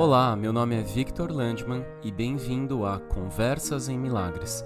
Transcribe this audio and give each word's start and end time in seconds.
Olá, 0.00 0.36
meu 0.36 0.52
nome 0.52 0.76
é 0.76 0.80
Victor 0.80 1.32
Landman 1.32 1.84
e 2.04 2.12
bem-vindo 2.12 2.86
a 2.86 3.00
Conversas 3.00 3.88
em 3.88 3.98
Milagres. 3.98 4.64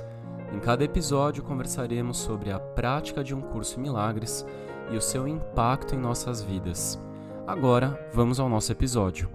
Em 0.52 0.60
cada 0.60 0.84
episódio 0.84 1.42
conversaremos 1.42 2.18
sobre 2.18 2.50
a 2.50 2.60
prática 2.60 3.24
de 3.24 3.34
um 3.34 3.40
curso 3.40 3.80
em 3.80 3.82
milagres 3.82 4.44
e 4.90 4.94
o 4.94 5.00
seu 5.00 5.26
impacto 5.26 5.94
em 5.94 5.98
nossas 5.98 6.42
vidas. 6.42 7.00
Agora, 7.46 7.98
vamos 8.12 8.38
ao 8.38 8.46
nosso 8.46 8.72
episódio. 8.72 9.30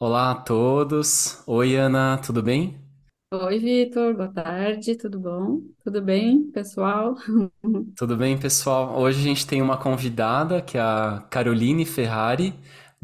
Olá 0.00 0.30
a 0.30 0.36
todos. 0.36 1.42
Oi, 1.46 1.76
Ana, 1.76 2.16
tudo 2.16 2.42
bem? 2.42 2.82
Oi, 3.30 3.58
Vitor, 3.58 4.14
boa 4.14 4.32
tarde, 4.32 4.96
tudo 4.96 5.18
bom? 5.18 5.60
Tudo 5.84 6.00
bem, 6.00 6.50
pessoal? 6.50 7.14
Tudo 7.94 8.16
bem, 8.16 8.38
pessoal? 8.38 8.98
Hoje 8.98 9.18
a 9.18 9.22
gente 9.22 9.46
tem 9.46 9.60
uma 9.60 9.76
convidada, 9.76 10.62
que 10.62 10.78
é 10.78 10.80
a 10.80 11.26
Caroline 11.28 11.84
Ferrari, 11.84 12.54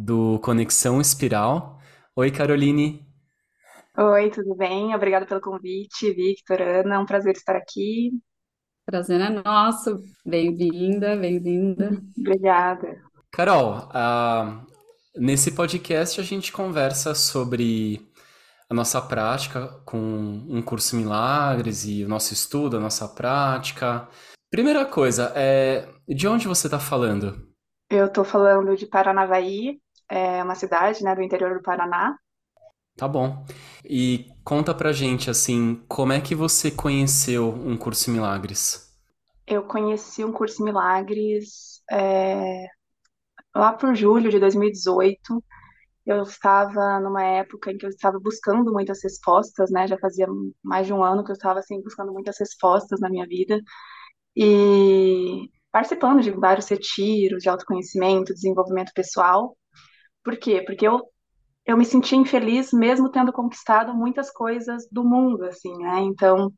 do 0.00 0.38
Conexão 0.40 1.00
Espiral. 1.00 1.78
Oi, 2.16 2.30
Caroline. 2.30 3.06
Oi, 3.96 4.30
tudo 4.30 4.54
bem? 4.54 4.94
Obrigada 4.94 5.26
pelo 5.26 5.40
convite, 5.40 6.12
Victor, 6.12 6.62
Ana, 6.62 6.94
é 6.94 6.98
um 6.98 7.06
prazer 7.06 7.36
estar 7.36 7.56
aqui. 7.56 8.12
Prazer 8.86 9.20
é 9.20 9.28
nosso. 9.28 9.98
Bem-vinda, 10.24 11.16
bem-vinda. 11.16 12.00
Obrigada. 12.18 13.02
Carol, 13.30 13.88
ah, 13.92 14.64
nesse 15.14 15.52
podcast 15.52 16.20
a 16.20 16.24
gente 16.24 16.50
conversa 16.50 17.14
sobre 17.14 18.10
a 18.68 18.74
nossa 18.74 19.02
prática 19.02 19.68
com 19.84 19.98
um 19.98 20.62
curso 20.62 20.96
Milagres 20.96 21.84
e 21.84 22.04
o 22.04 22.08
nosso 22.08 22.32
estudo, 22.32 22.78
a 22.78 22.80
nossa 22.80 23.06
prática. 23.06 24.08
Primeira 24.50 24.84
coisa, 24.86 25.32
é, 25.36 25.86
de 26.08 26.26
onde 26.26 26.48
você 26.48 26.66
está 26.68 26.78
falando? 26.78 27.50
Eu 27.90 28.06
estou 28.06 28.24
falando 28.24 28.76
de 28.76 28.86
Paranavaí, 28.86 29.80
é 30.10 30.42
uma 30.42 30.54
cidade, 30.54 31.02
né, 31.04 31.14
do 31.14 31.22
interior 31.22 31.54
do 31.54 31.62
Paraná. 31.62 32.16
Tá 32.96 33.06
bom. 33.08 33.44
E 33.84 34.26
conta 34.44 34.74
pra 34.74 34.92
gente, 34.92 35.30
assim, 35.30 35.82
como 35.88 36.12
é 36.12 36.20
que 36.20 36.34
você 36.34 36.70
conheceu 36.70 37.48
um 37.48 37.76
curso 37.76 38.10
Milagres? 38.10 38.90
Eu 39.46 39.62
conheci 39.62 40.24
um 40.24 40.32
curso 40.32 40.62
Milagres 40.62 41.82
é, 41.90 42.66
lá 43.54 43.72
por 43.72 43.94
julho 43.94 44.30
de 44.30 44.38
2018. 44.38 45.42
Eu 46.04 46.22
estava 46.22 46.98
numa 47.00 47.22
época 47.22 47.70
em 47.70 47.78
que 47.78 47.86
eu 47.86 47.90
estava 47.90 48.18
buscando 48.18 48.72
muitas 48.72 49.02
respostas, 49.02 49.70
né? 49.70 49.86
Já 49.86 49.98
fazia 49.98 50.26
mais 50.62 50.86
de 50.86 50.92
um 50.92 51.02
ano 51.02 51.24
que 51.24 51.30
eu 51.30 51.34
estava 51.34 51.60
assim 51.60 51.80
buscando 51.82 52.12
muitas 52.12 52.38
respostas 52.38 53.00
na 53.00 53.08
minha 53.08 53.26
vida 53.26 53.60
e 54.36 55.48
participando 55.72 56.20
de 56.22 56.30
vários 56.30 56.68
retiros 56.68 57.42
de 57.42 57.48
autoconhecimento, 57.48 58.34
desenvolvimento 58.34 58.92
pessoal. 58.94 59.56
Por 60.24 60.36
quê? 60.38 60.62
Porque 60.66 60.86
eu 60.86 61.00
eu 61.66 61.76
me 61.78 61.84
sentia 61.84 62.18
infeliz 62.18 62.72
mesmo 62.72 63.10
tendo 63.10 63.32
conquistado 63.32 63.94
muitas 63.94 64.30
coisas 64.32 64.88
do 64.92 65.04
mundo, 65.04 65.44
assim, 65.44 65.72
né? 65.78 66.00
Então, 66.00 66.52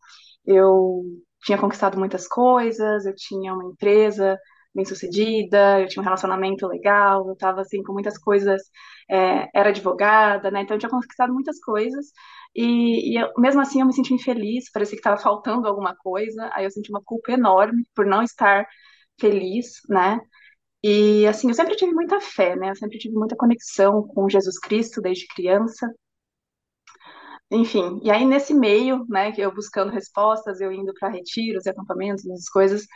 eu 0.46 1.02
tinha 1.44 1.58
conquistado 1.58 1.98
muitas 1.98 2.28
coisas, 2.28 3.06
eu 3.06 3.14
tinha 3.16 3.54
uma 3.54 3.64
empresa 3.66 4.38
bem-sucedida, 4.74 5.80
eu 5.80 5.88
tinha 5.88 6.00
um 6.02 6.04
relacionamento 6.04 6.66
legal, 6.68 7.26
eu 7.28 7.34
estava 7.34 7.62
assim 7.62 7.82
com 7.84 7.92
muitas 7.94 8.18
coisas, 8.18 8.62
é, 9.10 9.48
era 9.58 9.70
advogada, 9.70 10.50
né? 10.50 10.62
Então 10.62 10.76
eu 10.76 10.80
tinha 10.80 10.90
conquistado 10.90 11.32
muitas 11.34 11.60
coisas 11.60 12.06
e, 12.54 13.12
e 13.14 13.20
eu, 13.22 13.30
mesmo 13.38 13.60
assim 13.62 13.80
eu 13.80 13.86
me 13.86 13.94
senti 13.94 14.14
infeliz, 14.14 14.70
parecia 14.72 14.96
que 14.96 15.00
estava 15.00 15.18
faltando 15.22 15.68
alguma 15.68 15.94
coisa. 15.96 16.50
Aí 16.54 16.64
eu 16.64 16.70
senti 16.70 16.90
uma 16.90 17.02
culpa 17.04 17.32
enorme 17.32 17.86
por 17.94 18.06
não 18.06 18.22
estar 18.22 18.66
feliz, 19.20 19.72
né? 19.88 20.20
E 20.82 21.26
assim, 21.26 21.48
eu 21.48 21.54
sempre 21.54 21.76
tive 21.76 21.92
muita 21.92 22.20
fé, 22.20 22.56
né? 22.56 22.70
Eu 22.70 22.76
sempre 22.76 22.98
tive 22.98 23.14
muita 23.14 23.36
conexão 23.36 24.02
com 24.08 24.28
Jesus 24.28 24.58
Cristo 24.58 25.00
desde 25.00 25.26
criança. 25.28 25.88
Enfim, 27.50 28.00
e 28.02 28.10
aí 28.10 28.24
nesse 28.24 28.54
meio, 28.54 29.04
né, 29.08 29.30
que 29.32 29.40
eu 29.40 29.52
buscando 29.54 29.92
respostas, 29.92 30.60
eu 30.60 30.72
indo 30.72 30.92
para 30.98 31.10
retiros 31.10 31.66
acampamentos, 31.66 32.24
essas 32.26 32.48
coisas, 32.48 32.86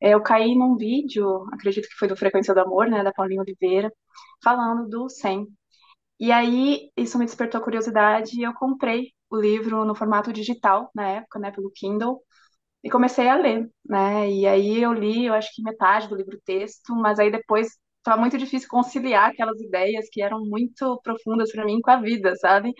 é, 0.00 0.14
eu 0.14 0.22
caí 0.22 0.54
num 0.54 0.76
vídeo, 0.76 1.46
acredito 1.52 1.88
que 1.88 1.94
foi 1.96 2.08
do 2.08 2.16
Frequência 2.16 2.54
do 2.54 2.60
Amor, 2.60 2.88
né, 2.88 3.02
da 3.04 3.12
Paulinha 3.12 3.40
Oliveira, 3.42 3.92
falando 4.44 4.88
do 4.88 5.08
100. 5.08 5.46
E 6.20 6.32
aí 6.32 6.90
isso 6.96 7.18
me 7.18 7.26
despertou 7.26 7.60
curiosidade 7.62 8.38
e 8.38 8.42
eu 8.44 8.54
comprei 8.54 9.12
o 9.30 9.36
livro 9.38 9.84
no 9.84 9.94
formato 9.94 10.32
digital 10.32 10.90
na 10.94 11.08
época, 11.08 11.38
né, 11.38 11.50
pelo 11.52 11.70
Kindle, 11.72 12.22
e 12.84 12.90
comecei 12.90 13.28
a 13.28 13.36
ler, 13.36 13.70
né? 13.88 14.30
E 14.30 14.46
aí 14.46 14.82
eu 14.82 14.92
li, 14.92 15.26
eu 15.26 15.34
acho 15.34 15.54
que 15.54 15.62
metade 15.62 16.08
do 16.08 16.16
livro 16.16 16.40
texto, 16.44 16.94
mas 16.96 17.18
aí 17.18 17.30
depois 17.30 17.68
estava 17.98 18.20
muito 18.20 18.36
difícil 18.36 18.68
conciliar 18.68 19.30
aquelas 19.30 19.60
ideias 19.60 20.08
que 20.10 20.20
eram 20.22 20.44
muito 20.44 21.00
profundas 21.04 21.52
para 21.52 21.64
mim 21.64 21.80
com 21.80 21.90
a 21.90 22.00
vida, 22.00 22.34
sabe? 22.36 22.72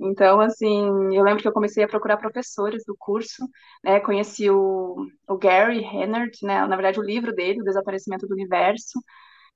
Então, 0.00 0.40
assim, 0.40 1.14
eu 1.14 1.22
lembro 1.22 1.42
que 1.42 1.48
eu 1.48 1.52
comecei 1.52 1.84
a 1.84 1.88
procurar 1.88 2.16
professores 2.16 2.82
do 2.86 2.96
curso, 2.98 3.44
né? 3.84 4.00
Conheci 4.00 4.48
o, 4.50 5.06
o 5.28 5.38
Gary 5.38 5.80
Hennard, 5.84 6.32
né? 6.42 6.66
Na 6.66 6.76
verdade, 6.76 6.98
o 7.00 7.02
livro 7.02 7.34
dele, 7.34 7.60
O 7.60 7.64
Desaparecimento 7.64 8.26
do 8.26 8.34
Universo, 8.34 8.98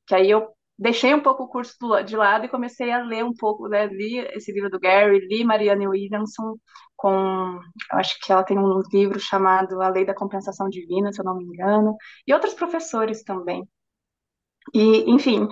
que 0.07 0.15
aí 0.15 0.31
eu 0.31 0.49
deixei 0.79 1.15
um 1.15 1.21
pouco 1.23 1.45
o 1.45 1.49
curso 1.49 1.77
de 2.05 2.17
lado 2.17 2.45
e 2.47 2.49
comecei 2.49 2.91
a 2.91 3.03
ler 3.03 3.25
um 3.25 3.35
pouco, 3.35 3.69
né? 3.69 3.87
Li 3.87 4.19
esse 4.35 4.53
livro 4.53 4.71
do 4.71 4.81
Gary, 4.81 5.21
li 5.27 5.45
Marianne 5.45 5.87
Williamson 5.89 6.57
com, 6.97 7.61
eu 7.93 7.99
acho 7.99 8.19
que 8.21 8.33
ela 8.33 8.45
tem 8.45 8.59
um 8.59 8.83
livro 8.93 9.19
chamado 9.21 9.81
A 9.83 9.89
Lei 9.89 10.05
da 10.05 10.15
Compensação 10.15 10.69
Divina, 10.69 11.13
se 11.13 11.21
eu 11.21 11.25
não 11.25 11.37
me 11.37 11.45
engano, 11.45 11.97
e 12.27 12.33
outros 12.33 12.55
professores 12.55 13.23
também. 13.23 13.69
E, 14.73 15.11
enfim, 15.11 15.49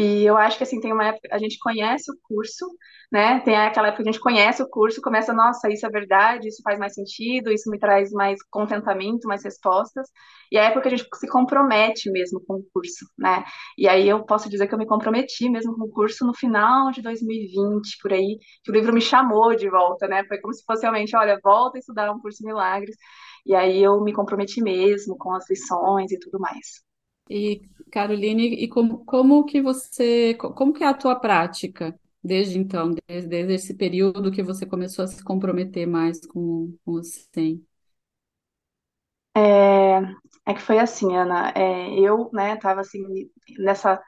e 0.00 0.24
eu 0.24 0.36
acho 0.36 0.56
que 0.56 0.62
assim, 0.62 0.80
tem 0.80 0.92
uma 0.92 1.06
época, 1.06 1.28
a 1.32 1.38
gente 1.38 1.58
conhece 1.58 2.08
o 2.12 2.14
curso, 2.22 2.66
né? 3.10 3.40
Tem 3.40 3.56
aquela 3.56 3.88
época 3.88 4.04
que 4.04 4.08
a 4.08 4.12
gente 4.12 4.22
conhece 4.22 4.62
o 4.62 4.68
curso, 4.68 5.00
começa, 5.02 5.32
nossa, 5.32 5.68
isso 5.70 5.84
é 5.84 5.90
verdade, 5.90 6.46
isso 6.46 6.62
faz 6.62 6.78
mais 6.78 6.94
sentido, 6.94 7.50
isso 7.50 7.68
me 7.68 7.78
traz 7.80 8.12
mais 8.12 8.38
contentamento, 8.48 9.26
mais 9.26 9.42
respostas. 9.42 10.06
E 10.52 10.56
é 10.56 10.60
a 10.60 10.64
época 10.66 10.82
que 10.82 10.88
a 10.88 10.96
gente 10.96 11.08
se 11.14 11.26
compromete 11.28 12.10
mesmo 12.12 12.40
com 12.46 12.54
o 12.54 12.64
curso, 12.72 13.06
né? 13.18 13.44
E 13.76 13.88
aí 13.88 14.08
eu 14.08 14.24
posso 14.24 14.48
dizer 14.48 14.68
que 14.68 14.74
eu 14.74 14.78
me 14.78 14.86
comprometi 14.86 15.50
mesmo 15.50 15.74
com 15.76 15.84
o 15.86 15.90
curso 15.90 16.24
no 16.24 16.34
final 16.34 16.92
de 16.92 17.02
2020, 17.02 17.98
por 18.00 18.12
aí, 18.12 18.38
que 18.62 18.70
o 18.70 18.74
livro 18.74 18.92
me 18.92 19.00
chamou 19.00 19.56
de 19.56 19.68
volta, 19.68 20.06
né? 20.06 20.24
Foi 20.28 20.38
como 20.40 20.54
se 20.54 20.62
fosse 20.64 20.82
realmente, 20.82 21.16
olha, 21.16 21.40
volta 21.42 21.76
a 21.78 21.80
estudar 21.80 22.12
um 22.12 22.20
curso 22.20 22.38
de 22.38 22.46
milagres. 22.46 22.96
E 23.44 23.52
aí 23.54 23.82
eu 23.82 24.00
me 24.02 24.12
comprometi 24.12 24.62
mesmo 24.62 25.16
com 25.18 25.34
as 25.34 25.48
lições 25.50 26.12
e 26.12 26.18
tudo 26.20 26.38
mais. 26.38 26.87
E 27.30 27.62
Caroline, 27.90 28.54
e 28.54 28.68
como, 28.68 29.04
como 29.04 29.44
que 29.44 29.60
você, 29.62 30.34
como 30.34 30.72
que 30.72 30.84
é 30.84 30.86
a 30.88 30.94
tua 30.94 31.16
prática 31.18 31.98
desde 32.22 32.58
então, 32.58 32.94
desde, 33.08 33.28
desde 33.28 33.54
esse 33.54 33.74
período 33.74 34.30
que 34.32 34.42
você 34.42 34.66
começou 34.66 35.04
a 35.04 35.08
se 35.08 35.22
comprometer 35.24 35.86
mais 35.86 36.20
com, 36.26 36.74
com 36.84 36.92
o 36.92 37.02
STEM? 37.04 37.64
É, 39.36 39.98
é 40.46 40.54
que 40.54 40.60
foi 40.60 40.78
assim, 40.78 41.14
Ana, 41.16 41.52
é, 41.56 41.98
eu, 42.00 42.30
né, 42.32 42.56
tava 42.56 42.80
assim, 42.80 43.02
nessa, 43.58 44.02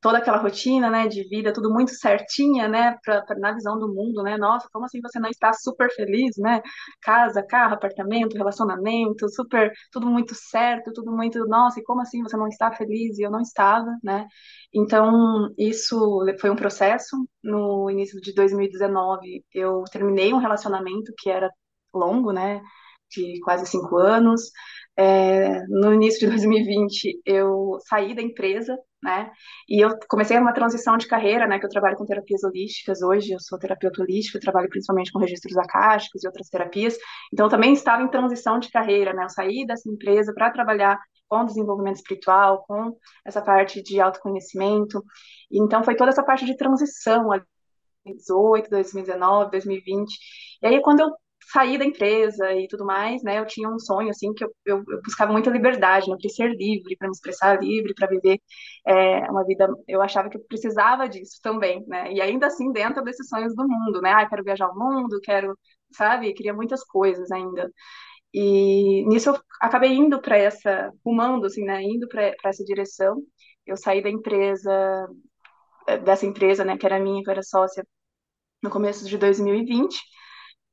toda 0.00 0.18
aquela 0.18 0.38
rotina, 0.38 0.90
né, 0.90 1.06
de 1.08 1.22
vida, 1.28 1.52
tudo 1.52 1.70
muito 1.70 1.90
certinha, 1.92 2.68
né, 2.68 2.96
pra, 3.04 3.22
pra, 3.22 3.38
na 3.38 3.52
visão 3.52 3.78
do 3.78 3.88
mundo, 3.92 4.22
né, 4.22 4.36
nossa, 4.38 4.68
como 4.72 4.86
assim 4.86 5.00
você 5.00 5.18
não 5.18 5.28
está 5.28 5.52
super 5.52 5.90
feliz, 5.94 6.36
né, 6.38 6.62
casa, 7.02 7.42
carro, 7.42 7.74
apartamento, 7.74 8.36
relacionamento, 8.36 9.28
super, 9.28 9.72
tudo 9.92 10.06
muito 10.06 10.34
certo, 10.34 10.92
tudo 10.92 11.12
muito, 11.12 11.46
nossa, 11.46 11.80
e 11.80 11.84
como 11.84 12.00
assim 12.00 12.22
você 12.22 12.36
não 12.36 12.48
está 12.48 12.72
feliz? 12.72 13.18
E 13.18 13.22
eu 13.22 13.30
não 13.30 13.40
estava, 13.40 13.90
né, 14.02 14.26
então 14.72 15.50
isso 15.58 16.24
foi 16.40 16.50
um 16.50 16.56
processo, 16.56 17.16
no 17.42 17.90
início 17.90 18.20
de 18.20 18.32
2019 18.34 19.44
eu 19.52 19.84
terminei 19.92 20.32
um 20.32 20.38
relacionamento 20.38 21.12
que 21.18 21.30
era 21.30 21.50
longo, 21.94 22.32
né, 22.32 22.60
de 23.10 23.38
quase 23.40 23.66
cinco 23.66 23.96
anos, 23.98 24.50
é, 24.96 25.62
no 25.68 25.92
início 25.92 26.20
de 26.20 26.26
2020 26.26 27.20
eu 27.24 27.78
saí 27.88 28.14
da 28.14 28.22
empresa, 28.22 28.76
né? 29.04 29.30
E 29.68 29.84
eu 29.84 29.90
comecei 30.08 30.38
uma 30.38 30.54
transição 30.54 30.96
de 30.96 31.06
carreira, 31.06 31.46
né? 31.46 31.58
Que 31.58 31.66
eu 31.66 31.70
trabalho 31.70 31.96
com 31.96 32.06
terapias 32.06 32.42
holísticas 32.42 33.02
hoje, 33.02 33.32
eu 33.32 33.40
sou 33.40 33.58
terapeuta 33.58 34.02
holística, 34.02 34.40
trabalho 34.40 34.68
principalmente 34.68 35.12
com 35.12 35.18
registros 35.18 35.56
acásticos 35.58 36.24
e 36.24 36.26
outras 36.26 36.48
terapias. 36.48 36.96
Então 37.32 37.48
também 37.48 37.74
estava 37.74 38.02
em 38.02 38.08
transição 38.08 38.58
de 38.58 38.70
carreira, 38.70 39.12
né? 39.12 39.24
Eu 39.24 39.28
saí 39.28 39.66
dessa 39.66 39.88
empresa 39.90 40.32
para 40.34 40.50
trabalhar 40.50 40.98
com 41.28 41.44
desenvolvimento 41.44 41.96
espiritual, 41.96 42.64
com 42.66 42.96
essa 43.26 43.42
parte 43.42 43.82
de 43.82 44.00
autoconhecimento. 44.00 45.04
E, 45.50 45.60
então 45.62 45.84
foi 45.84 45.96
toda 45.96 46.10
essa 46.10 46.22
parte 46.24 46.46
de 46.46 46.56
transição 46.56 47.30
ali 47.30 47.44
2018, 48.04 48.70
2019, 48.70 49.50
2020. 49.50 50.18
E 50.62 50.66
aí, 50.66 50.82
quando 50.82 51.00
eu 51.00 51.10
sair 51.52 51.78
da 51.78 51.84
empresa 51.84 52.52
e 52.52 52.66
tudo 52.68 52.84
mais, 52.84 53.22
né? 53.22 53.38
Eu 53.38 53.46
tinha 53.46 53.68
um 53.68 53.78
sonho, 53.78 54.10
assim, 54.10 54.32
que 54.34 54.44
eu, 54.44 54.54
eu, 54.64 54.84
eu 54.88 55.02
buscava 55.02 55.32
muita 55.32 55.50
liberdade, 55.50 56.08
né? 56.08 56.14
Eu 56.14 56.18
queria 56.18 56.34
ser 56.34 56.48
livre, 56.56 56.96
para 56.96 57.08
me 57.08 57.12
expressar 57.12 57.60
livre, 57.62 57.94
para 57.94 58.08
viver 58.08 58.40
é, 58.86 59.30
uma 59.30 59.44
vida. 59.44 59.68
Eu 59.88 60.02
achava 60.02 60.28
que 60.30 60.36
eu 60.36 60.44
precisava 60.48 61.08
disso 61.08 61.38
também, 61.42 61.84
né? 61.86 62.12
E 62.12 62.20
ainda 62.20 62.46
assim, 62.46 62.72
dentro 62.72 63.02
desses 63.04 63.28
sonhos 63.28 63.54
do 63.54 63.66
mundo, 63.68 64.00
né? 64.00 64.12
Ah, 64.12 64.28
quero 64.28 64.44
viajar 64.44 64.66
ao 64.66 64.76
mundo, 64.78 65.20
quero, 65.22 65.56
sabe? 65.92 66.32
Queria 66.34 66.54
muitas 66.54 66.84
coisas 66.84 67.30
ainda. 67.30 67.70
E 68.34 69.04
nisso 69.06 69.30
eu 69.30 69.40
acabei 69.60 69.92
indo 69.94 70.20
para 70.20 70.36
essa, 70.38 70.92
rumando, 71.04 71.46
assim, 71.46 71.64
né? 71.64 71.82
Indo 71.82 72.08
para 72.08 72.34
essa 72.44 72.64
direção. 72.64 73.22
Eu 73.66 73.76
saí 73.76 74.02
da 74.02 74.10
empresa 74.10 75.08
dessa 76.04 76.26
empresa, 76.26 76.64
né, 76.64 76.76
que 76.76 76.86
era 76.86 76.98
minha, 76.98 77.22
que 77.22 77.28
eu 77.28 77.32
era 77.32 77.42
sócia 77.42 77.86
no 78.62 78.70
começo 78.70 79.06
de 79.08 79.18
2020. 79.18 79.98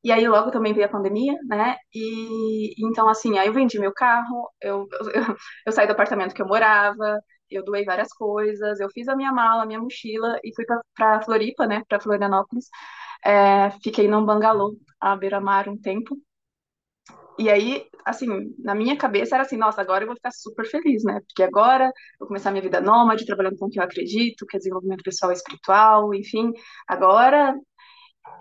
E 0.04 0.12
aí 0.12 0.28
logo 0.28 0.52
também 0.52 0.74
veio 0.74 0.88
a 0.88 0.90
pandemia, 0.90 1.34
né? 1.48 1.78
E 1.94 2.74
então 2.86 3.08
assim, 3.10 3.38
aí 3.38 3.48
eu 3.48 3.54
vendi 3.54 3.80
meu 3.80 3.94
carro, 3.94 4.50
eu, 4.62 4.88
eu, 4.92 5.02
eu 5.68 5.72
saí 5.72 5.86
do 5.88 5.94
apartamento 5.94 6.34
que 6.34 6.42
eu 6.42 6.48
morava, 6.48 7.20
eu 7.50 7.64
doei 7.64 7.86
várias 7.86 8.12
coisas, 8.14 8.80
eu 8.80 8.90
fiz 8.90 9.08
a 9.08 9.16
minha 9.16 9.32
mala, 9.32 9.64
a 9.64 9.66
minha 9.66 9.80
mochila 9.80 10.40
e 10.44 10.54
fui 10.56 10.66
para 10.96 11.22
Floripa, 11.22 11.68
né, 11.68 11.84
para 11.88 12.00
Florianópolis. 12.00 12.66
É, 13.26 13.70
fiquei 13.84 14.08
num 14.08 14.26
bangalô 14.26 14.78
à 15.00 15.16
beira-mar 15.16 15.70
um 15.70 15.78
tempo. 15.80 16.18
E 17.40 17.50
aí, 17.50 17.88
assim, 18.06 18.28
na 18.60 18.76
minha 18.76 18.96
cabeça 18.98 19.36
era 19.36 19.44
assim, 19.44 19.58
nossa, 19.58 19.82
agora 19.82 20.04
eu 20.04 20.08
vou 20.08 20.16
ficar 20.16 20.32
super 20.32 20.66
feliz, 20.66 21.04
né? 21.04 21.20
Porque 21.22 21.42
agora 21.44 21.86
eu 21.86 21.92
vou 22.20 22.28
começar 22.28 22.52
minha 22.52 22.62
vida 22.62 22.80
nômade, 22.82 23.26
trabalhando 23.26 23.58
com 23.58 23.66
o 23.66 23.70
que 23.70 23.80
eu 23.80 23.84
acredito, 23.84 24.46
que 24.46 24.58
é 24.58 24.60
desenvolvimento 24.60 25.02
pessoal 25.04 25.32
e 25.32 25.36
espiritual, 25.36 26.14
enfim. 26.14 26.52
Agora 26.88 27.56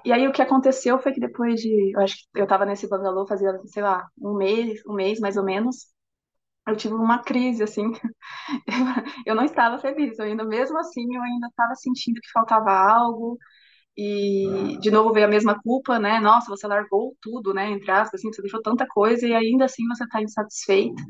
e 0.05 0.13
aí 0.13 0.27
o 0.29 0.33
que 0.33 0.43
aconteceu 0.43 0.99
foi 0.99 1.13
que 1.13 1.21
depois 1.21 1.61
de, 1.61 1.93
eu 1.95 2.01
acho 2.01 2.17
que 2.17 2.41
eu 2.41 2.45
estava 2.45 2.67
nesse 2.67 2.89
bangalô 2.89 3.27
fazia, 3.27 3.53
sei 3.67 3.83
lá, 3.83 4.09
um 4.21 4.35
mês, 4.37 4.81
um 4.87 4.95
mês 4.95 5.21
mais 5.21 5.37
ou 5.37 5.45
menos, 5.45 5.87
eu 6.69 6.77
tive 6.77 6.95
uma 6.95 7.21
crise 7.23 7.63
assim. 7.63 7.93
eu 9.27 9.35
não 9.35 9.45
estava 9.45 9.79
feliz, 9.79 10.19
eu 10.19 10.25
ainda 10.27 10.45
mesmo 10.45 10.79
assim 10.79 11.15
eu 11.15 11.23
ainda 11.23 11.49
estava 11.49 11.75
sentindo 11.75 12.21
que 12.21 12.31
faltava 12.33 12.71
algo. 12.73 13.39
E 13.97 14.79
de 14.81 14.91
novo 14.91 15.13
veio 15.13 15.27
a 15.27 15.31
mesma 15.31 15.61
culpa, 15.63 15.99
né? 15.99 16.21
Nossa, 16.21 16.49
você 16.51 16.67
largou 16.67 17.17
tudo, 17.23 17.55
né? 17.55 17.71
Entre 17.71 17.91
aspas, 17.91 18.21
assim, 18.21 18.33
você 18.33 18.43
deixou 18.43 18.63
tanta 18.63 18.87
coisa 18.89 19.27
e 19.27 19.35
ainda 19.35 19.67
assim 19.67 19.87
você 19.89 20.05
está 20.05 20.23
insatisfeito. 20.23 21.03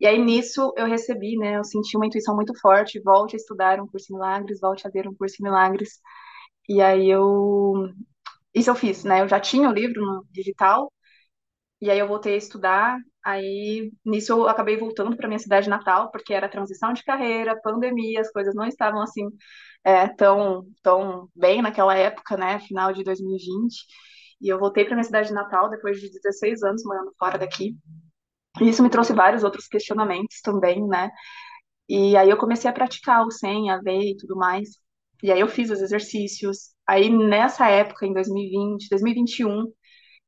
E 0.00 0.06
aí 0.06 0.18
nisso 0.18 0.72
eu 0.76 0.86
recebi, 0.86 1.36
né? 1.38 1.56
Eu 1.58 1.64
senti 1.64 1.96
uma 1.96 2.06
intuição 2.06 2.34
muito 2.34 2.58
forte, 2.60 3.00
volte 3.00 3.36
a 3.36 3.38
estudar 3.38 3.80
um 3.80 3.86
curso 3.86 4.12
em 4.12 4.14
milagres, 4.16 4.60
volte 4.60 4.86
a 4.86 4.90
ver 4.90 5.08
um 5.08 5.14
curso 5.14 5.36
em 5.40 5.44
milagres. 5.44 6.00
E 6.68 6.80
aí 6.82 7.08
eu 7.10 7.88
isso 8.54 8.70
eu 8.70 8.74
fiz, 8.76 9.04
né? 9.04 9.22
Eu 9.22 9.28
já 9.28 9.40
tinha 9.40 9.68
o 9.70 9.72
livro 9.72 10.00
no 10.04 10.26
digital, 10.32 10.92
e 11.80 11.90
aí 11.90 11.98
eu 11.98 12.08
voltei 12.08 12.34
a 12.34 12.36
estudar. 12.38 12.98
Aí 13.24 13.92
nisso 14.04 14.32
eu 14.32 14.48
acabei 14.48 14.76
voltando 14.78 15.16
para 15.16 15.28
minha 15.28 15.38
cidade 15.38 15.68
natal, 15.68 16.10
porque 16.10 16.34
era 16.34 16.48
transição 16.48 16.92
de 16.92 17.04
carreira, 17.04 17.60
pandemia, 17.62 18.20
as 18.20 18.30
coisas 18.32 18.54
não 18.54 18.66
estavam 18.66 19.02
assim 19.02 19.28
é, 19.84 20.08
tão, 20.08 20.64
tão 20.82 21.28
bem 21.36 21.62
naquela 21.62 21.96
época, 21.96 22.36
né? 22.36 22.60
Final 22.60 22.92
de 22.92 23.04
2020. 23.04 23.84
E 24.40 24.48
eu 24.48 24.58
voltei 24.58 24.84
para 24.84 24.94
minha 24.96 25.04
cidade 25.04 25.32
natal 25.32 25.70
depois 25.70 26.00
de 26.00 26.10
16 26.10 26.62
anos 26.62 26.84
morando 26.84 27.12
fora 27.18 27.38
daqui. 27.38 27.76
E 28.60 28.68
isso 28.68 28.82
me 28.82 28.90
trouxe 28.90 29.12
vários 29.14 29.44
outros 29.44 29.66
questionamentos 29.68 30.40
também, 30.42 30.86
né? 30.88 31.10
E 31.88 32.16
aí 32.16 32.30
eu 32.30 32.38
comecei 32.38 32.70
a 32.70 32.74
praticar 32.74 33.26
o 33.26 33.30
100, 33.30 33.70
a 33.70 33.80
ver 33.80 34.00
e 34.12 34.16
tudo 34.16 34.36
mais. 34.36 34.70
E 35.22 35.30
aí 35.32 35.40
eu 35.40 35.48
fiz 35.48 35.70
os 35.70 35.80
exercícios. 35.80 36.70
Aí 36.86 37.10
nessa 37.10 37.68
época, 37.68 38.06
em 38.06 38.12
2020, 38.12 38.88
2021, 38.88 39.72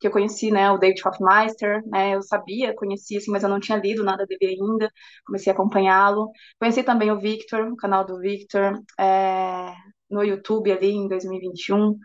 que 0.00 0.06
eu 0.06 0.10
conheci, 0.12 0.50
né, 0.50 0.70
o 0.70 0.78
David 0.78 1.02
Hoffmeister, 1.06 1.82
né, 1.88 2.14
eu 2.14 2.22
sabia, 2.22 2.74
conhecia, 2.74 3.18
assim, 3.18 3.30
mas 3.30 3.42
eu 3.42 3.48
não 3.48 3.60
tinha 3.60 3.78
lido 3.78 4.04
nada 4.04 4.24
dele 4.26 4.46
ainda, 4.60 4.90
comecei 5.26 5.50
a 5.52 5.54
acompanhá-lo. 5.54 6.30
Conheci 6.58 6.82
também 6.84 7.10
o 7.10 7.18
Victor, 7.20 7.68
o 7.72 7.76
canal 7.76 8.04
do 8.04 8.18
Victor, 8.20 8.80
é, 8.98 9.74
no 10.10 10.22
YouTube 10.22 10.70
ali 10.72 10.90
em 10.90 11.08
2021, 11.08 11.98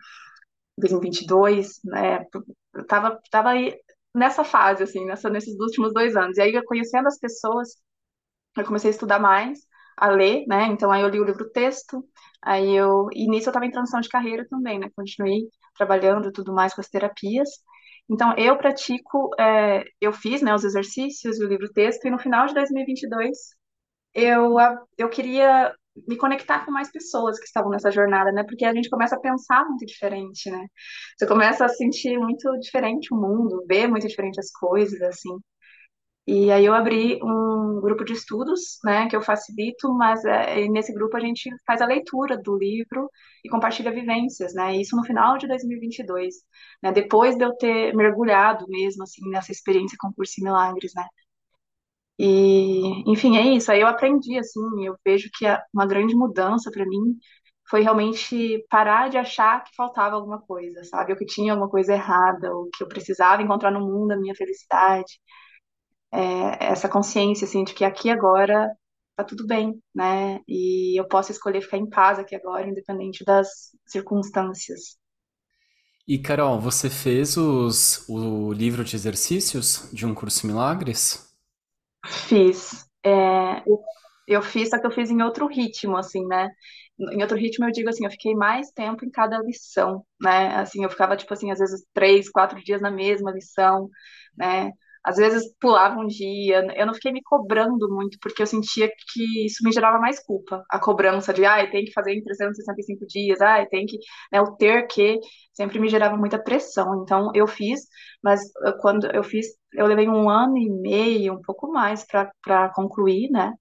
2022, 0.78 1.80
né, 1.84 2.26
eu 2.74 2.86
tava, 2.86 3.20
tava 3.30 3.50
aí 3.50 3.76
nessa 4.14 4.44
fase, 4.44 4.82
assim, 4.82 5.04
nessa, 5.06 5.30
nesses 5.30 5.58
últimos 5.60 5.92
dois 5.92 6.16
anos. 6.16 6.36
E 6.38 6.42
aí, 6.42 6.64
conhecendo 6.64 7.08
as 7.08 7.18
pessoas, 7.18 7.68
eu 8.56 8.64
comecei 8.64 8.90
a 8.90 8.92
estudar 8.92 9.18
mais, 9.18 9.60
a 9.96 10.08
ler, 10.08 10.44
né, 10.46 10.66
então 10.66 10.90
aí 10.90 11.02
eu 11.02 11.08
li 11.08 11.20
o 11.20 11.24
livro 11.24 11.50
texto, 11.50 12.04
Aí 12.44 12.74
eu, 12.76 13.08
e 13.12 13.28
nisso 13.28 13.48
eu 13.48 13.50
estava 13.50 13.66
em 13.66 13.70
transição 13.70 14.00
de 14.00 14.08
carreira 14.08 14.46
também, 14.48 14.78
né? 14.78 14.88
Continuei 14.96 15.42
trabalhando 15.76 16.32
tudo 16.32 16.52
mais 16.54 16.74
com 16.74 16.80
as 16.80 16.88
terapias. 16.88 17.48
Então 18.10 18.34
eu 18.36 18.56
pratico, 18.58 19.30
é, 19.38 19.82
eu 20.00 20.12
fiz, 20.12 20.42
né, 20.42 20.54
os 20.54 20.64
exercícios, 20.64 21.38
o 21.40 21.46
livro 21.46 21.72
texto, 21.72 22.04
e 22.06 22.10
no 22.10 22.18
final 22.18 22.46
de 22.46 22.54
2022 22.54 23.38
eu, 24.14 24.56
eu 24.98 25.08
queria 25.10 25.74
me 26.08 26.16
conectar 26.16 26.64
com 26.64 26.70
mais 26.72 26.90
pessoas 26.90 27.38
que 27.38 27.46
estavam 27.46 27.70
nessa 27.70 27.90
jornada, 27.90 28.32
né? 28.32 28.44
Porque 28.44 28.64
a 28.64 28.74
gente 28.74 28.90
começa 28.90 29.16
a 29.16 29.20
pensar 29.20 29.64
muito 29.66 29.86
diferente, 29.86 30.50
né? 30.50 30.66
Você 31.18 31.26
começa 31.26 31.64
a 31.64 31.68
sentir 31.68 32.18
muito 32.18 32.50
diferente 32.60 33.12
o 33.14 33.16
mundo, 33.16 33.64
ver 33.68 33.88
muito 33.88 34.06
diferente 34.08 34.40
as 34.40 34.50
coisas, 34.52 35.00
assim. 35.02 35.38
E 36.26 36.50
aí 36.50 36.64
eu 36.64 36.74
abri 36.74 37.18
um 37.22 37.80
grupo 37.82 38.02
de 38.04 38.14
estudos, 38.14 38.78
né, 38.82 39.06
que 39.08 39.14
eu 39.16 39.20
facilito, 39.22 39.92
mas 39.94 40.24
é, 40.24 40.66
nesse 40.68 40.92
grupo 40.94 41.16
a 41.16 41.20
gente 41.20 41.50
faz 41.66 41.82
a 41.82 41.86
leitura 41.86 42.38
do 42.38 42.56
livro 42.56 43.10
e 43.44 43.48
compartilha 43.50 43.92
vivências, 43.92 44.54
né, 44.54 44.74
isso 44.76 44.96
no 44.96 45.04
final 45.04 45.36
de 45.36 45.46
2022, 45.46 46.34
né, 46.82 46.92
depois 46.92 47.36
de 47.36 47.44
eu 47.44 47.54
ter 47.56 47.94
mergulhado 47.94 48.64
mesmo, 48.68 49.02
assim, 49.02 49.28
nessa 49.28 49.52
experiência 49.52 49.98
com 50.00 50.12
Curso 50.14 50.40
em 50.40 50.44
Milagres, 50.44 50.92
né. 50.94 51.04
E, 52.18 53.10
enfim, 53.10 53.36
é 53.36 53.42
isso, 53.56 53.72
aí 53.72 53.80
eu 53.80 53.88
aprendi, 53.88 54.38
assim, 54.38 54.60
eu 54.86 54.96
vejo 55.04 55.28
que 55.36 55.44
uma 55.72 55.86
grande 55.86 56.14
mudança 56.14 56.70
para 56.70 56.86
mim 56.86 57.18
foi 57.68 57.80
realmente 57.82 58.64
parar 58.70 59.08
de 59.10 59.16
achar 59.18 59.64
que 59.64 59.74
faltava 59.74 60.14
alguma 60.16 60.40
coisa, 60.40 60.84
sabe, 60.84 61.12
ou 61.12 61.18
que 61.18 61.26
tinha 61.26 61.52
alguma 61.52 61.68
coisa 61.70 61.92
errada, 61.94 62.54
ou 62.54 62.68
que 62.72 62.82
eu 62.84 62.88
precisava 62.88 63.42
encontrar 63.42 63.70
no 63.72 63.80
mundo 63.80 64.12
a 64.12 64.16
minha 64.16 64.34
felicidade, 64.34 65.12
é, 66.14 66.66
essa 66.72 66.88
consciência 66.88 67.46
assim 67.46 67.64
de 67.64 67.74
que 67.74 67.84
aqui 67.84 68.10
agora 68.10 68.70
tá 69.16 69.24
tudo 69.24 69.46
bem, 69.46 69.80
né? 69.94 70.40
E 70.48 70.98
eu 71.00 71.06
posso 71.08 71.32
escolher 71.32 71.62
ficar 71.62 71.78
em 71.78 71.88
paz 71.88 72.18
aqui 72.18 72.34
agora, 72.36 72.68
independente 72.68 73.24
das 73.24 73.48
circunstâncias. 73.86 74.98
E 76.08 76.18
Carol, 76.18 76.58
você 76.58 76.88
fez 76.88 77.36
os, 77.36 78.08
o 78.08 78.52
livro 78.54 78.82
de 78.84 78.96
exercícios 78.96 79.86
de 79.92 80.06
um 80.06 80.14
curso 80.14 80.46
Milagres? 80.46 81.30
Fiz. 82.06 82.86
É, 83.04 83.58
eu, 83.66 83.82
eu 84.26 84.42
fiz, 84.42 84.70
só 84.70 84.78
que 84.80 84.86
eu 84.86 84.90
fiz 84.90 85.10
em 85.10 85.22
outro 85.22 85.46
ritmo, 85.46 85.96
assim, 85.96 86.26
né? 86.26 86.48
Em 86.98 87.22
outro 87.22 87.36
ritmo, 87.36 87.64
eu 87.66 87.72
digo 87.72 87.88
assim, 87.88 88.04
eu 88.04 88.10
fiquei 88.10 88.34
mais 88.34 88.70
tempo 88.70 89.04
em 89.04 89.10
cada 89.10 89.38
lição, 89.40 90.04
né? 90.20 90.54
Assim, 90.56 90.84
eu 90.84 90.90
ficava, 90.90 91.16
tipo 91.16 91.32
assim, 91.34 91.50
às 91.50 91.58
vezes 91.58 91.84
três, 91.92 92.30
quatro 92.30 92.62
dias 92.62 92.80
na 92.80 92.90
mesma 92.90 93.32
lição, 93.32 93.88
né? 94.36 94.70
Às 95.04 95.16
vezes 95.16 95.52
pulava 95.60 95.98
um 96.00 96.06
dia, 96.06 96.64
eu 96.76 96.86
não 96.86 96.94
fiquei 96.94 97.12
me 97.12 97.22
cobrando 97.22 97.88
muito, 97.94 98.18
porque 98.20 98.42
eu 98.42 98.46
sentia 98.46 98.88
que 99.12 99.46
isso 99.46 99.62
me 99.64 99.70
gerava 99.72 99.98
mais 99.98 100.18
culpa. 100.24 100.64
A 100.70 100.78
cobrança 100.80 101.32
de, 101.32 101.44
ai, 101.44 101.70
tem 101.70 101.84
que 101.84 101.92
fazer 101.92 102.14
em 102.14 102.22
365 102.22 103.06
dias, 103.06 103.40
ai, 103.40 103.66
tem 103.66 103.84
que, 103.86 103.98
né, 104.32 104.40
o 104.40 104.56
ter 104.56 104.86
que, 104.86 105.18
sempre 105.52 105.78
me 105.78 105.88
gerava 105.88 106.16
muita 106.16 106.38
pressão. 106.42 107.02
Então, 107.02 107.30
eu 107.34 107.46
fiz, 107.46 107.80
mas 108.22 108.40
quando 108.80 109.06
eu 109.14 109.22
fiz, 109.22 109.46
eu 109.74 109.86
levei 109.86 110.08
um 110.08 110.28
ano 110.30 110.56
e 110.58 110.70
meio, 110.70 111.34
um 111.34 111.42
pouco 111.42 111.70
mais, 111.70 112.04
para 112.42 112.70
concluir, 112.74 113.30
né? 113.30 113.52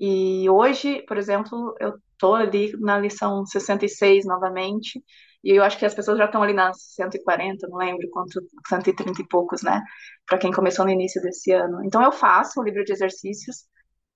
E 0.00 0.48
hoje, 0.50 1.02
por 1.06 1.16
exemplo, 1.16 1.74
eu 1.80 1.94
tô 2.18 2.34
ali 2.34 2.72
na 2.80 2.98
lição 2.98 3.44
66 3.46 4.24
novamente, 4.26 5.02
e 5.44 5.52
eu 5.58 5.62
acho 5.64 5.78
que 5.78 5.86
as 5.86 5.94
pessoas 5.94 6.18
já 6.18 6.26
estão 6.26 6.42
ali 6.42 6.52
nas 6.52 6.76
140, 6.94 7.66
não 7.68 7.78
lembro 7.78 8.08
quanto, 8.10 8.40
130 8.68 9.22
e 9.22 9.28
poucos, 9.28 9.62
né? 9.62 9.82
Para 10.26 10.38
quem 10.38 10.52
começou 10.52 10.84
no 10.84 10.90
início 10.92 11.20
desse 11.22 11.52
ano. 11.52 11.84
Então 11.84 12.02
eu 12.02 12.12
faço 12.12 12.60
o 12.60 12.64
livro 12.64 12.84
de 12.84 12.92
exercícios, 12.92 13.66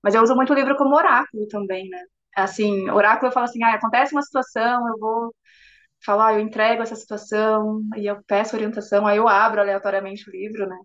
mas 0.02 0.14
eu 0.14 0.22
uso 0.22 0.34
muito 0.36 0.52
o 0.52 0.56
livro 0.56 0.76
como 0.76 0.96
oráculo 0.96 1.46
também, 1.48 1.88
né? 1.88 2.00
Assim, 2.36 2.88
oráculo 2.90 3.28
eu 3.28 3.32
falo 3.32 3.44
assim, 3.46 3.62
ah, 3.64 3.74
acontece 3.74 4.12
uma 4.14 4.22
situação, 4.22 4.86
eu 4.88 4.98
vou 4.98 5.34
falar, 6.04 6.34
eu 6.34 6.40
entrego 6.40 6.82
essa 6.82 6.96
situação, 6.96 7.80
e 7.96 8.06
eu 8.06 8.22
peço 8.26 8.56
orientação, 8.56 9.06
aí 9.06 9.16
eu 9.18 9.28
abro 9.28 9.60
aleatoriamente 9.60 10.28
o 10.28 10.32
livro, 10.32 10.66
né? 10.68 10.76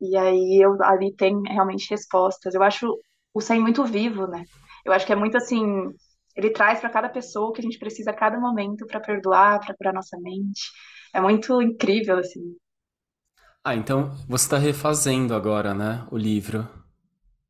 E 0.00 0.16
aí 0.16 0.60
eu 0.64 0.76
ali 0.84 1.14
tem 1.16 1.40
realmente 1.48 1.90
respostas. 1.90 2.54
Eu 2.54 2.62
acho 2.62 2.88
o 3.34 3.40
100 3.40 3.60
muito 3.60 3.84
vivo, 3.84 4.26
né? 4.26 4.44
Eu 4.84 4.92
acho 4.92 5.06
que 5.06 5.12
é 5.12 5.16
muito 5.16 5.36
assim, 5.36 5.64
ele 6.36 6.50
traz 6.50 6.80
para 6.80 6.90
cada 6.90 7.08
pessoa 7.08 7.48
o 7.48 7.52
que 7.52 7.60
a 7.60 7.64
gente 7.64 7.78
precisa 7.78 8.10
a 8.10 8.14
cada 8.14 8.38
momento 8.40 8.86
para 8.86 9.00
perdoar, 9.00 9.60
para 9.60 9.74
curar 9.76 9.94
nossa 9.94 10.18
mente. 10.20 10.62
É 11.14 11.20
muito 11.20 11.60
incrível, 11.62 12.18
assim. 12.18 12.56
Ah, 13.64 13.74
então 13.74 14.10
você 14.28 14.44
está 14.44 14.58
refazendo 14.58 15.34
agora, 15.34 15.74
né, 15.74 16.06
o 16.10 16.16
livro. 16.18 16.68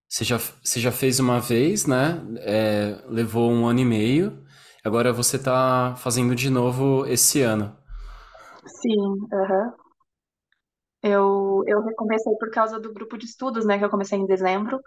Você 0.09 0.25
já, 0.25 0.39
você 0.39 0.81
já 0.81 0.93
fez 0.93 1.21
uma 1.21 1.41
vez, 1.41 1.87
né? 1.87 2.23
É, 2.41 3.03
levou 3.09 3.51
um 3.53 3.67
ano 3.67 3.81
e 3.81 3.85
meio. 3.85 4.45
Agora 4.85 5.13
você 5.13 5.37
está 5.37 5.95
fazendo 5.97 6.35
de 6.37 6.51
novo 6.51 7.07
esse 7.07 7.43
ano. 7.43 7.77
Sim, 8.79 9.29
aham. 9.33 9.75
Eu, 11.03 11.63
eu 11.67 11.83
recomecei 11.83 12.33
por 12.37 12.51
causa 12.51 12.81
do 12.81 12.93
grupo 12.93 13.19
de 13.19 13.27
estudos, 13.27 13.67
né, 13.67 13.79
que 13.79 13.85
eu 13.85 13.91
comecei 13.91 14.19
em 14.19 14.27
dezembro. 14.27 14.81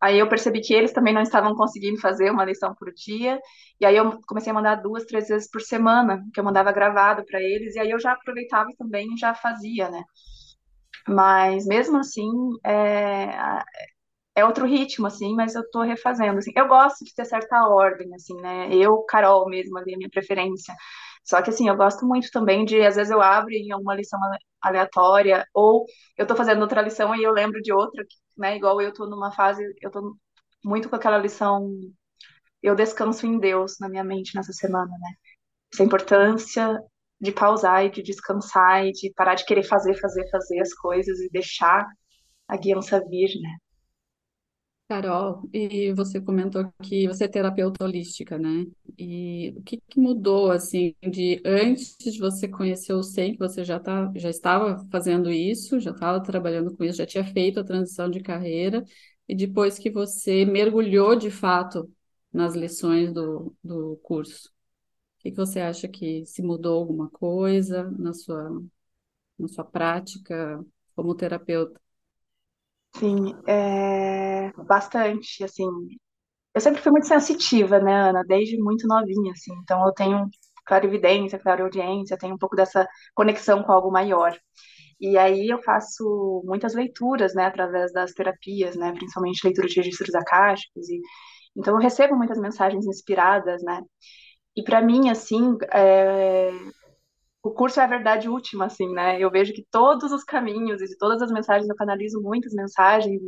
Aí 0.00 0.18
eu 0.18 0.28
percebi 0.28 0.60
que 0.60 0.74
eles 0.74 0.92
também 0.92 1.14
não 1.14 1.22
estavam 1.22 1.54
conseguindo 1.54 2.00
fazer 2.00 2.30
uma 2.30 2.44
lição 2.44 2.74
por 2.74 2.92
dia, 2.92 3.40
e 3.80 3.86
aí 3.86 3.96
eu 3.96 4.20
comecei 4.26 4.50
a 4.50 4.54
mandar 4.54 4.76
duas, 4.76 5.04
três 5.04 5.28
vezes 5.28 5.48
por 5.50 5.60
semana, 5.62 6.24
que 6.34 6.40
eu 6.40 6.44
mandava 6.44 6.72
gravado 6.72 7.24
para 7.24 7.40
eles, 7.40 7.76
e 7.76 7.80
aí 7.80 7.90
eu 7.90 8.00
já 8.00 8.12
aproveitava 8.12 8.68
e 8.70 8.76
também 8.76 9.16
já 9.16 9.34
fazia, 9.34 9.88
né? 9.90 10.02
Mas 11.08 11.66
mesmo 11.66 11.98
assim, 11.98 12.30
é, 12.64 13.34
é 14.34 14.44
outro 14.44 14.66
ritmo, 14.66 15.06
assim, 15.06 15.34
mas 15.34 15.54
eu 15.54 15.68
tô 15.70 15.82
refazendo, 15.82 16.38
assim. 16.38 16.52
Eu 16.56 16.68
gosto 16.68 17.04
de 17.04 17.14
ter 17.14 17.24
certa 17.24 17.66
ordem, 17.68 18.14
assim, 18.14 18.34
né? 18.40 18.68
Eu, 18.74 19.02
Carol 19.04 19.48
mesmo, 19.48 19.78
ali, 19.78 19.94
a 19.94 19.98
minha 19.98 20.10
preferência. 20.10 20.74
Só 21.24 21.42
que, 21.42 21.50
assim, 21.50 21.68
eu 21.68 21.76
gosto 21.76 22.06
muito 22.06 22.30
também 22.30 22.64
de, 22.64 22.80
às 22.82 22.96
vezes 22.96 23.10
eu 23.10 23.20
abro 23.22 23.52
em 23.52 23.72
alguma 23.72 23.94
lição 23.94 24.18
aleatória, 24.62 25.46
ou 25.54 25.86
eu 26.16 26.26
tô 26.26 26.36
fazendo 26.36 26.62
outra 26.62 26.82
lição 26.82 27.14
e 27.14 27.22
eu 27.22 27.32
lembro 27.32 27.60
de 27.62 27.72
outra, 27.72 28.04
né? 28.36 28.56
Igual 28.56 28.80
eu 28.80 28.92
tô 28.92 29.06
numa 29.06 29.32
fase, 29.32 29.62
eu 29.80 29.90
tô 29.90 30.16
muito 30.64 30.88
com 30.88 30.96
aquela 30.96 31.18
lição, 31.18 31.68
eu 32.62 32.74
descanso 32.74 33.26
em 33.26 33.38
Deus 33.38 33.76
na 33.80 33.88
minha 33.88 34.04
mente 34.04 34.34
nessa 34.34 34.52
semana, 34.52 34.90
né? 34.98 35.10
Essa 35.72 35.84
importância 35.84 36.80
de 37.20 37.32
pausar 37.32 37.84
e 37.86 37.90
de 37.90 38.02
descansar 38.02 38.86
e 38.86 38.92
de 38.92 39.12
parar 39.14 39.34
de 39.36 39.44
querer 39.46 39.64
fazer, 39.64 39.94
fazer, 40.00 40.28
fazer 40.30 40.60
as 40.60 40.74
coisas 40.74 41.20
e 41.20 41.30
deixar 41.30 41.86
a 42.48 42.56
guiança 42.56 43.00
vir, 43.08 43.30
né? 43.40 43.58
Carol, 44.92 45.48
e 45.54 45.90
você 45.94 46.20
comentou 46.20 46.70
que 46.82 47.06
você 47.08 47.24
é 47.24 47.28
terapeuta 47.28 47.82
holística, 47.84 48.38
né? 48.38 48.66
E 48.98 49.54
o 49.56 49.62
que, 49.62 49.78
que 49.80 49.98
mudou, 49.98 50.50
assim, 50.50 50.94
de 51.02 51.40
antes 51.46 51.96
de 51.98 52.18
você 52.18 52.46
conhecer 52.46 52.92
o 52.92 53.02
SEM, 53.02 53.32
que 53.32 53.38
você 53.38 53.64
já, 53.64 53.80
tá, 53.80 54.12
já 54.14 54.28
estava 54.28 54.86
fazendo 54.90 55.30
isso, 55.30 55.80
já 55.80 55.92
estava 55.92 56.22
trabalhando 56.22 56.76
com 56.76 56.84
isso, 56.84 56.98
já 56.98 57.06
tinha 57.06 57.24
feito 57.24 57.58
a 57.58 57.64
transição 57.64 58.10
de 58.10 58.20
carreira, 58.20 58.84
e 59.26 59.34
depois 59.34 59.78
que 59.78 59.90
você 59.90 60.44
mergulhou 60.44 61.16
de 61.16 61.30
fato 61.30 61.90
nas 62.32 62.54
lições 62.54 63.12
do, 63.12 63.56
do 63.64 63.96
curso? 64.02 64.48
O 65.20 65.22
que, 65.22 65.30
que 65.32 65.36
você 65.38 65.60
acha 65.60 65.88
que 65.88 66.26
se 66.26 66.42
mudou 66.42 66.78
alguma 66.80 67.10
coisa 67.10 67.90
na 67.98 68.12
sua, 68.14 68.62
na 69.38 69.48
sua 69.48 69.64
prática 69.64 70.64
como 70.96 71.14
terapeuta? 71.16 71.81
Sim, 72.96 73.34
é, 73.46 74.52
bastante, 74.64 75.42
assim. 75.44 75.66
Eu 76.54 76.60
sempre 76.60 76.82
fui 76.82 76.92
muito 76.92 77.08
sensitiva, 77.08 77.80
né, 77.80 77.94
Ana, 78.10 78.24
desde 78.24 78.58
muito 78.62 78.86
novinha, 78.88 79.32
assim. 79.32 79.52
Então 79.62 79.86
eu 79.86 79.94
tenho 79.94 80.28
clarividência, 80.66 81.38
clareaudiência, 81.38 82.18
tenho 82.18 82.34
um 82.34 82.38
pouco 82.38 82.56
dessa 82.56 82.88
conexão 83.14 83.62
com 83.64 83.72
algo 83.72 83.90
maior. 83.92 84.36
E 85.00 85.18
aí 85.18 85.48
eu 85.48 85.62
faço 85.62 86.42
muitas 86.46 86.74
leituras, 86.74 87.34
né, 87.34 87.46
através 87.46 87.92
das 87.92 88.12
terapias, 88.12 88.76
né, 88.76 88.92
principalmente 88.92 89.44
leitura 89.44 89.68
de 89.68 89.76
registros 89.76 90.14
acásticos 90.14 90.88
e 90.90 91.00
então 91.56 91.74
eu 91.74 91.80
recebo 91.82 92.16
muitas 92.16 92.38
mensagens 92.38 92.86
inspiradas, 92.86 93.62
né? 93.64 93.80
E 94.56 94.62
para 94.64 94.82
mim, 94.82 95.10
assim, 95.10 95.56
é, 95.72 96.50
o 97.42 97.50
curso 97.52 97.80
é 97.80 97.84
a 97.84 97.86
verdade 97.86 98.28
última, 98.28 98.66
assim, 98.66 98.88
né? 98.92 99.18
Eu 99.20 99.30
vejo 99.30 99.52
que 99.52 99.66
todos 99.70 100.12
os 100.12 100.24
caminhos 100.24 100.80
e 100.82 100.96
todas 100.98 101.20
as 101.22 101.32
mensagens, 101.32 101.68
eu 101.68 101.76
canalizo 101.76 102.20
muitas 102.22 102.52
mensagens, 102.54 103.20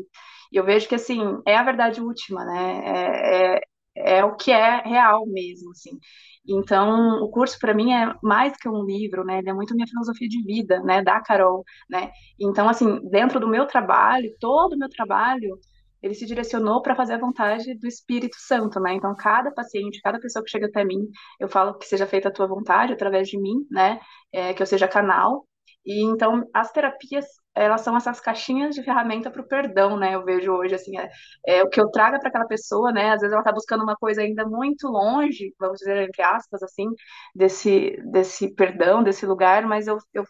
e 0.52 0.56
eu 0.56 0.64
vejo 0.64 0.88
que, 0.88 0.94
assim, 0.94 1.20
é 1.46 1.56
a 1.56 1.62
verdade 1.64 2.00
última, 2.00 2.44
né? 2.44 3.56
É, 3.56 3.56
é, 3.96 4.18
é 4.18 4.24
o 4.24 4.36
que 4.36 4.52
é 4.52 4.82
real 4.82 5.26
mesmo, 5.26 5.70
assim. 5.72 5.98
Então, 6.46 7.22
o 7.22 7.30
curso 7.30 7.58
para 7.58 7.74
mim 7.74 7.92
é 7.92 8.14
mais 8.22 8.56
que 8.56 8.68
um 8.68 8.84
livro, 8.84 9.24
né? 9.24 9.38
Ele 9.38 9.50
é 9.50 9.54
muito 9.54 9.74
minha 9.74 9.86
filosofia 9.86 10.28
de 10.28 10.42
vida, 10.42 10.80
né? 10.82 11.02
Da 11.02 11.20
Carol, 11.20 11.64
né? 11.90 12.10
Então, 12.38 12.68
assim, 12.68 13.00
dentro 13.10 13.40
do 13.40 13.48
meu 13.48 13.66
trabalho, 13.66 14.30
todo 14.40 14.74
o 14.74 14.78
meu 14.78 14.88
trabalho, 14.90 15.58
ele 16.04 16.14
se 16.14 16.26
direcionou 16.26 16.82
para 16.82 16.94
fazer 16.94 17.14
a 17.14 17.18
vontade 17.18 17.74
do 17.78 17.86
Espírito 17.88 18.36
Santo, 18.38 18.78
né? 18.78 18.92
Então, 18.92 19.16
cada 19.16 19.50
paciente, 19.50 20.02
cada 20.02 20.20
pessoa 20.20 20.44
que 20.44 20.50
chega 20.50 20.66
até 20.66 20.84
mim, 20.84 21.08
eu 21.40 21.48
falo 21.48 21.78
que 21.78 21.86
seja 21.86 22.06
feita 22.06 22.28
a 22.28 22.32
tua 22.32 22.46
vontade 22.46 22.92
através 22.92 23.26
de 23.28 23.40
mim, 23.40 23.66
né? 23.70 23.98
É, 24.30 24.52
que 24.52 24.62
eu 24.62 24.66
seja 24.66 24.86
canal. 24.86 25.46
E 25.84 26.02
então, 26.04 26.46
as 26.52 26.70
terapias, 26.72 27.24
elas 27.54 27.80
são 27.80 27.96
essas 27.96 28.20
caixinhas 28.20 28.74
de 28.74 28.82
ferramenta 28.82 29.30
para 29.30 29.40
o 29.40 29.48
perdão, 29.48 29.96
né? 29.98 30.14
Eu 30.14 30.24
vejo 30.24 30.52
hoje, 30.52 30.74
assim, 30.74 30.98
é, 30.98 31.10
é 31.46 31.62
o 31.62 31.70
que 31.70 31.80
eu 31.80 31.90
trago 31.90 32.18
para 32.20 32.28
aquela 32.28 32.46
pessoa, 32.46 32.92
né? 32.92 33.12
Às 33.12 33.20
vezes 33.20 33.32
ela 33.32 33.40
está 33.40 33.52
buscando 33.52 33.82
uma 33.82 33.96
coisa 33.96 34.20
ainda 34.20 34.46
muito 34.46 34.86
longe, 34.88 35.54
vamos 35.58 35.78
dizer, 35.78 35.96
entre 36.08 36.22
aspas, 36.22 36.62
assim, 36.62 36.86
desse, 37.34 37.96
desse 38.12 38.54
perdão, 38.54 39.02
desse 39.02 39.24
lugar, 39.24 39.66
mas 39.66 39.86
eu, 39.86 39.96
eu 40.12 40.24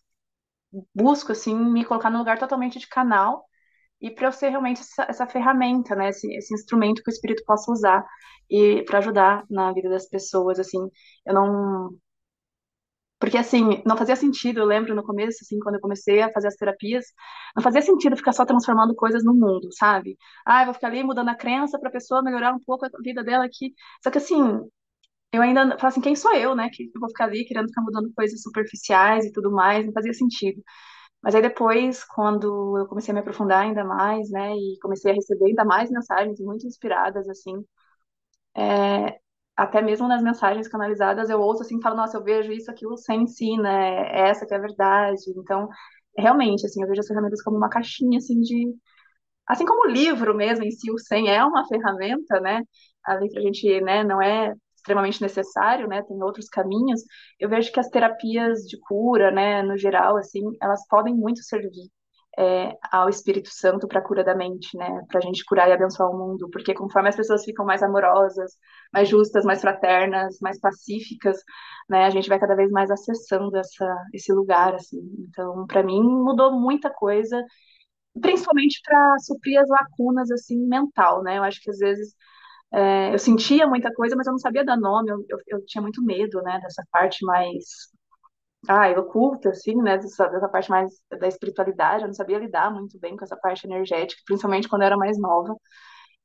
busco, 0.95 1.33
assim, 1.33 1.55
me 1.55 1.85
colocar 1.85 2.11
num 2.11 2.19
lugar 2.19 2.39
totalmente 2.39 2.79
de 2.79 2.89
canal 2.89 3.45
e 4.01 4.11
para 4.11 4.29
eu 4.29 4.33
ser 4.33 4.51
realmente 4.51 4.81
essa, 4.81 5.05
essa 5.09 5.27
ferramenta, 5.27 5.95
né, 5.95 6.09
esse, 6.11 6.27
esse, 6.35 6.55
instrumento 6.55 7.03
que 7.03 7.11
o 7.11 7.13
espírito 7.13 7.43
possa 7.47 7.71
usar 7.73 8.05
e 8.51 8.83
para 8.85 8.99
ajudar 8.99 9.45
na 9.51 9.73
vida 9.73 9.89
das 9.89 10.09
pessoas, 10.09 10.59
assim, 10.59 10.79
eu 11.27 11.35
não 11.35 11.91
porque 13.19 13.39
assim, 13.39 13.83
não 13.87 13.97
fazia 13.97 14.17
sentido, 14.17 14.61
eu 14.61 14.67
lembro 14.67 14.95
no 14.95 15.03
começo, 15.03 15.39
assim, 15.43 15.59
quando 15.61 15.77
eu 15.77 15.81
comecei 15.81 16.21
a 16.21 16.31
fazer 16.31 16.49
as 16.49 16.57
terapias, 16.57 17.07
não 17.57 17.63
fazia 17.63 17.81
sentido 17.81 18.17
ficar 18.17 18.33
só 18.33 18.45
transformando 18.45 18.95
coisas 18.95 19.25
no 19.25 19.33
mundo, 19.33 19.69
sabe? 19.73 20.19
Ah, 20.45 20.61
eu 20.63 20.67
vou 20.67 20.75
ficar 20.75 20.89
ali 20.89 21.03
mudando 21.03 21.31
a 21.31 21.35
crença 21.35 21.79
para 21.79 21.89
a 21.89 21.93
pessoa 21.93 22.23
melhorar 22.23 22.53
um 22.55 22.61
pouco 22.61 22.85
a 22.85 22.89
vida 23.03 23.25
dela 23.25 23.45
aqui. 23.47 23.73
Só 24.03 24.11
que 24.11 24.19
assim, 24.19 24.43
eu 25.33 25.43
ainda 25.43 25.79
falo 25.79 25.89
assim, 25.89 26.01
quem 26.01 26.17
sou 26.17 26.35
eu, 26.35 26.55
né, 26.55 26.71
que 26.73 26.85
eu 26.95 27.01
vou 27.01 27.09
ficar 27.11 27.25
ali 27.27 27.45
querendo 27.47 27.69
ficar 27.69 27.83
mudando 27.83 28.13
coisas 28.15 28.41
superficiais 28.43 29.27
e 29.27 29.33
tudo 29.33 29.51
mais, 29.53 29.87
não 29.87 29.93
fazia 29.93 30.13
sentido. 30.15 30.63
Mas 31.25 31.35
aí 31.37 31.43
depois, 31.43 32.05
quando 32.05 32.79
eu 32.79 32.89
comecei 32.89 33.13
a 33.13 33.15
me 33.17 33.21
aprofundar 33.23 33.63
ainda 33.65 33.85
mais, 33.85 34.31
né, 34.31 34.55
e 34.57 34.79
comecei 34.83 35.13
a 35.13 35.15
receber 35.17 35.47
ainda 35.49 35.65
mais 35.67 35.91
mensagens 35.91 36.41
muito 36.41 36.67
inspiradas, 36.69 37.29
assim, 37.31 37.65
é, 38.57 39.19
até 39.57 39.83
mesmo 39.83 40.09
nas 40.09 40.23
mensagens 40.23 40.69
canalizadas, 40.69 41.31
eu 41.31 41.41
ouço 41.41 41.63
assim, 41.63 41.81
falo, 41.81 41.97
nossa, 41.97 42.17
eu 42.19 42.25
vejo 42.25 42.53
isso, 42.53 42.71
aquilo 42.71 42.97
sem 42.97 43.27
si, 43.27 43.57
né, 43.59 44.09
é 44.27 44.29
essa 44.31 44.47
que 44.47 44.55
é 44.55 44.57
a 44.57 44.61
verdade. 44.61 45.23
Então, 45.37 45.69
realmente, 46.19 46.67
assim, 46.67 46.83
eu 46.83 46.89
vejo 46.89 47.01
as 47.01 47.07
ferramentas 47.09 47.43
como 47.43 47.57
uma 47.57 47.69
caixinha, 47.71 48.19
assim, 48.19 48.41
de... 48.41 48.75
Assim 49.47 49.67
como 49.67 49.85
o 49.89 49.91
livro 49.93 50.35
mesmo 50.37 50.65
em 50.65 50.71
si, 50.71 50.91
o 50.91 50.99
SEM 50.99 51.29
é 51.31 51.45
uma 51.45 51.67
ferramenta, 51.69 52.41
né, 52.41 52.63
ali 53.05 53.31
pra 53.33 53.43
gente, 53.43 53.81
né, 53.83 54.05
não 54.05 54.23
é 54.23 54.55
extremamente 54.85 55.23
necessário, 55.23 55.89
né? 55.89 56.03
Tem 56.03 56.23
outros 56.23 56.49
caminhos. 56.49 57.01
Eu 57.41 57.49
vejo 57.49 57.73
que 57.73 57.81
as 57.81 57.89
terapias 57.89 58.61
de 58.69 58.79
cura, 58.81 59.31
né, 59.31 59.63
no 59.63 59.79
geral, 59.79 60.17
assim, 60.19 60.43
elas 60.61 60.87
podem 60.89 61.15
muito 61.15 61.43
servir 61.43 61.89
é, 62.39 62.73
ao 62.93 63.09
Espírito 63.09 63.49
Santo 63.51 63.87
para 63.89 64.01
a 64.01 64.03
cura 64.03 64.23
da 64.25 64.35
mente, 64.35 64.77
né? 64.77 65.03
Para 65.09 65.19
a 65.19 65.23
gente 65.23 65.45
curar 65.45 65.69
e 65.69 65.73
abençoar 65.73 66.11
o 66.11 66.19
mundo, 66.19 66.49
porque 66.51 66.75
conforme 66.75 67.09
as 67.09 67.17
pessoas 67.17 67.45
ficam 67.45 67.65
mais 67.65 67.83
amorosas, 67.83 68.53
mais 68.93 69.09
justas, 69.09 69.45
mais 69.45 69.61
fraternas, 69.61 70.39
mais 70.41 70.61
pacíficas, 70.61 71.39
né? 71.89 72.05
A 72.05 72.11
gente 72.11 72.29
vai 72.29 72.39
cada 72.39 72.55
vez 72.57 72.71
mais 72.71 72.91
acessando 72.91 73.57
essa, 73.57 73.87
esse 74.13 74.33
lugar, 74.33 74.75
assim. 74.75 74.99
Então, 75.29 75.67
para 75.67 75.83
mim, 75.83 76.03
mudou 76.03 76.53
muita 76.61 76.91
coisa, 76.91 77.43
principalmente 78.21 78.81
para 78.85 79.19
suprir 79.21 79.59
as 79.61 79.69
lacunas 79.69 80.31
assim 80.31 80.59
mental, 80.67 81.23
né? 81.23 81.39
Eu 81.39 81.45
acho 81.45 81.61
que 81.63 81.71
às 81.71 81.79
vezes 81.79 82.15
é, 82.75 83.15
eu 83.15 83.19
sentia 83.19 83.67
muita 83.69 83.93
coisa, 83.95 84.17
mas 84.17 84.27
eu 84.27 84.33
não 84.33 84.39
sabia 84.39 84.65
dar 84.65 84.77
nome, 84.77 85.11
eu, 85.11 85.19
eu, 85.29 85.39
eu, 85.49 85.67
tinha 85.67 85.81
muito 85.83 86.03
medo, 86.05 86.43
né, 86.43 86.59
dessa 86.61 86.83
parte 86.91 87.25
mais, 87.25 87.65
ah, 88.69 88.89
oculta, 88.99 89.51
assim, 89.51 89.77
né, 89.77 89.99
dessa, 89.99 90.29
dessa 90.29 90.49
parte 90.49 90.71
mais 90.71 90.91
da 91.21 91.29
espiritualidade, 91.29 92.03
eu 92.03 92.09
não 92.09 92.15
sabia 92.15 92.39
lidar 92.39 92.73
muito 92.73 92.99
bem 92.99 93.17
com 93.17 93.25
essa 93.25 93.37
parte 93.37 93.67
energética, 93.67 94.23
principalmente 94.27 94.69
quando 94.69 94.83
eu 94.83 94.87
era 94.87 94.97
mais 94.97 95.19
nova, 95.19 95.55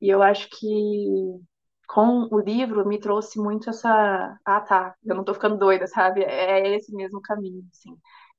e 0.01 0.09
eu 0.09 0.23
acho 0.23 0.49
que 0.49 1.39
com 1.87 2.27
o 2.31 2.39
livro 2.39 2.87
me 2.87 2.99
trouxe 2.99 3.39
muito 3.39 3.69
essa, 3.69 4.37
ah, 4.45 4.61
tá, 4.61 4.95
eu 5.05 5.15
não 5.15 5.23
tô 5.23 5.33
ficando 5.33 5.57
doida, 5.57 5.87
sabe, 5.87 6.23
é, 6.23 6.61
é 6.71 6.75
esse 6.77 6.93
mesmo 6.95 7.21
caminho, 7.21 7.63
assim, 7.71 7.91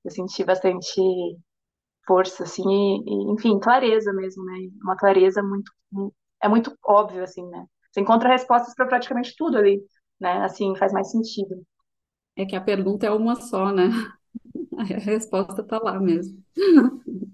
eu 0.05 0.11
senti 0.11 0.45
bastante 0.45 1.01
força, 2.07 2.45
assim, 2.45 2.63
e, 2.69 3.31
e 3.31 3.33
enfim, 3.33 3.59
clareza 3.61 4.13
mesmo, 4.13 4.45
né, 4.45 4.59
uma 4.83 4.97
clareza 4.97 5.43
muito, 5.43 5.73
é 6.43 6.49
muito 6.49 6.77
óbvio, 6.85 7.23
assim, 7.23 7.47
né, 7.49 7.67
você 7.91 8.01
encontra 8.01 8.29
respostas 8.29 8.75
para 8.75 8.87
praticamente 8.87 9.35
tudo 9.37 9.59
ali, 9.59 9.83
né? 10.21 10.45
Assim, 10.45 10.77
faz 10.77 10.93
mais 10.93 11.11
sentido. 11.11 11.65
É 12.37 12.47
que 12.47 12.57
a 12.57 12.61
pergunta 12.61 13.07
é 13.07 13.11
uma 13.11 13.37
só, 13.37 13.73
né? 13.73 13.85
A 14.79 14.85
resposta 14.85 15.63
está 15.63 15.79
lá 15.79 16.01
mesmo. 16.01 16.43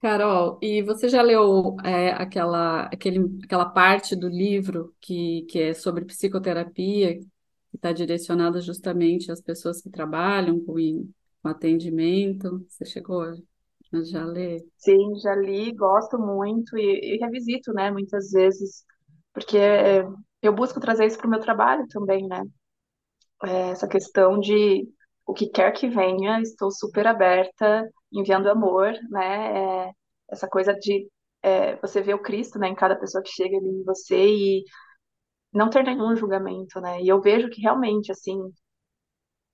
Carol, 0.00 0.58
e 0.62 0.82
você 0.82 1.08
já 1.08 1.20
leu 1.20 1.76
é, 1.84 2.10
aquela, 2.12 2.84
aquele, 2.84 3.20
aquela 3.44 3.66
parte 3.68 4.16
do 4.16 4.28
livro 4.28 4.94
que, 5.00 5.42
que 5.42 5.58
é 5.60 5.74
sobre 5.74 6.06
psicoterapia, 6.06 7.18
que 7.18 7.26
está 7.74 7.92
direcionada 7.92 8.60
justamente 8.62 9.30
às 9.30 9.42
pessoas 9.42 9.82
que 9.82 9.90
trabalham 9.90 10.58
com, 10.64 10.74
com 11.42 11.48
atendimento? 11.48 12.64
Você 12.66 12.86
chegou 12.86 13.22
a 13.22 13.34
já 14.02 14.24
ler? 14.24 14.64
Sim, 14.78 15.16
já 15.16 15.34
li, 15.34 15.72
gosto 15.74 16.18
muito 16.18 16.78
e, 16.78 17.16
e 17.16 17.18
revisito, 17.18 17.72
né, 17.74 17.90
muitas 17.90 18.30
vezes 18.30 18.84
porque 19.32 19.56
eu 20.42 20.52
busco 20.54 20.80
trazer 20.80 21.06
isso 21.06 21.18
para 21.18 21.26
o 21.26 21.30
meu 21.30 21.40
trabalho 21.40 21.86
também, 21.88 22.26
né? 22.26 22.42
É, 23.44 23.70
essa 23.70 23.88
questão 23.88 24.38
de 24.38 24.86
o 25.26 25.32
que 25.34 25.48
quer 25.48 25.72
que 25.72 25.88
venha, 25.88 26.40
estou 26.40 26.70
super 26.70 27.06
aberta, 27.06 27.88
enviando 28.12 28.50
amor, 28.50 28.92
né? 29.10 29.86
É, 29.88 29.92
essa 30.30 30.48
coisa 30.48 30.74
de 30.74 31.08
é, 31.42 31.76
você 31.76 32.02
ver 32.02 32.14
o 32.14 32.22
Cristo, 32.22 32.58
né, 32.58 32.68
em 32.68 32.74
cada 32.74 32.96
pessoa 32.96 33.22
que 33.22 33.30
chega 33.30 33.56
ali 33.56 33.68
em 33.68 33.84
você 33.84 34.16
e 34.28 34.64
não 35.52 35.70
ter 35.70 35.84
nenhum 35.84 36.16
julgamento, 36.16 36.80
né? 36.80 37.00
E 37.02 37.08
eu 37.08 37.20
vejo 37.20 37.50
que 37.50 37.60
realmente, 37.62 38.12
assim, 38.12 38.38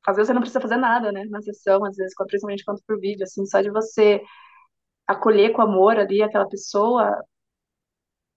às 0.06 0.16
vezes 0.16 0.28
você 0.28 0.34
não 0.34 0.40
precisa 0.40 0.60
fazer 0.60 0.76
nada, 0.76 1.10
né, 1.12 1.24
na 1.26 1.42
sessão, 1.42 1.84
às 1.84 1.96
vezes, 1.96 2.14
principalmente 2.16 2.64
quando 2.64 2.80
por 2.86 2.98
vídeo, 3.00 3.24
assim, 3.24 3.44
só 3.46 3.60
de 3.60 3.70
você 3.70 4.22
acolher 5.06 5.52
com 5.52 5.62
amor 5.62 5.98
ali 5.98 6.22
aquela 6.22 6.48
pessoa, 6.48 7.16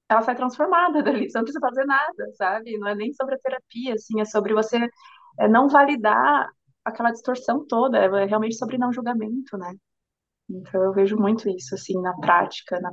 ela 0.10 0.22
sai 0.22 0.36
transformada 0.36 1.02
dali, 1.04 1.30
você 1.30 1.38
não 1.38 1.46
precisa 1.46 1.60
fazer 1.62 1.86
nada, 1.86 2.32
sabe? 2.36 2.78
Não 2.78 2.88
é 2.88 2.96
nem 2.96 3.14
sobre 3.14 3.36
a 3.36 3.40
terapia, 3.40 3.94
assim, 3.94 4.20
é 4.22 4.26
sobre 4.26 4.54
você 4.54 4.78
é, 5.40 5.48
não 5.48 5.70
validar 5.70 6.50
aquela 6.84 7.12
distorção 7.12 7.66
toda, 7.68 7.98
é 8.00 8.26
realmente 8.26 8.56
sobre 8.58 8.78
não 8.78 8.92
julgamento, 8.92 9.58
né? 9.58 9.74
Então 10.50 10.82
eu 10.84 10.94
vejo 10.94 11.18
muito 11.18 11.50
isso, 11.50 11.76
assim, 11.76 12.00
na 12.02 12.16
prática, 12.18 12.80
na, 12.82 12.92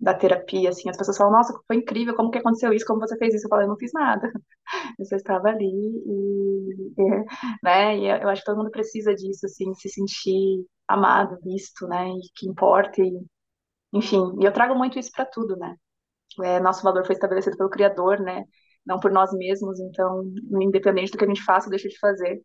da 0.00 0.14
terapia, 0.14 0.70
assim, 0.70 0.88
as 0.90 0.96
pessoas 0.96 1.16
falam, 1.18 1.32
nossa, 1.34 1.54
foi 1.66 1.76
incrível, 1.76 2.16
como 2.16 2.30
que 2.30 2.38
aconteceu 2.38 2.72
isso, 2.72 2.86
como 2.86 3.00
você 3.00 3.16
fez 3.18 3.34
isso? 3.34 3.46
Eu 3.46 3.50
falo, 3.50 3.62
eu 3.62 3.68
não 3.68 3.76
fiz 3.78 3.92
nada, 3.94 4.30
eu 4.98 5.04
só 5.06 5.16
estava 5.16 5.48
ali 5.50 5.66
e, 5.66 6.92
e, 6.98 7.24
né, 7.62 7.98
e 7.98 8.06
eu 8.08 8.28
acho 8.28 8.42
que 8.42 8.46
todo 8.46 8.58
mundo 8.58 8.70
precisa 8.70 9.14
disso, 9.14 9.46
assim, 9.46 9.74
se 9.74 9.88
sentir 9.90 10.66
amado, 10.88 11.38
visto, 11.44 11.86
né, 11.88 12.08
e 12.10 12.20
que 12.34 12.48
importa, 12.48 13.00
e, 13.02 13.20
enfim, 13.92 14.36
e 14.40 14.44
eu 14.44 14.52
trago 14.52 14.74
muito 14.76 14.98
isso 14.98 15.10
para 15.14 15.26
tudo, 15.26 15.56
né, 15.56 15.76
é, 16.42 16.60
nosso 16.60 16.82
valor 16.82 17.04
foi 17.06 17.14
estabelecido 17.14 17.56
pelo 17.56 17.70
Criador, 17.70 18.20
né? 18.20 18.44
Não 18.86 18.98
por 18.98 19.10
nós 19.12 19.32
mesmos, 19.32 19.78
então, 19.80 20.24
independente 20.60 21.12
do 21.12 21.18
que 21.18 21.24
a 21.24 21.28
gente 21.28 21.42
faça 21.44 21.66
ou 21.66 21.70
deixa 21.70 21.88
de 21.88 21.98
fazer, 21.98 22.42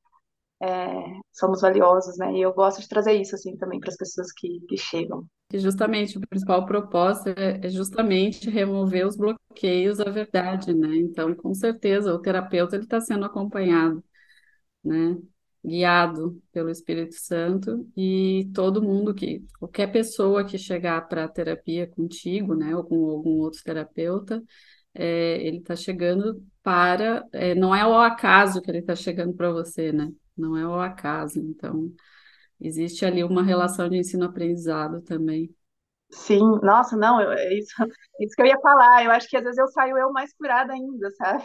é, 0.62 0.88
somos 1.32 1.62
valiosos, 1.62 2.18
né? 2.18 2.34
E 2.34 2.42
eu 2.42 2.54
gosto 2.54 2.82
de 2.82 2.88
trazer 2.90 3.14
isso, 3.14 3.36
assim, 3.36 3.58
também 3.58 3.80
para 3.80 3.90
as 3.90 3.98
pessoas 3.98 4.32
que, 4.32 4.62
que 4.68 4.78
chegam. 4.78 5.26
E 5.54 5.60
justamente 5.60 6.18
o 6.18 6.22
principal 6.28 6.66
propósito 6.66 7.30
é, 7.40 7.60
é 7.66 7.70
justamente 7.70 8.50
remover 8.50 9.08
os 9.08 9.16
bloqueios 9.16 10.00
à 10.00 10.10
verdade, 10.10 10.74
né? 10.74 10.96
Então, 10.98 11.36
com 11.36 11.54
certeza, 11.54 12.14
o 12.14 12.20
terapeuta 12.22 12.76
ele 12.76 12.84
está 12.86 13.00
sendo 13.00 13.26
acompanhado, 13.26 14.04
né? 14.84 15.18
Guiado 15.66 16.42
pelo 16.52 16.70
Espírito 16.70 17.16
Santo 17.16 17.88
e 17.98 18.50
todo 18.54 18.82
mundo 18.82 19.14
que, 19.14 19.44
qualquer 19.60 19.92
pessoa 19.92 20.46
que 20.46 20.58
chegar 20.58 21.08
para 21.08 21.28
terapia 21.28 21.88
contigo, 21.88 22.56
né, 22.56 22.76
ou 22.76 22.84
com 22.84 23.10
algum 23.10 23.40
outro 23.40 23.62
terapeuta, 23.64 24.44
é, 24.94 25.46
ele 25.46 25.58
está 25.58 25.76
chegando 25.76 26.44
para, 26.64 27.26
é, 27.32 27.56
não 27.56 27.76
é 27.76 27.82
ao 27.82 28.00
acaso 28.00 28.62
que 28.62 28.70
ele 28.72 28.80
está 28.80 28.96
chegando 28.96 29.34
para 29.34 29.52
você, 29.52 29.92
né, 29.92 30.12
não 30.38 30.56
é 30.58 30.64
ao 30.64 30.80
acaso, 30.80 31.40
então 31.40 31.92
existe 32.62 33.06
ali 33.06 33.24
uma 33.24 33.44
relação 33.44 33.90
de 33.90 33.98
ensino-aprendizado 33.98 35.02
também. 35.02 35.54
Sim, 36.12 36.40
nossa, 36.62 36.96
não, 36.96 37.20
eu, 37.20 37.32
é 37.32 37.54
isso, 37.58 37.74
isso 38.20 38.36
que 38.36 38.42
eu 38.42 38.46
ia 38.46 38.60
falar. 38.62 39.04
Eu 39.04 39.12
acho 39.12 39.28
que 39.28 39.36
às 39.36 39.44
vezes 39.44 39.58
eu 39.58 39.68
saio 39.68 39.98
eu 39.98 40.12
mais 40.12 40.34
curada 40.34 40.72
ainda, 40.72 41.12
sabe? 41.12 41.44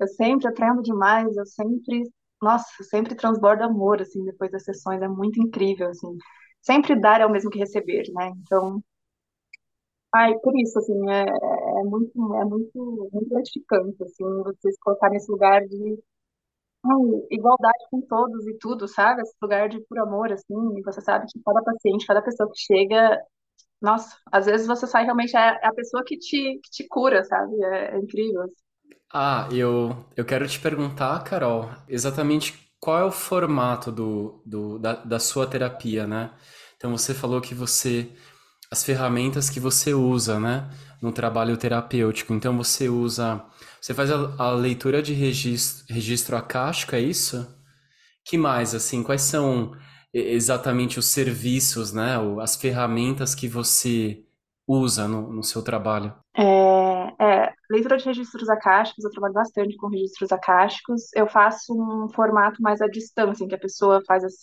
Eu 0.00 0.06
sempre 0.08 0.48
aprendo 0.48 0.80
demais, 0.80 1.36
eu 1.36 1.44
sempre 1.44 2.02
nossa, 2.42 2.66
sempre 2.84 3.14
transborda 3.16 3.64
amor, 3.66 4.00
assim, 4.02 4.24
depois 4.24 4.50
das 4.50 4.64
sessões, 4.64 5.02
é 5.02 5.08
muito 5.08 5.40
incrível, 5.42 5.88
assim. 5.90 6.16
Sempre 6.62 6.98
dar 7.00 7.20
é 7.20 7.26
o 7.26 7.30
mesmo 7.30 7.50
que 7.50 7.58
receber, 7.58 8.04
né? 8.14 8.30
Então, 8.42 8.82
ai, 10.14 10.34
por 10.40 10.58
isso, 10.58 10.78
assim, 10.78 11.10
é, 11.10 11.22
é 11.80 11.84
muito, 11.84 12.34
é 12.36 12.44
muito, 12.44 13.08
muito 13.12 13.28
gratificante, 13.28 14.02
assim, 14.04 14.24
vocês 14.44 14.76
colocar 14.80 15.10
nesse 15.10 15.30
lugar 15.30 15.62
de 15.66 15.98
ai, 16.84 17.26
igualdade 17.30 17.84
com 17.90 18.00
todos 18.02 18.46
e 18.46 18.58
tudo, 18.58 18.88
sabe? 18.88 19.22
Esse 19.22 19.34
lugar 19.42 19.68
de 19.68 19.80
puro 19.86 20.02
amor, 20.04 20.32
assim, 20.32 20.54
e 20.78 20.82
você 20.82 21.00
sabe 21.00 21.26
que 21.28 21.40
cada 21.44 21.62
paciente, 21.62 22.06
cada 22.06 22.22
pessoa 22.22 22.50
que 22.52 22.58
chega, 22.60 23.20
nossa, 23.82 24.16
às 24.32 24.46
vezes 24.46 24.66
você 24.68 24.86
sai 24.88 25.04
realmente, 25.04 25.36
é 25.36 25.66
a 25.66 25.74
pessoa 25.74 26.04
que 26.06 26.18
te, 26.18 26.60
que 26.64 26.70
te 26.70 26.88
cura, 26.88 27.24
sabe? 27.24 27.54
É, 27.64 27.96
é 27.96 27.98
incrível, 27.98 28.42
assim. 28.44 28.65
Ah, 29.12 29.48
eu, 29.52 30.04
eu 30.16 30.24
quero 30.24 30.46
te 30.48 30.58
perguntar, 30.60 31.22
Carol, 31.24 31.70
exatamente 31.88 32.54
qual 32.80 32.98
é 32.98 33.04
o 33.04 33.10
formato 33.12 33.90
do, 33.90 34.42
do, 34.44 34.78
da, 34.78 34.94
da 34.96 35.18
sua 35.18 35.46
terapia, 35.46 36.06
né? 36.06 36.30
Então 36.76 36.90
você 36.96 37.14
falou 37.14 37.40
que 37.40 37.54
você, 37.54 38.10
as 38.70 38.84
ferramentas 38.84 39.50
que 39.50 39.60
você 39.60 39.94
usa, 39.94 40.40
né, 40.40 40.70
no 41.02 41.12
trabalho 41.12 41.56
terapêutico. 41.56 42.34
Então 42.34 42.56
você 42.56 42.88
usa, 42.88 43.44
você 43.80 43.94
faz 43.94 44.10
a, 44.10 44.34
a 44.38 44.50
leitura 44.52 45.02
de 45.02 45.14
registro, 45.14 45.86
registro 45.94 46.36
acástico, 46.36 46.94
é 46.96 47.00
isso? 47.00 47.46
Que 48.24 48.38
mais, 48.38 48.74
assim, 48.74 49.02
quais 49.02 49.22
são 49.22 49.72
exatamente 50.14 50.98
os 50.98 51.06
serviços, 51.06 51.92
né, 51.92 52.16
as 52.42 52.56
ferramentas 52.56 53.34
que 53.34 53.48
você 53.48 54.24
usa 54.68 55.08
no, 55.08 55.32
no 55.32 55.44
seu 55.44 55.62
trabalho? 55.62 56.14
É, 56.36 56.42
é, 57.20 57.55
leitura 57.70 57.96
de 57.96 58.04
registros 58.04 58.48
acásticos, 58.48 59.04
eu 59.04 59.10
trabalho 59.10 59.34
bastante 59.34 59.76
com 59.76 59.88
registros 59.88 60.32
acásticos. 60.32 61.12
Eu 61.14 61.26
faço 61.28 61.72
um 61.74 62.08
formato 62.10 62.62
mais 62.62 62.80
à 62.80 62.86
distância, 62.88 63.44
em 63.44 63.48
que 63.48 63.54
a 63.54 63.58
pessoa 63.58 64.02
faz 64.06 64.24
as 64.24 64.34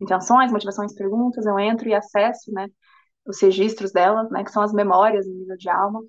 intenções, 0.00 0.50
motivações, 0.52 0.94
perguntas, 0.94 1.46
eu 1.46 1.58
entro 1.58 1.88
e 1.88 1.94
acesso, 1.94 2.52
né, 2.52 2.66
os 3.26 3.40
registros 3.40 3.92
dela, 3.92 4.24
né, 4.30 4.44
que 4.44 4.50
são 4.52 4.62
as 4.62 4.72
memórias 4.72 5.26
em 5.26 5.32
nível 5.34 5.56
de 5.56 5.68
alma, 5.70 6.00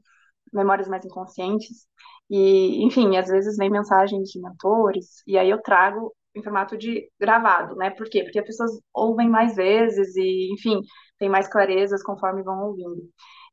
memórias 0.52 0.88
mais 0.88 1.06
inconscientes. 1.06 1.88
E, 2.30 2.84
enfim, 2.86 3.18
às 3.18 3.28
vezes 3.28 3.58
vem 3.58 3.70
mensagens 3.70 4.30
de 4.30 4.42
mentores, 4.42 5.22
e 5.28 5.38
aí 5.38 5.50
eu 5.50 5.62
trago 5.62 6.14
em 6.36 6.42
formato 6.44 6.78
de 6.78 7.10
gravado, 7.20 7.76
né? 7.76 7.92
Por 7.92 8.10
quê? 8.10 8.24
Porque 8.24 8.40
as 8.40 8.46
pessoas 8.46 8.72
ouvem 8.94 9.30
mais 9.30 9.56
vezes 9.56 10.16
e, 10.16 10.52
enfim, 10.54 10.80
tem 11.20 11.30
mais 11.30 11.48
clarezas 11.48 12.02
conforme 12.04 12.42
vão 12.44 12.66
ouvindo. 12.68 13.08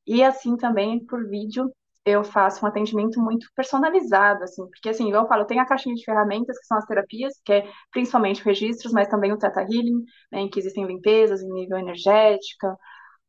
E 0.06 0.22
assim 0.24 0.56
também 0.56 1.04
por 1.04 1.28
vídeo 1.28 1.70
eu 2.04 2.24
faço 2.24 2.64
um 2.64 2.68
atendimento 2.68 3.20
muito 3.20 3.46
personalizado, 3.54 4.42
assim, 4.44 4.62
porque 4.70 4.88
assim, 4.88 5.12
eu 5.12 5.26
falo, 5.26 5.44
tem 5.44 5.60
a 5.60 5.66
caixinha 5.66 5.94
de 5.94 6.04
ferramentas, 6.04 6.58
que 6.58 6.66
são 6.66 6.78
as 6.78 6.86
terapias, 6.86 7.34
que 7.44 7.52
é 7.52 7.70
principalmente 7.92 8.42
registros, 8.42 8.92
mas 8.92 9.08
também 9.08 9.32
o 9.32 9.38
Theta 9.38 9.60
Healing, 9.62 10.04
né, 10.32 10.40
em 10.40 10.50
que 10.50 10.58
existem 10.58 10.86
limpezas 10.86 11.42
em 11.42 11.52
nível 11.52 11.78
energética, 11.78 12.74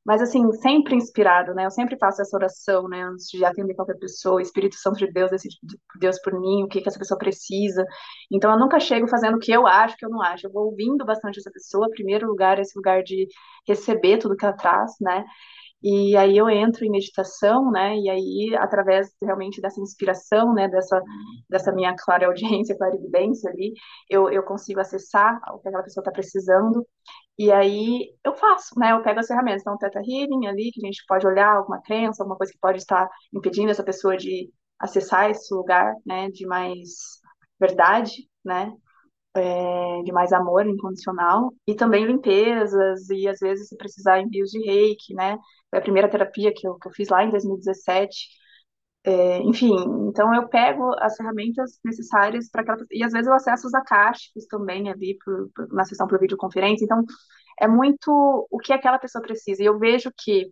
mas 0.05 0.21
assim, 0.21 0.51
sempre 0.53 0.95
inspirado, 0.95 1.53
né, 1.53 1.65
eu 1.65 1.71
sempre 1.71 1.97
faço 1.97 2.21
essa 2.21 2.36
oração, 2.36 2.88
né, 2.89 3.03
antes 3.03 3.27
de 3.27 3.45
atender 3.45 3.75
qualquer 3.75 3.97
pessoa, 3.99 4.41
Espírito 4.41 4.75
Santo 4.77 4.97
de 4.97 5.12
Deus, 5.12 5.29
decide 5.31 5.57
Deus 5.99 6.19
por 6.21 6.39
mim, 6.39 6.63
o 6.63 6.67
que 6.67 6.81
que 6.81 6.89
essa 6.89 6.97
pessoa 6.99 7.17
precisa, 7.19 7.86
então 8.31 8.51
eu 8.51 8.60
nunca 8.60 8.79
chego 8.79 9.07
fazendo 9.07 9.36
o 9.38 9.39
que 9.39 9.51
eu 9.51 9.67
acho, 9.67 9.95
que 9.97 10.05
eu 10.05 10.10
não 10.10 10.21
acho, 10.21 10.47
eu 10.47 10.51
vou 10.51 10.65
ouvindo 10.65 11.05
bastante 11.05 11.39
essa 11.39 11.51
pessoa, 11.51 11.89
primeiro 11.91 12.27
lugar, 12.27 12.60
esse 12.60 12.75
lugar 12.77 13.03
de 13.03 13.27
receber 13.67 14.17
tudo 14.17 14.36
que 14.36 14.45
ela 14.45 14.55
traz, 14.55 14.93
né, 14.99 15.23
e 15.84 16.15
aí 16.15 16.38
eu 16.38 16.50
entro 16.50 16.86
em 16.86 16.91
meditação, 16.91 17.72
né? 17.72 17.98
E 17.98 18.10
aí, 18.10 18.56
através 18.58 19.10
realmente 19.22 19.60
dessa 19.62 19.82
inspiração, 19.82 20.54
né? 20.54 20.67
Dessa, 20.67 21.02
dessa 21.50 21.72
minha 21.72 21.96
clara 21.98 22.28
audiência, 22.28 22.78
clara 22.78 22.96
evidência 22.96 23.50
ali, 23.50 23.74
eu, 24.10 24.30
eu 24.30 24.44
consigo 24.44 24.80
acessar 24.80 25.39
o 25.54 25.60
que 25.60 25.67
aquela 25.67 25.84
pessoa 25.84 26.02
está 26.02 26.12
precisando. 26.12 26.86
E 27.38 27.52
aí 27.52 28.13
eu 28.24 28.36
faço, 28.36 28.78
né? 28.80 28.91
Eu 28.94 29.02
pego 29.04 29.20
as 29.20 29.28
ferramentas. 29.28 29.62
Então, 29.62 29.78
Teta 29.78 30.00
Healing 30.00 30.48
ali, 30.48 30.72
que 30.72 30.82
a 30.84 30.88
gente 30.88 31.04
pode 31.08 31.26
olhar 31.26 31.56
alguma 31.56 31.82
crença, 31.82 32.24
alguma 32.24 32.38
coisa 32.38 32.54
que 32.54 32.60
pode 32.60 32.78
estar 32.78 33.10
impedindo 33.34 33.72
essa 33.72 33.84
pessoa 33.84 34.15
de 34.17 34.52
acessar 34.80 35.30
esse 35.32 35.54
lugar, 35.54 35.94
né? 36.06 36.30
De 36.30 36.46
mais 36.46 36.89
verdade, 37.60 38.28
né? 38.46 38.72
é, 39.36 40.04
de 40.04 40.12
mais 40.12 40.34
amor 40.34 40.67
incondicional, 40.67 41.54
e 41.67 41.76
também 41.76 42.06
limpezas, 42.06 43.10
e 43.10 43.28
às 43.28 43.39
vezes 43.39 43.70
se 43.70 43.78
precisar 43.78 44.20
envios 44.20 44.50
de 44.50 44.60
reiki, 44.60 45.13
né? 45.13 45.38
Foi 45.71 45.79
a 45.79 45.81
primeira 45.81 46.10
terapia 46.10 46.53
que 46.55 46.67
eu, 46.67 46.75
que 46.77 46.88
eu 46.88 46.93
fiz 46.93 47.10
lá 47.10 47.23
em 47.23 47.31
2017. 47.31 48.29
É, 49.03 49.39
enfim, 49.39 49.73
então 50.10 50.34
eu 50.36 50.47
pego 50.47 50.93
as 50.99 51.17
ferramentas 51.17 51.79
necessárias 51.84 52.49
para 52.51 52.62
aquela 52.62 52.77
e 52.91 53.03
às 53.03 53.12
vezes 53.12 53.27
eu 53.27 53.34
acesso 53.34 53.65
os 53.65 53.73
acásticos 53.73 54.45
também 54.45 54.91
ali 54.91 55.17
por, 55.25 55.49
por, 55.55 55.73
na 55.73 55.84
sessão 55.86 56.07
por 56.07 56.19
videoconferência, 56.19 56.86
então 56.86 57.03
é 57.60 57.67
muito 57.67 58.47
o 58.51 58.60
que 58.60 58.73
aquela 58.73 58.99
pessoa 58.99 59.21
precisa. 59.23 59.63
E 59.63 59.65
eu 59.65 59.79
vejo 59.79 60.12
que 60.17 60.51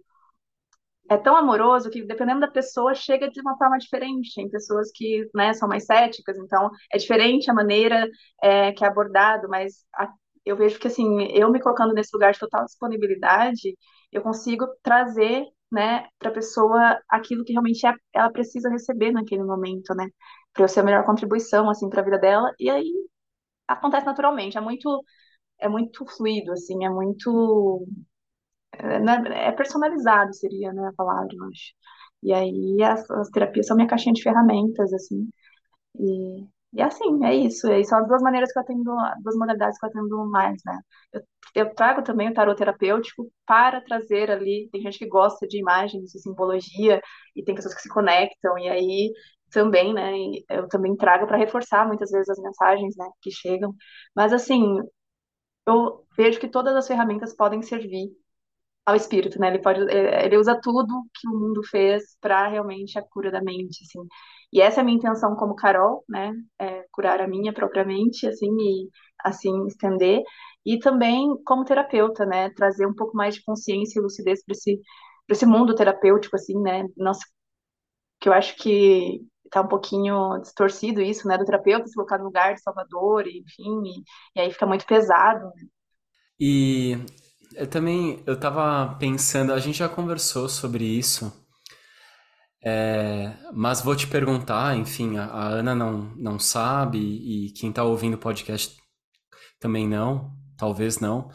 é 1.10 1.18
tão 1.18 1.36
amoroso 1.36 1.90
que, 1.90 2.04
dependendo 2.06 2.42
da 2.42 2.48
pessoa, 2.48 2.94
chega 2.94 3.30
de 3.30 3.42
uma 3.42 3.58
forma 3.58 3.78
diferente. 3.80 4.34
Tem 4.36 4.50
pessoas 4.50 4.92
que 4.94 5.28
né, 5.34 5.54
são 5.54 5.68
mais 5.68 5.86
céticas, 5.86 6.38
então 6.38 6.70
é 6.94 6.98
diferente 6.98 7.50
a 7.50 7.54
maneira 7.54 8.08
é, 8.42 8.72
que 8.72 8.84
é 8.86 8.88
abordado, 8.88 9.50
mas 9.50 9.86
a, 9.96 10.08
eu 10.50 10.58
vejo 10.58 10.80
que, 10.80 10.88
assim, 10.88 11.24
eu 11.34 11.52
me 11.52 11.62
colocando 11.62 11.94
nesse 11.94 12.12
lugar 12.14 12.34
de 12.34 12.40
total 12.40 12.66
disponibilidade, 12.66 13.78
eu 14.12 14.22
consigo 14.22 14.66
trazer 14.84 15.46
né, 15.72 16.08
para 16.20 16.30
a 16.30 16.34
pessoa 16.34 17.00
aquilo 17.10 17.44
que 17.46 17.54
realmente 17.54 17.86
é, 17.86 17.94
ela 18.14 18.32
precisa 18.32 18.70
receber 18.70 19.12
naquele 19.12 19.44
momento, 19.44 19.94
né? 19.96 20.08
Para 20.54 20.64
eu 20.64 20.70
ser 20.70 20.80
a 20.82 20.84
melhor 20.84 21.06
contribuição, 21.06 21.70
assim, 21.70 21.90
para 21.90 22.02
a 22.02 22.04
vida 22.06 22.18
dela. 22.20 22.52
E 22.60 22.70
aí 22.70 22.92
acontece 23.68 24.06
naturalmente. 24.06 24.58
É 24.58 24.62
muito, 24.62 25.04
é 25.60 25.70
muito 25.70 26.06
fluido, 26.08 26.52
assim, 26.54 26.86
é 26.86 26.90
muito 26.90 27.86
é, 28.78 29.48
é 29.50 29.52
personalizado, 29.52 30.34
seria, 30.34 30.72
né, 30.74 30.88
a 30.88 30.94
palavra, 30.94 31.30
eu 31.36 31.44
acho. 31.46 31.74
E 32.24 32.34
aí 32.34 32.84
as, 32.84 33.10
as 33.12 33.30
terapias 33.30 33.68
são 33.68 33.76
minha 33.78 33.88
caixinha 33.88 34.14
de 34.14 34.22
ferramentas, 34.24 34.92
assim. 34.94 35.30
E, 36.00 36.48
e 36.74 36.82
assim, 36.82 37.26
é 37.26 37.34
isso. 37.36 37.68
E 37.72 37.84
são 37.86 38.00
as 38.00 38.08
duas 38.08 38.22
maneiras 38.22 38.52
que 38.52 38.60
eu 38.60 38.64
atendo, 38.64 38.84
duas 39.24 39.36
modalidades 39.38 39.80
que 39.80 39.86
eu 39.86 39.90
atendo 39.90 40.30
mais, 40.30 40.62
né? 40.66 40.80
Eu, 41.14 41.22
eu 41.56 41.76
trago 41.76 42.04
também 42.04 42.30
o 42.30 42.34
tarot 42.34 42.58
terapêutico 42.58 43.32
para 43.46 43.82
trazer 43.82 44.30
ali, 44.32 44.70
tem 44.72 44.82
gente 44.82 45.00
que 45.00 45.08
gosta 45.08 45.48
de 45.48 45.60
imagens, 45.60 46.12
de 46.12 46.22
simbologia, 46.22 47.02
e 47.36 47.44
tem 47.44 47.56
pessoas 47.56 47.74
que 47.76 47.82
se 47.82 47.90
conectam, 47.90 48.58
e 48.60 48.70
aí 48.70 49.12
também, 49.52 49.94
né, 49.94 50.12
eu 50.50 50.68
também 50.68 50.96
trago 50.96 51.26
para 51.28 51.38
reforçar 51.38 51.88
muitas 51.88 52.12
vezes 52.12 52.30
as 52.30 52.40
mensagens, 52.40 52.96
né, 52.98 53.10
que 53.22 53.32
chegam. 53.32 53.74
Mas 54.16 54.32
assim, 54.32 54.78
eu 55.68 56.06
vejo 56.18 56.40
que 56.40 56.48
todas 56.48 56.76
as 56.76 56.88
ferramentas 56.88 57.36
podem 57.36 57.62
servir 57.62 58.10
ao 58.90 58.96
espírito, 58.96 59.40
né? 59.40 59.48
Ele 59.50 59.60
pode, 59.60 59.82
ele 59.82 60.38
usa 60.38 60.60
tudo 60.62 61.06
que 61.14 61.28
o 61.28 61.32
mundo 61.32 61.64
fez 61.64 62.18
para 62.22 62.48
realmente 62.48 62.98
a 62.98 63.04
cura 63.04 63.32
da 63.32 63.42
mente, 63.42 63.84
assim. 63.84 64.08
E 64.52 64.62
essa 64.62 64.80
é 64.80 64.82
a 64.82 64.84
minha 64.84 64.98
intenção 64.98 65.36
como 65.36 65.56
Carol, 65.56 66.04
né? 66.10 66.34
É 66.60 66.86
curar 66.92 67.22
a 67.22 67.28
minha 67.28 67.54
propriamente, 67.54 68.28
assim, 68.28 68.50
e 68.60 68.90
assim 69.24 69.66
estender. 69.68 70.24
E 70.66 70.80
também 70.80 71.28
como 71.46 71.66
terapeuta, 71.66 72.26
né? 72.26 72.50
Trazer 72.52 72.88
um 72.88 72.94
pouco 72.96 73.16
mais 73.16 73.36
de 73.36 73.44
consciência 73.44 74.00
e 74.00 74.04
lucidez 74.04 74.44
para 74.44 74.54
esse, 74.54 74.80
esse 75.30 75.46
mundo 75.46 75.76
terapêutico, 75.76 76.36
assim, 76.36 76.60
né? 76.60 76.86
Nossa, 76.98 77.22
que 78.20 78.30
eu 78.30 78.34
acho 78.34 78.56
que 78.58 79.22
tá 79.52 79.62
um 79.62 79.68
pouquinho 79.68 80.40
distorcido 80.40 81.02
isso, 81.02 81.28
né? 81.28 81.38
Do 81.38 81.46
terapeuta 81.46 81.88
se 81.88 81.96
colocar 81.96 82.18
no 82.18 82.26
lugar 82.26 82.54
de 82.56 82.62
Salvador, 82.62 83.28
enfim, 83.28 83.82
e, 83.86 84.04
e 84.36 84.42
aí 84.42 84.52
fica 84.52 84.66
muito 84.66 84.86
pesado. 84.86 85.46
Né? 85.46 85.68
E 86.40 86.98
eu 87.56 87.68
também, 87.68 88.24
eu 88.26 88.40
tava 88.40 88.96
pensando, 88.96 89.54
a 89.54 89.60
gente 89.60 89.78
já 89.78 89.90
conversou 89.90 90.48
sobre 90.48 90.86
isso, 90.86 91.32
é, 92.64 93.34
mas 93.54 93.82
vou 93.82 93.96
te 93.96 94.08
perguntar, 94.08 94.76
enfim, 94.78 95.18
a, 95.18 95.26
a, 95.26 95.48
Ana 95.48 95.74
não, 95.74 96.14
não 96.16 96.38
sabe 96.38 97.00
e 97.00 97.52
quem 97.54 97.72
tá 97.72 97.84
ouvindo 97.84 98.16
o 98.16 98.18
podcast 98.18 98.76
também 99.60 99.88
não, 99.88 100.32
talvez 100.58 101.00
não. 101.00 101.30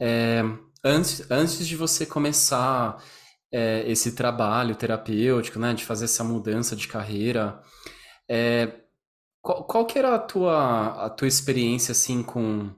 É, 0.00 0.42
antes, 0.84 1.30
antes 1.30 1.66
de 1.66 1.76
você 1.76 2.04
começar 2.04 3.02
é, 3.52 3.84
esse 3.88 4.12
trabalho 4.12 4.74
terapêutico, 4.74 5.58
né, 5.58 5.74
de 5.74 5.84
fazer 5.84 6.06
essa 6.06 6.24
mudança 6.24 6.74
de 6.74 6.88
carreira, 6.88 7.60
é, 8.28 8.80
qual, 9.40 9.64
qual 9.64 9.86
que 9.86 9.98
era 9.98 10.14
a 10.14 10.18
tua, 10.18 11.06
a 11.06 11.10
tua 11.10 11.28
experiência, 11.28 11.92
assim, 11.92 12.22
com 12.22 12.74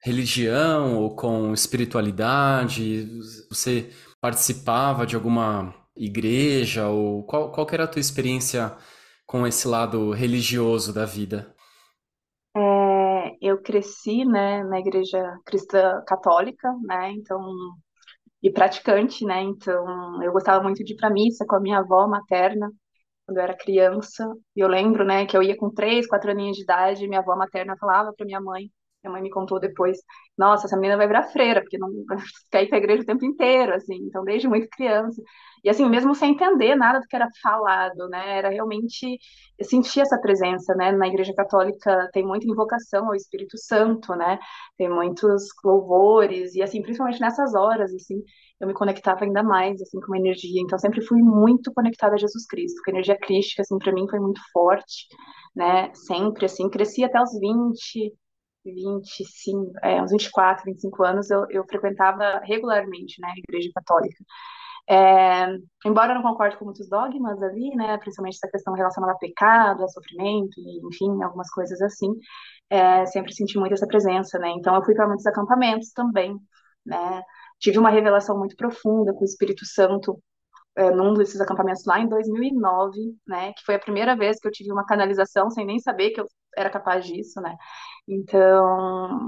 religião 0.00 0.98
ou 0.98 1.14
com 1.14 1.52
espiritualidade? 1.52 3.06
Você 3.50 3.90
participava 4.20 5.06
de 5.06 5.16
alguma 5.16 5.74
igreja 5.96 6.88
ou 6.88 7.24
qual, 7.24 7.50
qual 7.52 7.66
era 7.72 7.84
a 7.84 7.88
tua 7.88 8.00
experiência 8.00 8.76
com 9.26 9.46
esse 9.46 9.68
lado 9.68 10.12
religioso 10.12 10.92
da 10.92 11.04
vida? 11.04 11.54
É, 12.56 13.36
eu 13.40 13.60
cresci, 13.62 14.24
né, 14.24 14.64
na 14.64 14.78
igreja 14.80 15.18
cristã 15.44 16.02
católica, 16.06 16.72
né, 16.84 17.12
então 17.12 17.40
e 18.42 18.50
praticante, 18.52 19.24
né, 19.24 19.42
então 19.42 20.22
eu 20.22 20.32
gostava 20.32 20.62
muito 20.62 20.84
de 20.84 20.92
ir 20.94 20.96
para 20.96 21.10
missa 21.10 21.44
com 21.46 21.56
a 21.56 21.60
minha 21.60 21.78
avó 21.80 22.06
materna 22.08 22.70
quando 23.26 23.38
eu 23.38 23.44
era 23.44 23.56
criança. 23.56 24.26
E 24.56 24.60
eu 24.60 24.68
lembro, 24.68 25.04
né, 25.04 25.26
que 25.26 25.36
eu 25.36 25.42
ia 25.42 25.56
com 25.56 25.70
três, 25.72 26.06
quatro 26.08 26.30
aninhos 26.32 26.56
de 26.56 26.64
idade, 26.64 27.04
e 27.04 27.08
minha 27.08 27.20
avó 27.20 27.36
materna 27.36 27.76
falava 27.78 28.12
para 28.14 28.26
minha 28.26 28.40
mãe 28.40 28.70
minha 29.02 29.12
mãe 29.12 29.22
me 29.22 29.30
contou 29.30 29.60
depois, 29.60 29.98
nossa, 30.36 30.66
essa 30.66 30.76
menina 30.76 30.96
vai 30.96 31.06
virar 31.06 31.24
freira, 31.24 31.60
porque 31.60 31.78
não 31.78 31.88
quer 32.50 32.64
ir 32.64 32.68
para 32.68 32.78
a 32.78 32.80
igreja 32.80 33.02
o 33.02 33.06
tempo 33.06 33.24
inteiro, 33.24 33.74
assim, 33.74 33.94
então 33.96 34.24
desde 34.24 34.48
muito 34.48 34.68
criança. 34.70 35.22
E 35.64 35.68
assim, 35.68 35.88
mesmo 35.88 36.14
sem 36.14 36.32
entender 36.32 36.74
nada 36.76 37.00
do 37.00 37.06
que 37.06 37.16
era 37.16 37.28
falado, 37.42 38.08
né, 38.08 38.38
era 38.38 38.48
realmente, 38.50 39.18
eu 39.58 39.64
sentia 39.64 40.02
essa 40.02 40.20
presença, 40.20 40.74
né, 40.74 40.92
na 40.92 41.08
igreja 41.08 41.32
católica 41.34 42.08
tem 42.12 42.24
muita 42.24 42.46
invocação 42.46 43.06
ao 43.08 43.14
Espírito 43.14 43.56
Santo, 43.58 44.14
né, 44.14 44.38
tem 44.76 44.88
muitos 44.88 45.46
louvores, 45.64 46.54
e 46.54 46.62
assim, 46.62 46.82
principalmente 46.82 47.20
nessas 47.20 47.54
horas, 47.54 47.92
assim, 47.94 48.22
eu 48.60 48.66
me 48.66 48.74
conectava 48.74 49.24
ainda 49.24 49.42
mais, 49.42 49.80
assim, 49.80 50.00
com 50.00 50.06
uma 50.08 50.18
energia, 50.18 50.60
então 50.60 50.78
sempre 50.78 51.00
fui 51.02 51.22
muito 51.22 51.72
conectada 51.72 52.14
a 52.14 52.18
Jesus 52.18 52.46
Cristo, 52.46 52.80
a 52.86 52.90
energia 52.90 53.16
crística, 53.18 53.62
assim, 53.62 53.78
para 53.78 53.92
mim 53.92 54.06
foi 54.08 54.18
muito 54.20 54.40
forte, 54.52 55.06
né, 55.54 55.92
sempre, 55.94 56.46
assim, 56.46 56.68
cresci 56.70 57.04
até 57.04 57.20
os 57.20 57.30
20, 57.38 58.12
25, 58.64 59.72
é, 59.82 60.02
uns 60.02 60.10
24, 60.10 60.64
25 60.64 61.04
anos, 61.04 61.30
eu, 61.30 61.46
eu 61.50 61.64
frequentava 61.68 62.40
regularmente, 62.44 63.20
né, 63.20 63.28
a 63.28 63.38
igreja 63.38 63.70
católica. 63.74 64.16
É, 64.90 65.46
embora 65.84 66.12
eu 66.12 66.14
não 66.16 66.22
concorde 66.22 66.56
com 66.56 66.64
muitos 66.64 66.88
dogmas 66.88 67.42
ali, 67.42 67.74
né, 67.76 67.98
principalmente 67.98 68.36
essa 68.36 68.50
questão 68.50 68.72
relacionada 68.74 69.12
a 69.12 69.18
pecado, 69.18 69.84
a 69.84 69.88
sofrimento, 69.88 70.58
e, 70.58 70.86
enfim, 70.86 71.22
algumas 71.22 71.50
coisas 71.50 71.80
assim, 71.82 72.08
é, 72.70 73.04
sempre 73.06 73.34
senti 73.34 73.58
muito 73.58 73.74
essa 73.74 73.86
presença, 73.86 74.38
né, 74.38 74.48
então 74.50 74.74
eu 74.74 74.84
fui 74.84 74.94
para 74.94 75.06
muitos 75.06 75.26
acampamentos 75.26 75.92
também, 75.92 76.34
né, 76.86 77.22
tive 77.60 77.78
uma 77.78 77.90
revelação 77.90 78.38
muito 78.38 78.56
profunda 78.56 79.12
com 79.12 79.20
o 79.20 79.24
Espírito 79.24 79.66
Santo 79.66 80.18
é, 80.78 80.90
num 80.90 81.14
desses 81.14 81.40
acampamentos 81.40 81.84
lá 81.86 81.98
em 82.00 82.08
2009, 82.08 82.98
né, 83.26 83.52
que 83.54 83.64
foi 83.64 83.74
a 83.76 83.78
primeira 83.78 84.16
vez 84.16 84.38
que 84.40 84.48
eu 84.48 84.52
tive 84.52 84.72
uma 84.72 84.86
canalização 84.86 85.50
sem 85.50 85.66
nem 85.66 85.78
saber 85.78 86.10
que 86.10 86.20
eu 86.20 86.26
era 86.56 86.70
capaz 86.70 87.04
disso, 87.06 87.40
né, 87.40 87.56
então, 88.08 88.66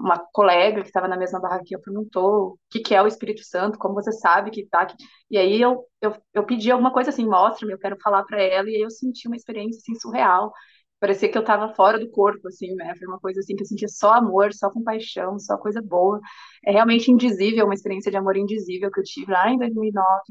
uma 0.03 0.19
colega 0.33 0.81
que 0.81 0.89
estava 0.89 1.07
na 1.07 1.17
mesma 1.17 1.39
barra 1.41 1.61
que 1.65 1.75
eu 1.77 1.81
perguntou 1.81 2.53
o 2.55 2.59
que, 2.71 2.81
que 2.81 2.95
é 2.95 3.03
o 3.03 3.07
Espírito 3.07 3.45
Santo, 3.45 3.79
como 3.79 3.95
você 3.95 4.11
sabe 4.13 4.51
que 4.51 4.67
tá 4.67 4.81
aqui. 4.83 4.97
E 5.31 5.37
aí 5.39 5.61
eu, 5.61 5.85
eu, 6.01 6.17
eu 6.33 6.45
pedi 6.47 6.71
alguma 6.71 6.93
coisa 6.93 7.11
assim, 7.11 7.27
mostra-me, 7.27 7.73
eu 7.75 7.79
quero 7.79 7.97
falar 8.03 8.25
para 8.25 8.43
ela, 8.43 8.69
e 8.71 8.77
aí 8.77 8.81
eu 8.83 8.91
senti 8.91 9.29
uma 9.29 9.37
experiência 9.37 9.79
assim, 9.81 9.95
surreal. 10.01 10.51
Parecia 10.99 11.31
que 11.31 11.37
eu 11.39 11.41
estava 11.43 11.75
fora 11.75 11.99
do 11.99 12.11
corpo, 12.11 12.49
assim, 12.49 12.75
né? 12.75 12.95
Foi 12.99 13.07
uma 13.09 13.19
coisa 13.21 13.41
assim 13.41 13.55
que 13.57 13.63
eu 13.63 13.67
sentia 13.67 13.89
só 13.89 14.13
amor, 14.15 14.53
só 14.53 14.71
compaixão, 14.71 15.39
só 15.39 15.57
coisa 15.59 15.81
boa. 15.83 16.21
É 16.65 16.73
realmente 16.73 17.11
indizível, 17.11 17.65
uma 17.67 17.75
experiência 17.75 18.11
de 18.11 18.17
amor 18.19 18.37
indizível 18.37 18.91
que 18.91 19.01
eu 19.01 19.05
tive 19.05 19.33
lá 19.33 19.51
em 19.51 19.59
2009. 19.59 20.23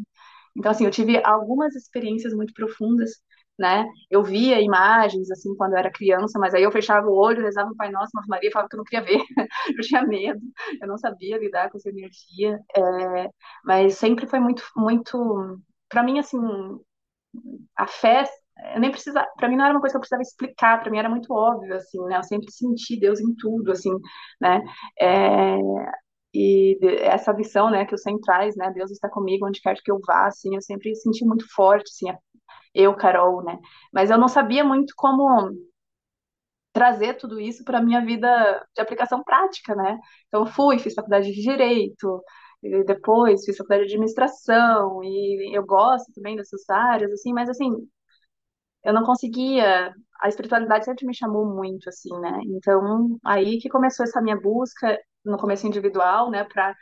Então, 0.60 0.72
assim, 0.72 0.86
eu 0.86 0.92
tive 0.92 1.24
algumas 1.26 1.76
experiências 1.76 2.34
muito 2.36 2.54
profundas 2.54 3.12
né? 3.60 3.86
Eu 4.10 4.24
via 4.24 4.62
imagens, 4.62 5.30
assim, 5.32 5.54
quando 5.56 5.74
eu 5.74 5.80
era 5.80 5.92
criança, 5.92 6.40
mas 6.40 6.54
aí 6.54 6.64
eu 6.64 6.72
fechava 6.72 7.08
o 7.08 7.14
olho, 7.14 7.42
rezava 7.44 7.70
o 7.72 7.76
Pai 7.76 7.92
Nosso, 7.92 8.12
Ave 8.18 8.28
Maria, 8.30 8.50
falava 8.54 8.70
que 8.70 8.76
eu 8.76 8.78
não 8.78 8.86
queria 8.86 9.06
ver, 9.06 9.20
eu 9.78 9.82
tinha 9.82 10.02
medo, 10.08 10.40
eu 10.82 10.88
não 10.88 10.98
sabia 10.98 11.38
lidar 11.38 11.70
com 11.70 11.78
essa 11.78 11.90
energia, 11.90 12.58
é, 12.74 13.30
mas 13.66 13.96
sempre 13.96 14.26
foi 14.28 14.40
muito, 14.40 14.64
muito, 14.78 15.60
para 15.90 16.04
mim, 16.04 16.20
assim, 16.20 16.38
a 17.76 17.88
fé, 17.88 18.24
eu 18.74 18.80
nem 18.80 18.92
precisa, 18.92 19.26
para 19.38 19.48
mim 19.48 19.56
não 19.56 19.66
era 19.66 19.74
uma 19.74 19.80
coisa 19.80 19.94
que 19.94 19.98
eu 19.98 20.02
precisava 20.02 20.22
explicar, 20.22 20.80
para 20.82 20.92
mim 20.92 20.98
era 21.00 21.10
muito 21.10 21.34
óbvio, 21.34 21.74
assim, 21.76 22.00
né? 22.06 22.18
Eu 22.18 22.24
sempre 22.24 22.52
senti 22.52 23.00
Deus 23.00 23.20
em 23.20 23.34
tudo, 23.36 23.72
assim, 23.72 23.92
né? 24.42 24.62
É, 25.00 25.58
e 26.34 26.78
essa 27.02 27.32
lição, 27.32 27.70
né, 27.72 27.86
que 27.86 27.96
o 27.96 27.98
Sem 27.98 28.20
traz, 28.22 28.56
né, 28.56 28.72
Deus 28.74 28.92
está 28.92 29.10
comigo 29.10 29.48
onde 29.48 29.62
quer 29.62 29.76
que 29.84 29.92
eu 29.92 30.00
vá, 30.08 30.28
assim, 30.28 30.56
eu 30.56 30.62
sempre 30.62 30.96
senti 30.96 31.26
muito 31.26 31.46
forte, 31.54 31.90
assim, 31.92 32.18
eu, 32.74 32.96
Carol, 32.96 33.44
né? 33.44 33.60
Mas 33.94 34.12
eu 34.12 34.18
não 34.18 34.28
sabia 34.30 34.64
muito 34.64 34.94
como 34.98 35.52
trazer 36.74 37.16
tudo 37.16 37.40
isso 37.40 37.64
para 37.64 37.80
a 37.80 37.82
minha 37.84 38.04
vida 38.06 38.28
de 38.76 38.82
aplicação 38.82 39.24
prática, 39.24 39.76
né? 39.76 39.98
Então, 40.28 40.46
fui, 40.46 40.80
fiz 40.80 40.94
faculdade 40.94 41.32
de 41.32 41.42
Direito, 41.42 42.24
e 42.64 42.84
depois 42.84 43.44
fiz 43.46 43.58
faculdade 43.58 43.84
de 43.84 43.94
Administração, 43.94 45.04
e 45.04 45.56
eu 45.58 45.66
gosto 45.66 46.12
também 46.14 46.36
dessas 46.36 46.70
áreas, 46.70 47.12
assim, 47.12 47.34
mas, 47.34 47.50
assim, 47.50 47.72
eu 48.84 48.94
não 48.94 49.04
conseguia... 49.04 49.94
A 50.22 50.28
espiritualidade 50.28 50.84
sempre 50.86 51.06
me 51.06 51.16
chamou 51.16 51.46
muito, 51.46 51.88
assim, 51.90 52.10
né? 52.20 52.42
Então, 52.46 53.18
aí 53.24 53.58
que 53.60 53.70
começou 53.70 54.04
essa 54.04 54.22
minha 54.22 54.36
busca, 54.40 54.98
no 55.26 55.38
começo 55.38 55.68
individual, 55.68 56.30
né, 56.32 56.44
para 56.46 56.76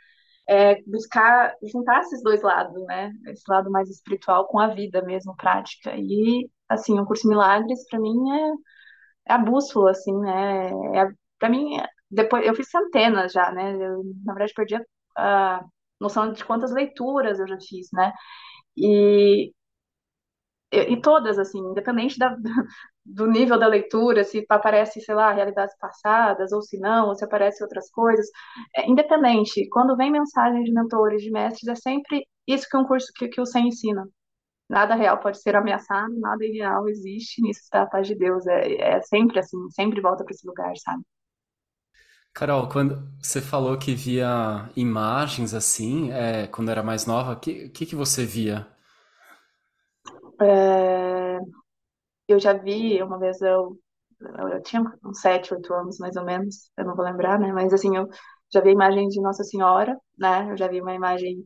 é, 0.48 0.82
buscar 0.84 1.54
juntar 1.72 2.00
esses 2.00 2.22
dois 2.22 2.42
lados, 2.42 2.82
né? 2.86 3.12
Esse 3.28 3.44
lado 3.48 3.70
mais 3.70 3.88
espiritual 3.90 4.46
com 4.48 4.58
a 4.58 4.68
vida 4.68 5.02
mesmo, 5.02 5.36
prática. 5.36 5.94
E, 5.96 6.50
assim, 6.68 6.98
o 6.98 7.06
curso 7.06 7.28
Milagres, 7.28 7.86
para 7.90 8.00
mim, 8.00 8.16
é, 8.32 9.32
é, 9.32 9.34
a 9.34 9.38
bússola, 9.38 9.90
assim, 9.92 10.16
né? 10.20 10.68
É, 10.70 11.08
para 11.38 11.48
mim, 11.50 11.78
depois 12.10 12.46
eu 12.46 12.54
fiz 12.54 12.70
centenas 12.70 13.32
já, 13.32 13.50
né? 13.52 13.74
Eu, 13.76 14.02
na 14.24 14.34
verdade, 14.34 14.52
perdi 14.54 14.76
a, 14.76 15.58
a 15.58 15.64
noção 16.00 16.32
de 16.32 16.44
quantas 16.44 16.72
leituras 16.72 17.38
eu 17.40 17.46
já 17.48 17.58
fiz, 17.60 17.88
né? 17.92 18.12
E 18.76 19.52
e 20.72 21.00
todas, 21.00 21.38
assim, 21.38 21.58
independente 21.58 22.18
da, 22.18 22.36
do 23.04 23.26
nível 23.26 23.58
da 23.58 23.66
leitura, 23.66 24.24
se 24.24 24.44
aparece, 24.48 25.00
sei 25.00 25.14
lá, 25.14 25.32
realidades 25.32 25.76
passadas, 25.78 26.52
ou 26.52 26.62
se 26.62 26.78
não, 26.78 27.08
ou 27.08 27.14
se 27.14 27.24
aparece 27.24 27.62
outras 27.62 27.90
coisas, 27.90 28.26
é, 28.76 28.88
independente, 28.88 29.68
quando 29.70 29.96
vem 29.96 30.10
mensagem 30.10 30.62
de 30.64 30.72
mentores, 30.72 31.22
de 31.22 31.30
mestres, 31.30 31.68
é 31.68 31.74
sempre 31.74 32.26
isso 32.46 32.68
que 32.70 32.76
um 32.76 32.84
curso 32.84 33.12
que, 33.14 33.28
que 33.28 33.40
o 33.40 33.46
SEM 33.46 33.68
ensina. 33.68 34.06
Nada 34.68 34.94
real 34.94 35.18
pode 35.18 35.40
ser 35.40 35.56
ameaçado, 35.56 36.14
nada 36.20 36.44
irreal 36.44 36.88
existe, 36.88 37.40
nisso 37.42 37.60
está 37.62 37.82
a 37.82 37.86
paz 37.86 38.06
de 38.06 38.14
Deus. 38.14 38.46
É, 38.46 38.96
é 38.96 39.00
sempre 39.02 39.38
assim, 39.38 39.58
sempre 39.70 40.00
volta 40.00 40.24
para 40.24 40.34
esse 40.34 40.46
lugar, 40.46 40.72
sabe? 40.76 41.02
Carol, 42.34 42.68
quando 42.68 43.02
você 43.20 43.40
falou 43.40 43.76
que 43.78 43.94
via 43.94 44.70
imagens 44.76 45.54
assim, 45.54 46.12
é, 46.12 46.46
quando 46.46 46.70
era 46.70 46.82
mais 46.82 47.06
nova, 47.06 47.32
o 47.32 47.40
que, 47.40 47.68
que, 47.70 47.86
que 47.86 47.96
você 47.96 48.24
via? 48.24 48.66
É, 50.40 51.38
eu 52.28 52.38
já 52.40 52.52
vi, 52.54 53.02
uma 53.02 53.18
vez 53.18 53.40
eu, 53.42 53.78
eu 54.52 54.62
tinha 54.62 54.82
uns 55.04 55.20
7, 55.20 55.54
8 55.54 55.72
anos 55.74 55.98
mais 55.98 56.16
ou 56.16 56.24
menos, 56.24 56.70
eu 56.76 56.84
não 56.84 56.96
vou 56.96 57.04
lembrar, 57.04 57.38
né? 57.40 57.52
Mas 57.52 57.72
assim, 57.72 57.96
eu 57.96 58.08
já 58.52 58.60
vi 58.60 58.70
a 58.70 58.72
imagem 58.72 59.08
de 59.08 59.20
Nossa 59.20 59.44
Senhora, 59.44 59.96
né? 60.18 60.50
Eu 60.52 60.56
já 60.56 60.68
vi 60.68 60.80
uma 60.82 60.94
imagem 60.94 61.44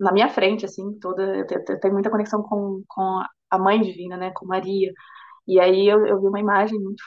na 0.00 0.12
minha 0.12 0.28
frente, 0.30 0.64
assim, 0.66 0.98
toda. 1.00 1.22
Eu 1.38 1.46
tenho, 1.46 1.62
eu 1.68 1.80
tenho 1.80 1.94
muita 1.94 2.10
conexão 2.10 2.42
com, 2.42 2.82
com 2.88 3.22
a 3.50 3.58
Mãe 3.58 3.80
Divina, 3.82 4.16
né? 4.18 4.32
Com 4.34 4.46
Maria. 4.46 4.92
E 5.48 5.60
aí 5.60 5.86
eu, 5.88 6.06
eu 6.06 6.20
vi 6.20 6.28
uma 6.28 6.40
imagem 6.40 6.80
muito. 6.80 7.02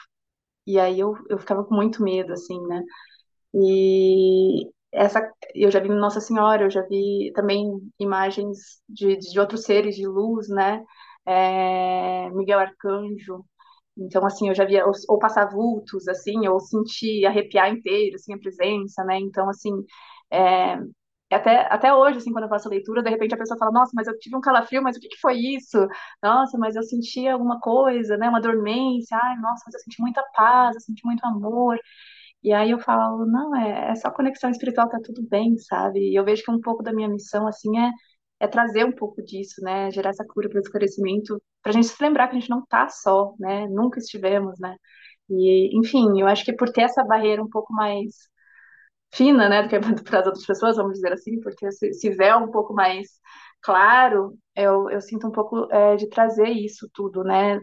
E 0.66 0.78
aí 0.78 1.00
eu, 1.00 1.14
eu 1.30 1.38
ficava 1.38 1.64
com 1.64 1.74
muito 1.74 2.02
medo, 2.02 2.32
assim, 2.32 2.60
né? 2.66 2.82
E, 3.54 4.70
essa 4.92 5.30
eu 5.54 5.70
já 5.70 5.80
vi 5.80 5.88
Nossa 5.88 6.20
Senhora, 6.20 6.64
eu 6.64 6.70
já 6.70 6.82
vi 6.82 7.32
também 7.34 7.66
imagens 7.98 8.58
de, 8.88 9.16
de 9.18 9.40
outros 9.40 9.64
seres 9.64 9.96
de 9.96 10.06
luz, 10.06 10.48
né? 10.48 10.84
É, 11.28 12.30
Miguel 12.30 12.58
Arcanjo. 12.60 13.44
Então, 13.98 14.24
assim, 14.26 14.48
eu 14.48 14.54
já 14.54 14.64
via 14.64 14.86
ou, 14.86 14.92
ou 15.10 15.18
passar 15.20 15.46
vultos, 15.50 16.08
assim, 16.08 16.48
ou 16.48 16.60
sentir, 16.60 17.26
arrepiar 17.26 17.70
inteiro, 17.70 18.16
assim, 18.16 18.34
a 18.34 18.38
presença, 18.38 19.04
né? 19.04 19.18
Então, 19.20 19.48
assim, 19.50 19.72
é, 20.32 20.78
até, 21.32 21.66
até 21.72 21.94
hoje, 21.94 22.18
assim, 22.18 22.32
quando 22.32 22.44
eu 22.44 22.48
faço 22.50 22.68
leitura, 22.70 23.02
de 23.02 23.10
repente 23.10 23.34
a 23.34 23.38
pessoa 23.38 23.58
fala, 23.58 23.72
nossa, 23.72 23.92
mas 23.94 24.06
eu 24.08 24.18
tive 24.18 24.36
um 24.36 24.40
calafrio, 24.40 24.82
mas 24.82 24.96
o 24.96 25.00
que 25.00 25.08
que 25.08 25.18
foi 25.20 25.36
isso? 25.38 25.78
Nossa, 26.22 26.56
mas 26.58 26.76
eu 26.76 26.82
senti 26.84 27.28
alguma 27.28 27.60
coisa, 27.60 28.16
né? 28.16 28.28
Uma 28.28 28.40
dormência, 28.40 29.18
ai, 29.22 29.36
nossa, 29.38 29.62
mas 29.66 29.74
eu 29.74 29.80
senti 29.80 30.00
muita 30.00 30.22
paz, 30.34 30.74
eu 30.76 30.80
senti 30.82 31.04
muito 31.06 31.24
amor. 31.26 31.78
E 32.42 32.52
aí 32.52 32.70
eu 32.70 32.78
falo, 32.80 33.26
não, 33.26 33.54
é, 33.56 33.90
é 33.92 33.94
só 33.96 34.10
conexão 34.10 34.50
espiritual, 34.50 34.88
tá 34.88 34.98
tudo 35.04 35.22
bem, 35.28 35.56
sabe? 35.58 35.98
E 36.12 36.14
eu 36.18 36.24
vejo 36.24 36.42
que 36.44 36.50
um 36.50 36.60
pouco 36.60 36.82
da 36.82 36.92
minha 36.92 37.08
missão, 37.08 37.46
assim, 37.48 37.76
é, 37.78 37.90
é 38.40 38.46
trazer 38.48 38.84
um 38.84 38.92
pouco 38.92 39.22
disso, 39.22 39.62
né? 39.62 39.90
Gerar 39.90 40.10
essa 40.10 40.24
cura 40.26 40.48
para 40.48 40.58
o 40.58 40.60
esclarecimento, 40.60 41.42
para 41.62 41.70
a 41.70 41.74
gente 41.74 41.88
se 41.88 42.02
lembrar 42.02 42.28
que 42.28 42.36
a 42.36 42.40
gente 42.40 42.50
não 42.50 42.64
tá 42.66 42.88
só, 42.88 43.34
né? 43.38 43.66
Nunca 43.68 43.98
estivemos, 43.98 44.58
né? 44.60 44.76
E, 45.30 45.76
enfim, 45.78 46.20
eu 46.20 46.26
acho 46.26 46.44
que 46.44 46.52
por 46.54 46.70
ter 46.70 46.82
essa 46.82 47.04
barreira 47.04 47.42
um 47.42 47.48
pouco 47.50 47.72
mais 47.72 48.14
fina, 49.12 49.48
né, 49.48 49.62
do 49.62 49.68
que 49.68 49.78
para 50.04 50.20
as 50.20 50.26
outras 50.26 50.46
pessoas, 50.46 50.76
vamos 50.76 50.94
dizer 50.94 51.12
assim, 51.12 51.40
porque 51.40 51.70
se, 51.72 51.92
se 51.94 52.10
véu 52.10 52.38
um 52.38 52.50
pouco 52.50 52.74
mais 52.74 53.08
claro, 53.62 54.36
eu, 54.54 54.90
eu 54.90 55.00
sinto 55.00 55.26
um 55.26 55.32
pouco 55.32 55.66
é, 55.72 55.96
de 55.96 56.08
trazer 56.08 56.48
isso 56.48 56.88
tudo, 56.92 57.24
né, 57.24 57.60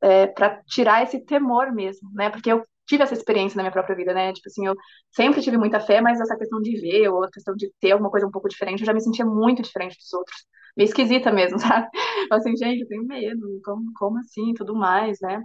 é, 0.00 0.26
para 0.28 0.62
tirar 0.64 1.02
esse 1.02 1.20
temor 1.24 1.72
mesmo, 1.72 2.10
né, 2.14 2.30
porque 2.30 2.50
eu 2.52 2.62
tive 2.86 3.02
essa 3.02 3.14
experiência 3.14 3.56
na 3.56 3.62
minha 3.64 3.72
própria 3.72 3.96
vida, 3.96 4.14
né? 4.14 4.32
Tipo 4.32 4.48
assim, 4.48 4.66
eu 4.66 4.74
sempre 5.10 5.42
tive 5.42 5.56
muita 5.58 5.80
fé, 5.80 6.00
mas 6.00 6.20
essa 6.20 6.36
questão 6.36 6.60
de 6.60 6.80
ver 6.80 7.08
ou 7.08 7.24
a 7.24 7.30
questão 7.30 7.54
de 7.56 7.72
ter 7.80 7.92
alguma 7.92 8.10
coisa 8.10 8.26
um 8.26 8.30
pouco 8.30 8.48
diferente, 8.48 8.80
eu 8.80 8.86
já 8.86 8.94
me 8.94 9.00
sentia 9.00 9.24
muito 9.26 9.62
diferente 9.62 9.96
dos 9.98 10.12
outros. 10.12 10.46
Meio 10.76 10.86
esquisita 10.88 11.32
mesmo, 11.32 11.58
sabe? 11.60 11.88
Assim, 12.30 12.56
gente, 12.56 12.82
eu 12.82 12.88
tenho 12.88 13.04
medo, 13.06 13.60
como, 13.64 13.92
como 13.96 14.18
assim, 14.18 14.54
tudo 14.54 14.74
mais, 14.74 15.18
né? 15.20 15.42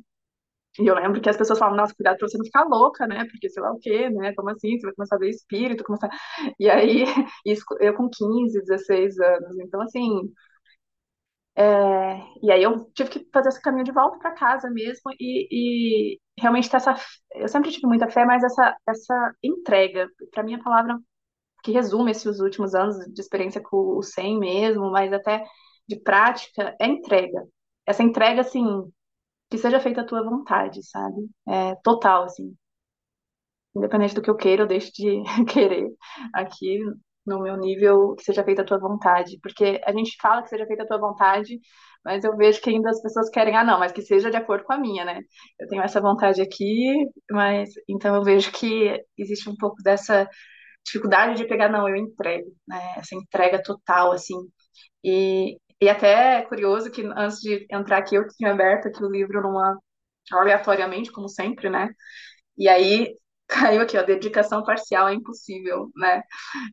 E 0.80 0.88
eu 0.88 0.96
lembro 0.96 1.22
que 1.22 1.30
as 1.30 1.36
pessoas 1.38 1.60
falavam, 1.60 1.78
nossa, 1.78 1.94
cuidado 1.94 2.18
pra 2.18 2.28
você 2.30 2.38
não 2.38 2.46
ficar 2.46 2.64
louca, 2.64 3.06
né? 3.06 3.26
Porque 3.30 3.50
sei 3.50 3.62
lá 3.62 3.72
o 3.74 3.80
quê, 3.80 4.10
né? 4.10 4.34
Como 4.34 4.50
assim? 4.50 4.80
Você 4.80 4.86
vai 4.88 4.96
começar 4.96 5.16
a 5.18 5.20
ver 5.20 5.30
espírito, 5.30 5.84
começar... 5.84 6.10
E 6.60 6.70
aí, 6.70 7.04
isso, 7.46 7.64
eu 7.82 7.94
com 7.94 8.10
15, 8.10 8.60
16 8.62 9.20
anos. 9.20 9.60
Então, 9.60 9.82
assim... 9.82 10.32
É... 11.56 12.18
E 12.42 12.52
aí 12.52 12.64
eu 12.64 12.86
tive 12.94 13.10
que 13.10 13.30
fazer 13.34 13.50
esse 13.50 13.62
caminho 13.62 13.84
de 13.84 13.92
volta 13.92 14.18
para 14.20 14.32
casa 14.34 14.70
mesmo 14.70 15.12
e, 15.20 16.14
e 16.16 16.20
realmente 16.42 16.70
ter 16.70 16.78
essa... 16.78 16.96
Eu 17.36 17.48
sempre 17.48 17.72
tive 17.72 17.88
muita 17.88 18.10
fé, 18.10 18.26
mas 18.26 18.44
essa, 18.44 18.76
essa 18.88 19.36
entrega, 19.44 20.08
para 20.32 20.44
mim 20.44 20.56
a 20.56 20.64
palavra 20.64 21.00
que 21.64 21.72
resume 21.72 22.12
esses 22.12 22.40
últimos 22.40 22.74
anos 22.76 22.98
de 23.14 23.22
experiência 23.22 23.62
com 23.62 23.98
o 23.98 24.02
SEM 24.02 24.40
mesmo, 24.40 24.92
mas 24.92 25.14
até 25.14 25.46
de 25.88 26.00
prática, 26.00 26.76
é 26.80 26.88
entrega. 26.88 27.44
Essa 27.86 28.04
entrega, 28.04 28.42
assim, 28.42 28.66
que 29.50 29.58
seja 29.58 29.80
feita 29.80 30.02
a 30.02 30.06
tua 30.06 30.24
vontade, 30.24 30.84
sabe? 30.84 31.30
É 31.48 31.76
total, 31.84 32.24
assim. 32.24 32.56
Independente 33.76 34.16
do 34.16 34.22
que 34.22 34.30
eu 34.30 34.36
queira, 34.36 34.64
eu 34.64 34.68
deixo 34.68 34.92
de 34.94 35.24
querer 35.52 35.90
aqui 36.34 36.80
no 37.26 37.42
meu 37.42 37.56
nível 37.58 38.16
que 38.16 38.24
seja 38.24 38.44
feita 38.44 38.62
a 38.62 38.66
tua 38.66 38.80
vontade. 38.80 39.40
Porque 39.42 39.82
a 39.86 39.92
gente 39.92 40.18
fala 40.22 40.42
que 40.44 40.50
seja 40.50 40.66
feita 40.66 40.84
a 40.84 40.88
tua 40.88 41.00
vontade, 41.00 41.60
mas 42.04 42.24
eu 42.24 42.36
vejo 42.36 42.62
que 42.62 42.70
ainda 42.70 42.90
as 42.90 43.02
pessoas 43.02 43.30
querem, 43.30 43.56
ah, 43.56 43.64
não, 43.64 43.80
mas 43.80 43.92
que 43.92 44.02
seja 44.02 44.32
de 44.32 44.38
acordo 44.38 44.64
com 44.66 44.74
a 44.74 44.78
minha, 44.78 45.06
né? 45.06 45.20
Eu 45.60 45.68
tenho 45.68 45.84
essa 45.84 46.02
vontade 46.02 46.42
aqui, 46.42 47.06
mas 47.30 47.70
então 47.88 48.16
eu 48.16 48.24
vejo 48.24 48.52
que 48.52 49.00
existe 49.18 49.50
um 49.50 49.56
pouco 49.56 49.78
dessa 49.84 50.28
dificuldade 50.86 51.36
de 51.38 51.48
pegar, 51.48 51.70
não, 51.70 51.88
eu 51.90 51.96
entrego, 51.96 52.52
né? 52.68 52.96
Essa 52.98 53.16
entrega 53.16 53.62
total, 53.64 54.12
assim. 54.14 54.36
E, 55.04 55.58
e 55.82 55.90
até 55.90 56.40
é 56.40 56.42
curioso 56.44 56.92
que 56.92 57.04
antes 57.16 57.40
de 57.42 57.66
entrar 57.72 57.98
aqui, 58.00 58.16
eu 58.16 58.28
tinha 58.30 58.52
aberto 58.52 58.88
aqui 58.88 59.04
o 59.04 59.12
livro 59.12 59.42
numa 59.42 59.78
aleatoriamente, 60.32 61.12
como 61.12 61.30
sempre, 61.30 61.70
né? 61.70 61.90
E 62.58 62.70
aí 62.70 63.16
caiu 63.52 63.82
aqui, 63.82 63.98
ó, 63.98 64.04
dedicação 64.04 64.64
parcial 64.64 65.10
é 65.10 65.14
impossível, 65.14 65.90
né? 65.96 66.24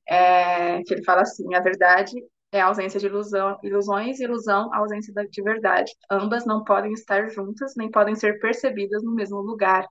É, 0.08 0.82
que 0.84 0.94
ele 0.94 1.04
fala 1.04 1.22
assim, 1.22 1.54
a 1.54 1.60
verdade 1.60 2.12
é 2.52 2.60
a 2.60 2.66
ausência 2.66 3.00
de 3.00 3.06
ilusão, 3.06 3.58
ilusões 3.62 4.20
ilusão 4.20 4.72
a 4.72 4.78
ausência 4.78 5.12
de 5.12 5.42
verdade. 5.42 5.92
Ambas 6.10 6.46
não 6.46 6.64
podem 6.64 6.92
estar 6.92 7.28
juntas, 7.30 7.74
nem 7.76 7.90
podem 7.90 8.14
ser 8.14 8.38
percebidas 8.40 9.02
no 9.02 9.14
mesmo 9.14 9.38
lugar. 9.40 9.86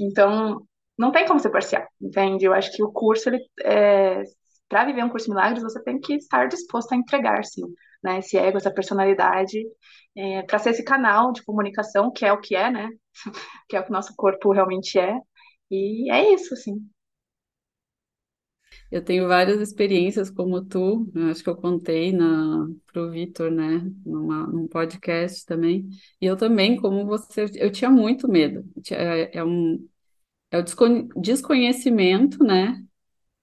Então, 0.00 0.60
não 0.98 1.12
tem 1.12 1.26
como 1.26 1.40
ser 1.40 1.50
parcial, 1.50 1.86
entende? 2.00 2.44
Eu 2.46 2.54
acho 2.54 2.72
que 2.72 2.82
o 2.82 2.92
curso, 2.92 3.28
ele, 3.28 3.40
é, 3.64 4.22
para 4.68 4.84
viver 4.84 5.04
um 5.04 5.10
curso 5.10 5.26
de 5.26 5.32
milagres, 5.32 5.62
você 5.62 5.82
tem 5.82 6.00
que 6.00 6.14
estar 6.14 6.48
disposto 6.48 6.92
a 6.92 6.96
entregar, 6.96 7.44
sim 7.44 7.62
né, 8.02 8.18
esse 8.18 8.36
ego, 8.36 8.58
essa 8.58 8.72
personalidade, 8.72 9.62
é, 10.16 10.42
para 10.42 10.58
ser 10.58 10.70
esse 10.70 10.84
canal 10.84 11.32
de 11.32 11.44
comunicação, 11.44 12.10
que 12.10 12.26
é 12.26 12.32
o 12.32 12.40
que 12.40 12.56
é, 12.56 12.70
né, 12.70 12.88
que 13.68 13.76
é 13.76 13.80
o 13.80 13.84
que 13.84 13.90
o 13.90 13.92
nosso 13.92 14.14
corpo 14.16 14.52
realmente 14.52 14.98
é, 14.98 15.14
e 15.72 16.10
é 16.10 16.34
isso, 16.34 16.54
assim. 16.54 16.88
Eu 18.90 19.02
tenho 19.02 19.26
várias 19.28 19.60
experiências 19.60 20.30
como 20.30 20.62
tu, 20.64 21.10
acho 21.30 21.42
que 21.42 21.48
eu 21.48 21.56
contei 21.56 22.12
na, 22.12 22.68
pro 22.92 23.10
Vitor, 23.10 23.50
né, 23.50 23.80
numa, 24.04 24.46
num 24.46 24.68
podcast 24.68 25.46
também, 25.46 25.88
e 26.20 26.26
eu 26.26 26.36
também, 26.36 26.76
como 26.76 27.06
você, 27.06 27.46
eu 27.56 27.70
tinha 27.72 27.90
muito 27.90 28.28
medo, 28.28 28.64
é, 28.90 29.38
é 29.38 29.44
um, 29.44 29.88
é 30.50 30.58
o 30.58 30.64
desconhecimento, 31.20 32.44
né, 32.44 32.82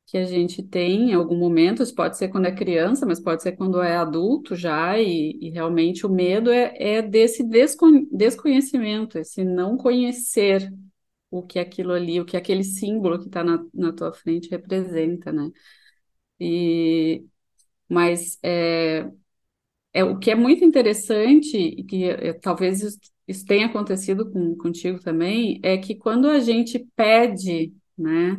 que 0.08 0.18
a 0.18 0.26
gente 0.26 0.64
tem 0.64 1.12
em 1.12 1.14
algum 1.14 1.38
momento, 1.38 1.84
isso 1.84 1.96
pode 1.96 2.18
ser 2.18 2.30
quando 2.30 2.48
é 2.48 2.56
criança, 2.56 3.06
mas 3.06 3.20
pode 3.20 3.44
ser 3.44 3.54
quando 3.54 3.82
é 3.82 3.98
adulto 3.98 4.56
já, 4.56 5.00
e, 5.00 5.38
e 5.42 5.50
realmente 5.52 6.06
o 6.06 6.10
medo 6.10 6.52
é, 6.52 6.74
é 6.78 7.02
desse 7.02 7.44
desconhecimento, 8.12 9.18
esse 9.20 9.44
não 9.46 9.78
conhecer 9.78 10.72
o 11.32 11.44
que 11.46 11.60
aquilo 11.60 11.94
ali, 11.94 12.20
o 12.20 12.26
que 12.26 12.38
aquele 12.38 12.64
símbolo 12.64 13.20
que 13.20 13.28
está 13.28 13.44
na, 13.44 13.64
na 13.74 13.94
tua 13.94 14.14
frente 14.14 14.50
representa, 14.50 15.32
né? 15.32 15.50
E, 16.40 17.26
mas 17.90 18.40
é, 18.44 19.10
é 19.94 20.04
o 20.04 20.20
que 20.20 20.32
é 20.32 20.36
muito 20.36 20.64
interessante, 20.66 21.58
e 21.58 21.84
que 21.84 22.06
é, 22.06 22.34
talvez 22.34 22.82
isso, 23.28 23.46
tenha 23.46 23.68
acontecido 23.68 24.32
com, 24.32 24.56
contigo 24.58 25.00
também, 25.02 25.60
é 25.64 25.78
que 25.78 25.96
quando 25.96 26.30
a 26.30 26.40
gente 26.40 26.80
pede, 26.96 27.74
né? 27.98 28.38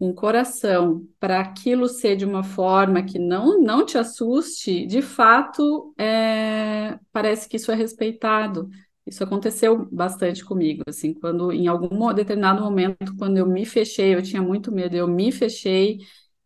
um 0.00 0.12
coração 0.12 1.06
para 1.20 1.40
aquilo 1.40 1.88
ser 1.88 2.16
de 2.16 2.24
uma 2.24 2.42
forma 2.42 3.04
que 3.04 3.18
não, 3.18 3.60
não 3.62 3.86
te 3.86 3.96
assuste, 3.96 4.84
de 4.86 5.00
fato, 5.00 5.94
é, 5.96 6.98
parece 7.12 7.48
que 7.48 7.56
isso 7.56 7.70
é 7.70 7.74
respeitado. 7.76 8.68
Isso 9.06 9.24
aconteceu 9.24 9.86
bastante 9.90 10.44
comigo, 10.44 10.82
assim, 10.86 11.12
quando 11.14 11.52
em 11.52 11.66
algum 11.66 12.12
determinado 12.14 12.62
momento, 12.62 13.16
quando 13.18 13.36
eu 13.36 13.46
me 13.46 13.64
fechei, 13.66 14.14
eu 14.14 14.22
tinha 14.22 14.40
muito 14.42 14.70
medo, 14.72 14.94
eu 14.96 15.08
me 15.08 15.32
fechei 15.32 15.98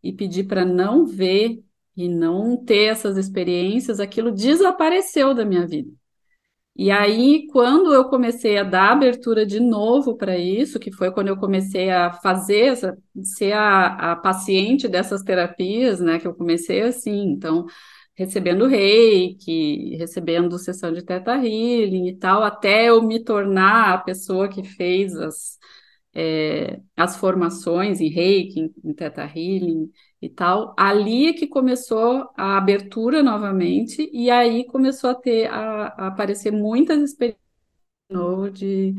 e 0.03 0.11
pedi 0.11 0.43
para 0.43 0.65
não 0.65 1.05
ver 1.05 1.63
e 1.95 2.07
não 2.07 2.57
ter 2.63 2.85
essas 2.91 3.17
experiências, 3.17 3.99
aquilo 3.99 4.31
desapareceu 4.31 5.33
da 5.33 5.45
minha 5.45 5.67
vida. 5.67 5.91
E 6.75 6.91
aí, 6.91 7.47
quando 7.51 7.91
eu 7.91 8.05
comecei 8.07 8.57
a 8.57 8.63
dar 8.63 8.91
abertura 8.91 9.45
de 9.47 9.59
novo 9.59 10.15
para 10.15 10.37
isso, 10.37 10.79
que 10.79 10.91
foi 10.91 11.11
quando 11.11 11.27
eu 11.29 11.37
comecei 11.37 11.89
a 11.89 12.13
fazer, 12.13 12.77
ser 13.23 13.53
a, 13.53 14.11
a 14.13 14.15
paciente 14.15 14.87
dessas 14.87 15.23
terapias, 15.23 15.99
né, 15.99 16.19
que 16.19 16.27
eu 16.27 16.35
comecei 16.35 16.81
assim, 16.83 17.31
então, 17.31 17.65
recebendo 18.17 18.67
reiki, 18.67 19.95
recebendo 19.97 20.57
sessão 20.59 20.91
de 20.91 21.03
teta 21.03 21.35
healing 21.35 22.07
e 22.09 22.17
tal, 22.17 22.43
até 22.43 22.89
eu 22.89 23.01
me 23.03 23.23
tornar 23.23 23.93
a 23.93 23.97
pessoa 23.99 24.49
que 24.49 24.63
fez 24.63 25.15
as, 25.15 25.57
é, 26.13 26.81
as 26.95 27.17
formações 27.17 28.01
em 28.01 28.09
reiki, 28.09 28.59
em, 28.59 28.73
em 28.83 28.93
teta 28.93 29.23
healing, 29.23 29.91
e 30.21 30.29
tal. 30.29 30.73
Ali 30.77 31.27
é 31.27 31.33
que 31.33 31.47
começou 31.47 32.29
a 32.35 32.57
abertura 32.57 33.21
novamente, 33.23 34.09
e 34.11 34.29
aí 34.31 34.65
começou 34.65 35.11
a 35.11 35.15
ter 35.15 35.47
a, 35.47 35.87
a 35.87 36.07
aparecer 36.07 36.51
muitas 36.51 37.01
experiências 37.01 37.39
de, 38.53 38.95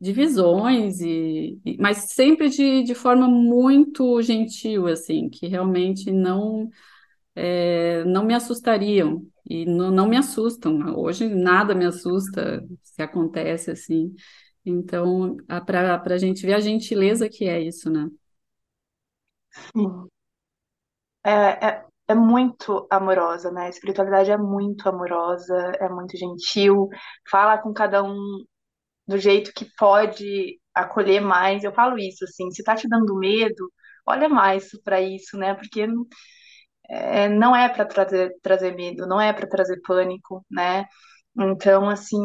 de 0.00 0.12
visões, 0.12 1.00
e, 1.00 1.60
e, 1.64 1.76
mas 1.78 2.12
sempre 2.12 2.48
de, 2.48 2.82
de 2.82 2.94
forma 2.94 3.28
muito 3.28 4.20
gentil, 4.22 4.86
assim, 4.86 5.28
que 5.28 5.46
realmente 5.46 6.10
não, 6.12 6.68
é, 7.38 8.04
não 8.04 8.24
me 8.24 8.34
assustariam. 8.34 9.22
E 9.48 9.64
não, 9.64 9.90
não 9.90 10.08
me 10.08 10.16
assustam. 10.16 10.94
Hoje 10.98 11.28
nada 11.28 11.74
me 11.74 11.86
assusta 11.86 12.64
se 12.82 13.02
acontece 13.02 13.70
assim. 13.70 14.14
Então, 14.64 15.36
para 15.66 16.14
a 16.14 16.18
gente 16.18 16.44
ver 16.46 16.54
a 16.54 16.60
gentileza 16.60 17.28
que 17.28 17.46
é 17.48 17.60
isso, 17.62 17.90
né? 17.90 18.08
É, 21.24 21.30
é, 21.66 21.86
é 22.08 22.14
muito 22.14 22.86
amorosa, 22.90 23.50
né? 23.50 23.66
A 23.66 23.68
espiritualidade 23.68 24.30
é 24.30 24.36
muito 24.38 24.88
amorosa, 24.88 25.54
é 25.80 25.88
muito 25.88 26.16
gentil, 26.16 26.88
fala 27.30 27.58
com 27.58 27.72
cada 27.72 28.02
um 28.02 28.16
do 29.06 29.18
jeito 29.18 29.52
que 29.54 29.66
pode 29.78 30.60
acolher 30.74 31.20
mais. 31.20 31.64
Eu 31.64 31.72
falo 31.74 31.98
isso, 31.98 32.24
assim, 32.24 32.50
se 32.50 32.64
tá 32.64 32.76
te 32.76 32.88
dando 32.88 33.16
medo, 33.18 33.72
olha 34.06 34.28
mais 34.28 34.70
para 34.84 35.00
isso, 35.00 35.36
né? 35.38 35.54
Porque 35.54 35.86
é, 36.88 37.28
não 37.28 37.54
é 37.54 37.68
para 37.68 37.84
trazer, 37.86 38.34
trazer 38.42 38.74
medo, 38.74 39.06
não 39.06 39.20
é 39.20 39.32
para 39.32 39.48
trazer 39.48 39.80
pânico, 39.82 40.44
né? 40.50 40.86
Então, 41.38 41.88
assim, 41.88 42.18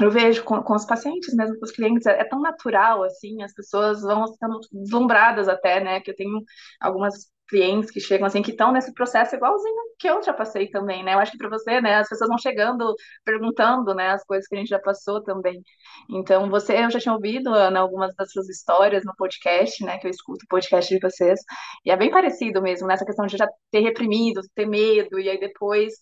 eu 0.00 0.10
vejo 0.10 0.44
com, 0.44 0.62
com, 0.62 0.74
os 0.74 0.84
pacientes 0.84 1.34
mesmo, 1.34 1.58
com 1.58 1.64
os 1.64 1.72
clientes, 1.72 2.06
é, 2.06 2.20
é, 2.20 2.24
tão 2.24 2.40
natural, 2.40 3.02
assim, 3.02 3.42
as 3.42 3.54
pessoas 3.54 4.02
vão 4.02 4.30
ficando 4.32 4.60
deslumbradas 4.72 5.48
até, 5.48 5.82
né? 5.82 6.00
Que 6.00 6.10
eu 6.10 6.16
tenho 6.16 6.40
algumas 6.80 7.30
clientes 7.48 7.90
que 7.90 8.00
chegam 8.00 8.26
assim, 8.26 8.42
que 8.42 8.50
estão 8.50 8.72
nesse 8.72 8.92
processo 8.92 9.34
igualzinho 9.36 9.76
que 9.98 10.08
eu 10.08 10.22
já 10.22 10.32
passei 10.32 10.68
também, 10.68 11.04
né? 11.04 11.14
Eu 11.14 11.18
acho 11.18 11.32
que 11.32 11.38
para 11.38 11.48
você, 11.48 11.80
né, 11.80 11.96
as 11.96 12.08
pessoas 12.08 12.28
vão 12.28 12.38
chegando, 12.38 12.94
perguntando, 13.24 13.94
né, 13.94 14.10
as 14.10 14.24
coisas 14.24 14.46
que 14.48 14.54
a 14.56 14.58
gente 14.58 14.68
já 14.68 14.78
passou 14.78 15.22
também. 15.22 15.62
Então, 16.10 16.50
você, 16.50 16.84
eu 16.84 16.90
já 16.90 17.00
tinha 17.00 17.14
ouvido, 17.14 17.50
Ana, 17.54 17.80
algumas 17.80 18.14
das 18.14 18.30
suas 18.32 18.48
histórias 18.48 19.04
no 19.04 19.14
podcast, 19.16 19.84
né, 19.84 19.98
que 19.98 20.06
eu 20.06 20.10
escuto 20.10 20.44
o 20.44 20.48
podcast 20.48 20.92
de 20.94 21.00
vocês, 21.00 21.40
e 21.84 21.90
é 21.90 21.96
bem 21.96 22.10
parecido 22.10 22.60
mesmo, 22.62 22.86
nessa 22.86 23.04
questão 23.04 23.26
de 23.26 23.36
já 23.36 23.48
ter 23.70 23.80
reprimido, 23.80 24.40
ter 24.54 24.66
medo, 24.66 25.18
e 25.18 25.28
aí 25.30 25.38
depois 25.38 25.94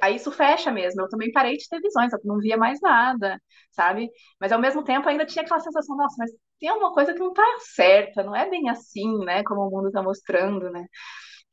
aí 0.00 0.16
isso 0.16 0.30
fecha 0.32 0.70
mesmo. 0.72 1.00
Eu 1.02 1.08
também 1.08 1.32
parei 1.32 1.56
de 1.56 1.68
ter 1.68 1.80
visões, 1.80 2.12
eu 2.12 2.18
não 2.24 2.38
via 2.38 2.56
mais 2.56 2.80
nada, 2.80 3.40
sabe? 3.72 4.08
Mas 4.40 4.52
ao 4.52 4.60
mesmo 4.60 4.84
tempo 4.84 5.08
ainda 5.08 5.26
tinha 5.26 5.42
aquela 5.44 5.60
sensação, 5.60 5.96
nossa, 5.96 6.14
mas 6.18 6.30
tem 6.60 6.68
alguma 6.68 6.92
coisa 6.94 7.12
que 7.12 7.18
não 7.18 7.32
tá 7.32 7.44
certa, 7.74 8.22
não 8.22 8.34
é 8.34 8.48
bem 8.48 8.68
assim, 8.70 9.18
né? 9.24 9.42
Como 9.44 9.62
o 9.62 9.70
mundo 9.70 9.90
tá 9.90 10.02
mostrando, 10.02 10.70
né? 10.70 10.86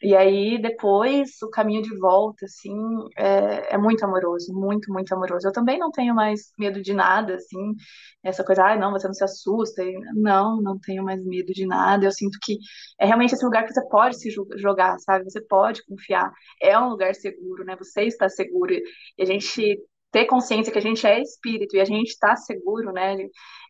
E 0.04 0.16
aí, 0.16 0.60
depois, 0.60 1.40
o 1.44 1.50
caminho 1.52 1.84
de 1.84 1.96
volta, 2.00 2.46
assim, 2.46 2.74
é, 3.16 3.76
é, 3.76 3.78
muito 3.78 4.04
amoroso, 4.04 4.52
muito, 4.52 4.92
muito 4.92 5.14
amoroso. 5.14 5.48
Eu 5.48 5.52
também 5.54 5.78
não 5.78 5.92
tenho 5.92 6.16
mais 6.16 6.52
medo 6.58 6.82
de 6.82 6.92
nada, 6.92 7.36
assim, 7.36 7.76
essa 8.24 8.44
coisa, 8.44 8.66
ah, 8.66 8.76
não, 8.76 8.92
você 8.92 9.06
não 9.08 9.14
se 9.14 9.24
assusta. 9.24 9.84
Não, 10.16 10.60
não 10.62 10.80
tenho 10.80 11.04
mais 11.04 11.24
medo 11.24 11.54
de 11.54 11.68
nada. 11.68 12.06
Eu 12.06 12.12
sinto 12.12 12.40
que 12.42 12.58
é 13.00 13.06
realmente 13.06 13.36
esse 13.36 13.46
lugar 13.46 13.64
que 13.66 13.74
você 13.74 13.88
pode 13.90 14.18
se 14.20 14.30
jogar, 14.58 14.98
sabe? 15.00 15.24
Você 15.26 15.42
pode 15.42 15.86
confiar. 15.86 16.32
É 16.60 16.78
um 16.80 16.90
lugar 16.90 17.14
seguro, 17.14 17.64
né? 17.64 17.76
Você 17.78 18.04
está 18.04 18.28
seguro. 18.28 18.74
E 18.74 18.82
a 19.20 19.26
gente 19.26 19.80
ter 20.12 20.26
consciência 20.26 20.72
que 20.72 20.80
a 20.80 20.82
gente 20.82 21.06
é 21.08 21.22
espírito 21.22 21.76
e 21.76 21.80
a 21.82 21.86
gente 21.86 22.10
está 22.10 22.36
seguro, 22.36 22.92
né? 22.92 23.16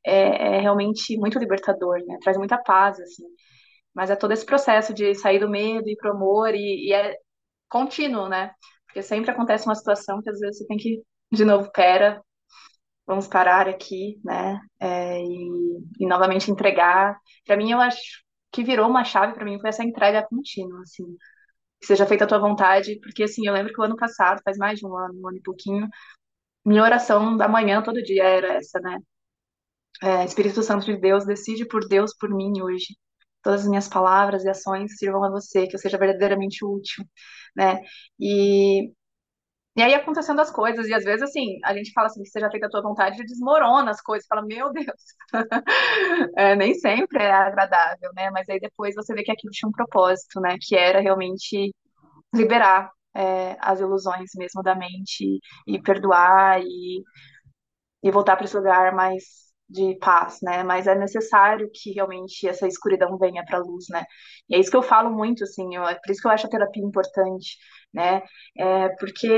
É, 0.05 0.57
é 0.57 0.59
realmente 0.61 1.17
muito 1.17 1.39
libertador, 1.39 1.99
né? 2.05 2.17
Traz 2.21 2.37
muita 2.37 2.57
paz, 2.57 2.99
assim. 2.99 3.23
Mas 3.93 4.09
é 4.09 4.15
todo 4.15 4.31
esse 4.33 4.45
processo 4.45 4.93
de 4.93 5.13
sair 5.15 5.39
do 5.39 5.49
medo 5.49 5.89
e 5.89 5.95
pro 5.97 6.11
amor 6.11 6.53
e, 6.55 6.87
e 6.89 6.93
é 6.93 7.15
contínuo, 7.69 8.29
né? 8.29 8.51
Porque 8.85 9.01
sempre 9.01 9.31
acontece 9.31 9.65
uma 9.65 9.75
situação 9.75 10.21
que 10.21 10.29
às 10.29 10.39
vezes 10.39 10.59
você 10.59 10.67
tem 10.67 10.77
que, 10.77 11.01
de 11.31 11.45
novo, 11.45 11.71
pera, 11.71 12.21
vamos 13.05 13.27
parar 13.27 13.67
aqui, 13.67 14.19
né? 14.23 14.59
É, 14.79 15.21
e, 15.21 15.49
e, 15.99 16.07
novamente 16.07 16.51
entregar. 16.51 17.17
Para 17.45 17.57
mim, 17.57 17.71
eu 17.71 17.79
acho 17.79 18.01
que 18.51 18.63
virou 18.63 18.89
uma 18.89 19.03
chave 19.03 19.33
para 19.33 19.45
mim 19.45 19.59
foi 19.59 19.69
essa 19.69 19.83
entrega 19.83 20.27
contínua, 20.27 20.81
assim. 20.81 21.05
Que 21.79 21.87
seja 21.87 22.05
feita 22.05 22.25
a 22.25 22.27
tua 22.27 22.39
vontade, 22.39 22.99
porque 23.01 23.23
assim, 23.23 23.47
eu 23.47 23.53
lembro 23.53 23.73
que 23.73 23.81
o 23.81 23.83
ano 23.83 23.95
passado, 23.97 24.41
faz 24.43 24.57
mais 24.57 24.79
de 24.79 24.85
um 24.87 24.95
ano, 24.97 25.19
um 25.21 25.27
ano 25.29 25.37
e 25.37 25.41
pouquinho, 25.41 25.87
minha 26.65 26.83
oração 26.83 27.37
da 27.37 27.47
manhã 27.47 27.81
todo 27.83 28.01
dia 28.03 28.23
era 28.23 28.53
essa, 28.55 28.79
né? 28.79 28.97
É, 30.03 30.25
Espírito 30.25 30.63
Santo 30.63 30.85
de 30.85 30.97
Deus, 30.97 31.25
decide 31.25 31.65
por 31.67 31.87
Deus 31.87 32.15
por 32.17 32.29
mim 32.29 32.61
hoje 32.61 32.95
todas 33.41 33.61
as 33.61 33.67
minhas 33.67 33.87
palavras 33.87 34.43
e 34.43 34.49
ações 34.49 34.97
sirvam 34.97 35.23
a 35.23 35.29
você, 35.29 35.67
que 35.67 35.75
eu 35.75 35.79
seja 35.79 35.97
verdadeiramente 35.97 36.63
útil, 36.65 37.03
né? 37.55 37.81
E, 38.19 38.91
e 39.75 39.81
aí 39.81 39.93
acontecendo 39.93 40.41
as 40.41 40.51
coisas, 40.51 40.87
e 40.87 40.93
às 40.93 41.03
vezes, 41.03 41.23
assim, 41.23 41.59
a 41.65 41.73
gente 41.75 41.91
fala 41.93 42.07
assim, 42.07 42.23
que 42.23 42.29
seja 42.29 42.49
feita 42.51 42.67
a 42.67 42.69
tua 42.69 42.81
vontade, 42.81 43.21
e 43.21 43.25
desmorona 43.25 43.91
as 43.91 44.01
coisas, 44.01 44.27
fala, 44.27 44.43
meu 44.43 44.71
Deus, 44.73 44.87
é, 46.37 46.55
nem 46.55 46.73
sempre 46.75 47.23
é 47.23 47.31
agradável, 47.31 48.11
né? 48.15 48.29
Mas 48.31 48.49
aí 48.49 48.59
depois 48.59 48.95
você 48.95 49.13
vê 49.13 49.23
que 49.23 49.31
aquilo 49.31 49.51
tinha 49.51 49.69
um 49.69 49.71
propósito, 49.71 50.39
né? 50.41 50.57
Que 50.61 50.75
era 50.75 50.99
realmente 51.01 51.73
liberar 52.33 52.91
é, 53.15 53.57
as 53.59 53.79
ilusões 53.79 54.31
mesmo 54.35 54.61
da 54.63 54.75
mente 54.75 55.39
e 55.67 55.81
perdoar 55.81 56.61
e, 56.61 57.03
e 58.03 58.11
voltar 58.11 58.35
para 58.35 58.45
esse 58.45 58.55
lugar 58.55 58.93
mais 58.95 59.23
de 59.69 59.95
paz, 59.99 60.39
né? 60.43 60.63
Mas 60.63 60.85
é 60.87 60.95
necessário 60.95 61.69
que 61.73 61.91
realmente 61.93 62.47
essa 62.47 62.67
escuridão 62.67 63.17
venha 63.17 63.43
para 63.45 63.57
a 63.57 63.61
luz, 63.61 63.85
né? 63.89 64.03
E 64.49 64.55
é 64.55 64.59
isso 64.59 64.69
que 64.69 64.75
eu 64.77 64.83
falo 64.83 65.09
muito, 65.11 65.43
assim, 65.43 65.75
eu, 65.75 65.83
é 65.87 65.95
por 65.95 66.11
isso 66.11 66.21
que 66.21 66.27
eu 66.27 66.31
acho 66.31 66.45
a 66.47 66.49
terapia 66.49 66.83
importante, 66.83 67.57
né? 67.93 68.21
É 68.57 68.89
porque 68.99 69.29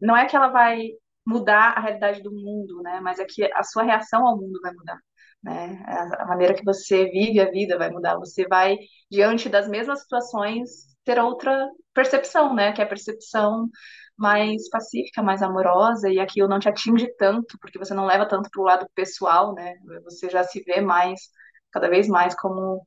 não 0.00 0.16
é 0.16 0.26
que 0.26 0.36
ela 0.36 0.48
vai 0.48 0.88
mudar 1.26 1.72
a 1.76 1.80
realidade 1.80 2.22
do 2.22 2.30
mundo, 2.32 2.82
né? 2.82 3.00
Mas 3.00 3.18
é 3.18 3.24
que 3.24 3.44
a 3.54 3.62
sua 3.62 3.82
reação 3.84 4.26
ao 4.26 4.36
mundo 4.36 4.60
vai 4.62 4.72
mudar, 4.74 4.98
né? 5.42 5.82
A 6.18 6.26
maneira 6.26 6.54
que 6.54 6.64
você 6.64 7.06
vive 7.10 7.40
a 7.40 7.50
vida 7.50 7.78
vai 7.78 7.88
mudar. 7.90 8.16
Você 8.18 8.46
vai 8.46 8.76
diante 9.10 9.48
das 9.48 9.68
mesmas 9.68 10.00
situações 10.02 10.68
ter 11.08 11.18
outra 11.18 11.66
percepção, 11.94 12.54
né? 12.54 12.70
Que 12.72 12.82
é 12.82 12.84
a 12.84 12.88
percepção 12.88 13.70
mais 14.14 14.68
pacífica, 14.68 15.22
mais 15.22 15.42
amorosa, 15.42 16.10
e 16.10 16.18
aquilo 16.20 16.48
não 16.48 16.58
te 16.58 16.68
atinge 16.68 17.06
tanto, 17.16 17.56
porque 17.60 17.78
você 17.78 17.94
não 17.94 18.04
leva 18.04 18.26
tanto 18.26 18.50
para 18.50 18.60
o 18.60 18.64
lado 18.64 18.86
pessoal, 18.94 19.54
né? 19.54 19.74
Você 20.04 20.28
já 20.28 20.44
se 20.44 20.62
vê 20.64 20.82
mais, 20.82 21.30
cada 21.72 21.88
vez 21.88 22.08
mais, 22.08 22.34
como 22.34 22.86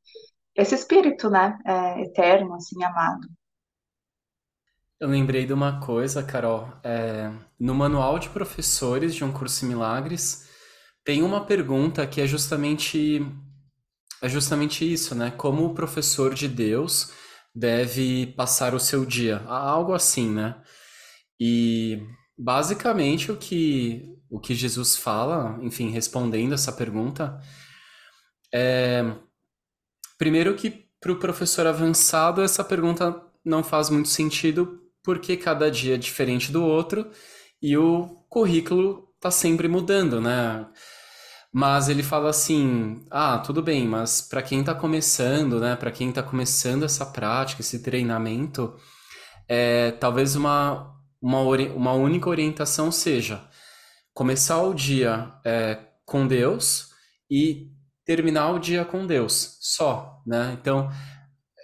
esse 0.56 0.76
espírito, 0.76 1.32
né? 1.32 1.58
É, 1.66 2.02
eterno, 2.04 2.54
assim, 2.54 2.84
amado. 2.84 3.28
Eu 5.00 5.08
lembrei 5.08 5.48
de 5.48 5.54
uma 5.54 5.80
coisa, 5.80 6.22
Carol. 6.22 6.70
É, 6.84 7.32
no 7.60 7.74
manual 7.74 8.20
de 8.20 8.30
professores 8.30 9.16
de 9.16 9.24
um 9.24 9.32
curso 9.32 9.66
em 9.66 9.70
milagres, 9.70 10.48
tem 11.04 11.24
uma 11.24 11.44
pergunta 11.44 12.06
que 12.06 12.22
é 12.22 12.28
justamente 12.28 13.26
é 14.22 14.30
justamente 14.30 14.86
isso, 14.86 15.16
né? 15.16 15.32
Como 15.32 15.66
o 15.66 15.74
professor 15.74 16.36
de 16.36 16.48
Deus 16.48 17.12
deve 17.54 18.28
passar 18.36 18.74
o 18.74 18.80
seu 18.80 19.06
dia? 19.06 19.38
Algo 19.48 19.94
assim, 19.94 20.30
né? 20.30 20.62
E 21.40 22.02
basicamente 22.38 23.32
o 23.32 23.38
que, 23.38 24.16
o 24.30 24.40
que 24.40 24.56
Jesus 24.56 24.96
fala, 24.96 25.58
enfim, 25.62 25.90
respondendo 25.90 26.54
essa 26.54 26.72
pergunta, 26.72 27.40
é 28.54 29.04
primeiro 30.18 30.56
que 30.56 30.86
para 31.00 31.12
o 31.12 31.20
professor 31.20 31.66
avançado 31.66 32.42
essa 32.42 32.64
pergunta 32.64 33.24
não 33.44 33.64
faz 33.64 33.90
muito 33.90 34.10
sentido 34.10 34.80
porque 35.04 35.36
cada 35.36 35.70
dia 35.72 35.96
é 35.96 35.98
diferente 35.98 36.52
do 36.52 36.64
outro 36.64 37.10
e 37.62 37.76
o 37.76 38.24
currículo 38.30 39.12
está 39.16 39.32
sempre 39.32 39.68
mudando, 39.68 40.22
né? 40.22 40.68
Mas 41.54 41.90
ele 41.90 42.04
fala 42.04 42.30
assim: 42.30 43.06
ah, 43.12 43.40
tudo 43.40 43.62
bem, 43.62 43.88
mas 43.88 44.22
para 44.22 44.42
quem 44.42 44.62
está 44.62 44.74
começando, 44.74 45.60
né? 45.60 45.76
Para 45.76 45.92
quem 45.92 46.10
está 46.10 46.24
começando 46.24 46.84
essa 46.84 47.06
prática, 47.06 47.62
esse 47.62 47.84
treinamento, 47.84 48.76
é, 49.48 49.92
talvez 49.92 50.36
uma 50.36 50.92
uma, 51.22 51.42
uma 51.42 51.94
única 51.94 52.30
orientação 52.30 52.92
seja 52.92 53.48
começar 54.14 54.62
o 54.62 54.74
dia 54.74 55.34
é, 55.46 55.78
com 56.06 56.28
Deus 56.28 56.90
e 57.30 57.70
terminar 58.06 58.52
o 58.52 58.60
dia 58.60 58.84
com 58.84 59.06
Deus, 59.06 59.58
só, 59.62 60.22
né? 60.26 60.58
Então, 60.60 60.90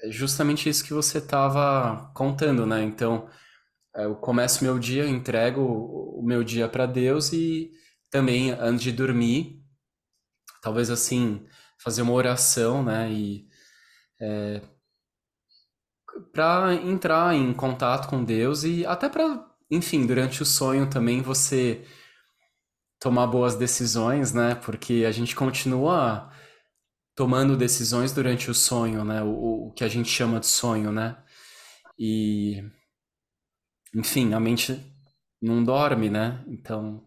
é 0.04 0.12
justamente 0.12 0.70
isso 0.70 0.84
que 0.86 0.94
você 0.94 1.18
estava 1.18 2.12
contando, 2.14 2.66
né? 2.66 2.84
Então, 2.84 3.28
é, 3.96 4.06
eu 4.06 4.16
começo 4.16 4.64
meu 4.64 4.80
dia, 4.80 5.08
entrego 5.08 5.62
o 5.62 6.24
meu 6.24 6.44
dia 6.44 6.70
para 6.70 6.86
Deus 6.86 7.34
e 7.34 7.72
também 8.10 8.52
antes 8.52 8.84
de 8.84 8.92
dormir, 8.92 9.62
talvez 10.62 10.90
assim, 10.90 11.46
fazer 11.80 12.02
uma 12.02 12.14
oração, 12.14 12.84
né? 12.84 13.12
E 13.12 13.48
é, 14.22 14.62
para 16.34 16.74
entrar 16.76 17.36
em 17.36 17.54
contato 17.54 18.08
com 18.10 18.24
Deus 18.24 18.64
e 18.64 18.86
até 18.86 19.10
para 19.10 19.48
enfim, 19.70 20.06
durante 20.06 20.42
o 20.42 20.46
sonho 20.46 20.90
também 20.90 21.22
você 21.22 21.86
tomar 23.00 23.28
boas 23.28 23.56
decisões, 23.56 24.34
né? 24.34 24.56
Porque 24.56 25.04
a 25.08 25.12
gente 25.12 25.36
continua 25.36 26.32
tomando 27.16 27.58
decisões 27.58 28.14
durante 28.14 28.50
o 28.50 28.54
sonho, 28.54 29.04
né? 29.04 29.22
O, 29.24 29.68
o 29.68 29.74
que 29.74 29.84
a 29.84 29.88
gente 29.88 30.10
chama 30.10 30.40
de 30.40 30.48
sonho, 30.48 30.92
né? 30.92 31.18
E, 32.00 32.64
enfim, 33.94 34.34
a 34.34 34.40
mente 34.40 34.82
não 35.42 35.64
dorme, 35.64 36.10
né? 36.10 36.44
Então. 36.48 37.04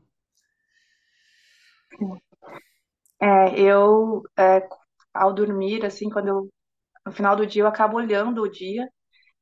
É, 3.23 3.61
eu, 3.61 4.23
é, 4.39 4.67
ao 5.15 5.33
dormir, 5.35 5.85
assim, 5.85 6.09
quando 6.11 6.29
eu, 6.29 6.49
no 7.07 7.13
final 7.13 7.37
do 7.37 7.47
dia, 7.47 7.63
eu 7.63 7.69
acabo 7.69 7.97
olhando 7.99 8.43
o 8.43 8.51
dia, 8.51 8.89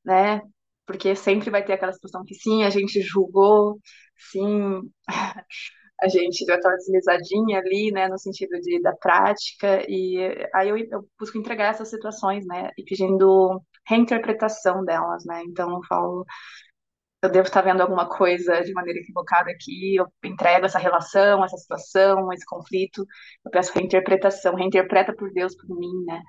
né? 0.05 0.43
porque 0.87 1.17
sempre 1.17 1.51
vai 1.51 1.65
ter 1.65 1.75
aquela 1.75 1.93
situação 1.93 2.25
que 2.25 2.35
sim, 2.35 2.65
a 2.65 2.71
gente 2.71 3.01
julgou, 3.03 3.81
sim, 4.33 4.83
a 6.03 6.09
gente 6.09 6.45
deu 6.47 6.57
aquela 6.57 6.77
deslizadinha 6.77 7.59
ali, 7.61 7.91
né, 7.93 8.09
no 8.09 8.19
sentido 8.19 8.61
de, 8.61 8.81
da 8.83 8.95
prática, 8.97 9.85
e 9.91 10.19
aí 10.55 10.69
eu, 10.69 10.77
eu 10.79 11.09
busco 11.19 11.39
entregar 11.39 11.71
essas 11.71 11.91
situações, 11.91 12.47
né, 12.47 12.71
e 12.79 12.85
pedindo 12.85 13.63
reinterpretação 13.89 14.85
delas, 14.85 15.25
né, 15.27 15.43
então 15.47 15.71
eu 15.73 15.81
falo, 15.89 16.25
eu 17.23 17.31
devo 17.31 17.47
estar 17.49 17.63
vendo 17.63 17.81
alguma 17.81 18.09
coisa 18.09 18.61
de 18.63 18.73
maneira 18.73 19.01
equivocada 19.01 19.51
aqui, 19.51 19.97
eu 19.97 20.07
entrego 20.25 20.67
essa 20.67 20.79
relação, 20.79 21.45
essa 21.45 21.57
situação, 21.57 22.33
esse 22.33 22.47
conflito, 22.47 23.05
eu 23.45 23.51
peço 23.51 23.73
reinterpretação, 23.75 24.55
reinterpreta 24.55 25.15
por 25.15 25.33
Deus, 25.33 25.57
por 25.57 25.77
mim, 25.77 26.05
né? 26.07 26.23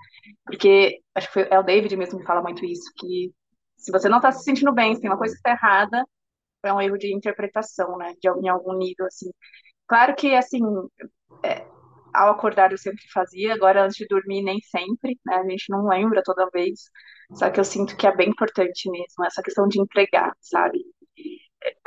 Porque 0.45 0.99
acho 1.15 1.27
que 1.27 1.33
foi, 1.33 1.47
é 1.49 1.59
o 1.59 1.63
David 1.63 1.95
mesmo 1.95 2.19
que 2.19 2.25
fala 2.25 2.41
muito 2.41 2.65
isso, 2.65 2.91
que 2.97 3.31
se 3.77 3.91
você 3.91 4.09
não 4.09 4.17
está 4.17 4.31
se 4.31 4.43
sentindo 4.43 4.73
bem, 4.73 4.95
se 4.95 5.01
tem 5.01 5.09
uma 5.09 5.17
coisa 5.17 5.33
que 5.33 5.39
está 5.39 5.51
errada, 5.51 6.03
é 6.63 6.73
um 6.73 6.81
erro 6.81 6.97
de 6.97 7.13
interpretação, 7.15 7.97
né? 7.97 8.13
De, 8.21 8.29
em 8.43 8.49
algum 8.49 8.73
nível, 8.77 9.05
assim. 9.05 9.31
Claro 9.87 10.15
que, 10.15 10.35
assim, 10.35 10.59
é, 11.43 11.65
ao 12.14 12.32
acordar 12.32 12.72
eu 12.72 12.78
sempre 12.78 13.03
fazia, 13.14 13.53
agora 13.53 13.84
antes 13.84 13.97
de 13.97 14.07
dormir 14.07 14.41
nem 14.43 14.60
sempre, 14.62 15.20
né? 15.26 15.36
A 15.36 15.49
gente 15.49 15.66
não 15.70 15.88
lembra 15.88 16.22
toda 16.24 16.49
vez. 16.51 16.89
Só 17.34 17.49
que 17.49 17.60
eu 17.60 17.64
sinto 17.66 17.95
que 17.97 18.07
é 18.07 18.16
bem 18.16 18.30
importante 18.30 18.89
mesmo, 18.89 19.26
essa 19.26 19.41
questão 19.43 19.68
de 19.68 19.80
entregar, 19.82 20.34
sabe? 20.41 20.80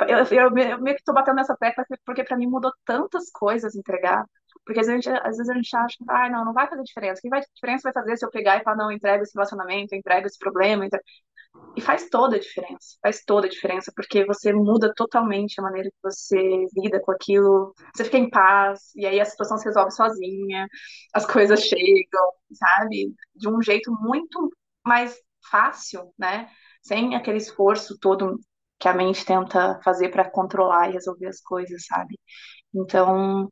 Eu, 0.07 0.17
eu, 0.31 0.57
eu 0.57 0.81
meio 0.81 0.95
que 0.95 1.03
tô 1.03 1.13
batendo 1.13 1.35
nessa 1.37 1.55
tecla 1.57 1.83
porque 2.05 2.23
para 2.23 2.37
mim 2.37 2.47
mudou 2.47 2.71
tantas 2.85 3.29
coisas 3.31 3.75
entregar. 3.75 4.25
Porque 4.65 4.79
às 4.79 4.87
vezes, 4.87 5.07
às 5.07 5.37
vezes 5.37 5.49
a 5.49 5.53
gente 5.55 5.75
acha 5.75 5.97
ah, 6.07 6.29
não, 6.29 6.45
não 6.45 6.53
vai 6.53 6.67
fazer 6.67 6.83
diferença. 6.83 7.21
Quem 7.21 7.29
vai 7.29 7.41
diferença 7.41 7.83
vai 7.83 7.93
fazer 7.93 8.17
se 8.17 8.25
eu 8.25 8.29
pegar 8.29 8.57
e 8.59 8.63
falar, 8.63 8.77
não, 8.77 8.91
entrega 8.91 9.23
esse 9.23 9.33
relacionamento, 9.33 9.95
entrega 9.95 10.27
esse 10.27 10.37
problema. 10.39 10.85
Entrega... 10.85 11.03
E 11.75 11.81
faz 11.81 12.09
toda 12.09 12.35
a 12.35 12.39
diferença, 12.39 12.97
faz 13.01 13.23
toda 13.25 13.47
a 13.47 13.49
diferença, 13.49 13.91
porque 13.95 14.25
você 14.25 14.53
muda 14.53 14.93
totalmente 14.95 15.59
a 15.59 15.63
maneira 15.63 15.89
que 15.89 15.97
você 16.03 16.65
lida 16.75 16.99
com 17.01 17.11
aquilo, 17.11 17.73
você 17.95 18.03
fica 18.03 18.17
em 18.17 18.29
paz, 18.29 18.91
e 18.95 19.05
aí 19.05 19.19
a 19.19 19.25
situação 19.25 19.57
se 19.57 19.65
resolve 19.65 19.91
sozinha, 19.91 20.67
as 21.13 21.25
coisas 21.25 21.61
chegam, 21.61 22.31
sabe? 22.53 23.13
De 23.35 23.49
um 23.49 23.61
jeito 23.61 23.91
muito 23.91 24.51
mais 24.85 25.15
fácil, 25.49 26.13
né? 26.17 26.49
Sem 26.81 27.15
aquele 27.15 27.37
esforço 27.37 27.97
todo 27.99 28.39
que 28.79 28.87
a 28.87 28.93
mente 28.93 29.25
tenta 29.25 29.79
fazer 29.83 30.09
para 30.09 30.29
controlar 30.29 30.89
e 30.89 30.93
resolver 30.93 31.27
as 31.27 31.41
coisas, 31.41 31.85
sabe? 31.85 32.19
Então, 32.73 33.51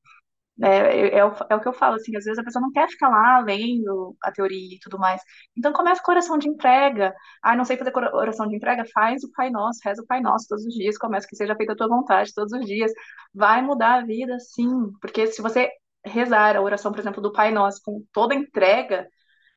é, 0.62 0.68
é, 0.68 1.18
é, 1.18 1.26
o, 1.26 1.34
é, 1.50 1.56
o, 1.56 1.60
que 1.60 1.68
eu 1.68 1.74
falo, 1.74 1.96
assim, 1.96 2.16
às 2.16 2.24
vezes 2.24 2.38
a 2.38 2.44
pessoa 2.44 2.62
não 2.62 2.72
quer 2.72 2.88
ficar 2.90 3.10
lá 3.10 3.40
lendo 3.40 4.16
a 4.24 4.32
teoria 4.32 4.76
e 4.76 4.80
tudo 4.80 5.00
mais. 5.00 5.22
Então 5.58 5.74
começa 5.74 6.02
com 6.04 6.12
oração 6.12 6.38
de 6.38 6.48
entrega. 6.48 7.14
Ah, 7.42 7.56
não 7.56 7.66
sei 7.66 7.78
fazer 7.78 7.92
oração 8.14 8.48
de 8.48 8.56
entrega? 8.56 8.84
Faz 8.94 9.24
o 9.24 9.32
Pai 9.34 9.50
Nosso, 9.50 9.80
reza 9.84 10.02
o 10.02 10.06
Pai 10.06 10.22
Nosso 10.22 10.48
todos 10.48 10.66
os 10.66 10.74
dias, 10.74 10.98
começa 10.98 11.28
que 11.28 11.36
seja 11.36 11.56
feita 11.56 11.74
a 11.74 11.76
tua 11.76 11.88
vontade 11.88 12.34
todos 12.34 12.54
os 12.54 12.66
dias. 12.66 12.92
Vai 13.34 13.62
mudar 13.62 13.96
a 13.96 14.06
vida, 14.06 14.38
sim. 14.40 14.70
Porque 15.02 15.28
se 15.28 15.42
você 15.42 15.70
rezar 16.06 16.56
a 16.56 16.62
oração, 16.62 16.92
por 16.92 17.00
exemplo, 17.00 17.22
do 17.22 17.32
Pai 17.34 17.52
Nosso 17.52 17.82
com 17.84 18.04
toda 18.14 18.36
entrega, 18.36 19.08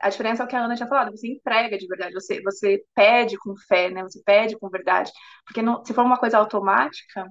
a 0.01 0.09
diferença 0.09 0.43
é 0.43 0.47
o 0.47 0.49
que 0.49 0.57
a 0.57 0.65
Ana 0.65 0.75
tinha 0.75 0.89
falado, 0.89 1.11
você 1.11 1.29
entrega 1.29 1.79
de 1.79 1.87
verdade, 1.87 2.13
você, 2.15 2.43
você 2.43 2.83
pede 2.95 3.39
com 3.39 3.55
fé, 3.69 3.91
né? 3.91 4.03
Você 4.03 4.23
pede 4.25 4.59
com 4.59 4.69
verdade. 4.69 5.11
Porque 5.47 5.63
não, 5.63 5.85
se 5.85 5.95
for 5.95 6.05
uma 6.05 6.19
coisa 6.19 6.39
automática, 6.39 7.27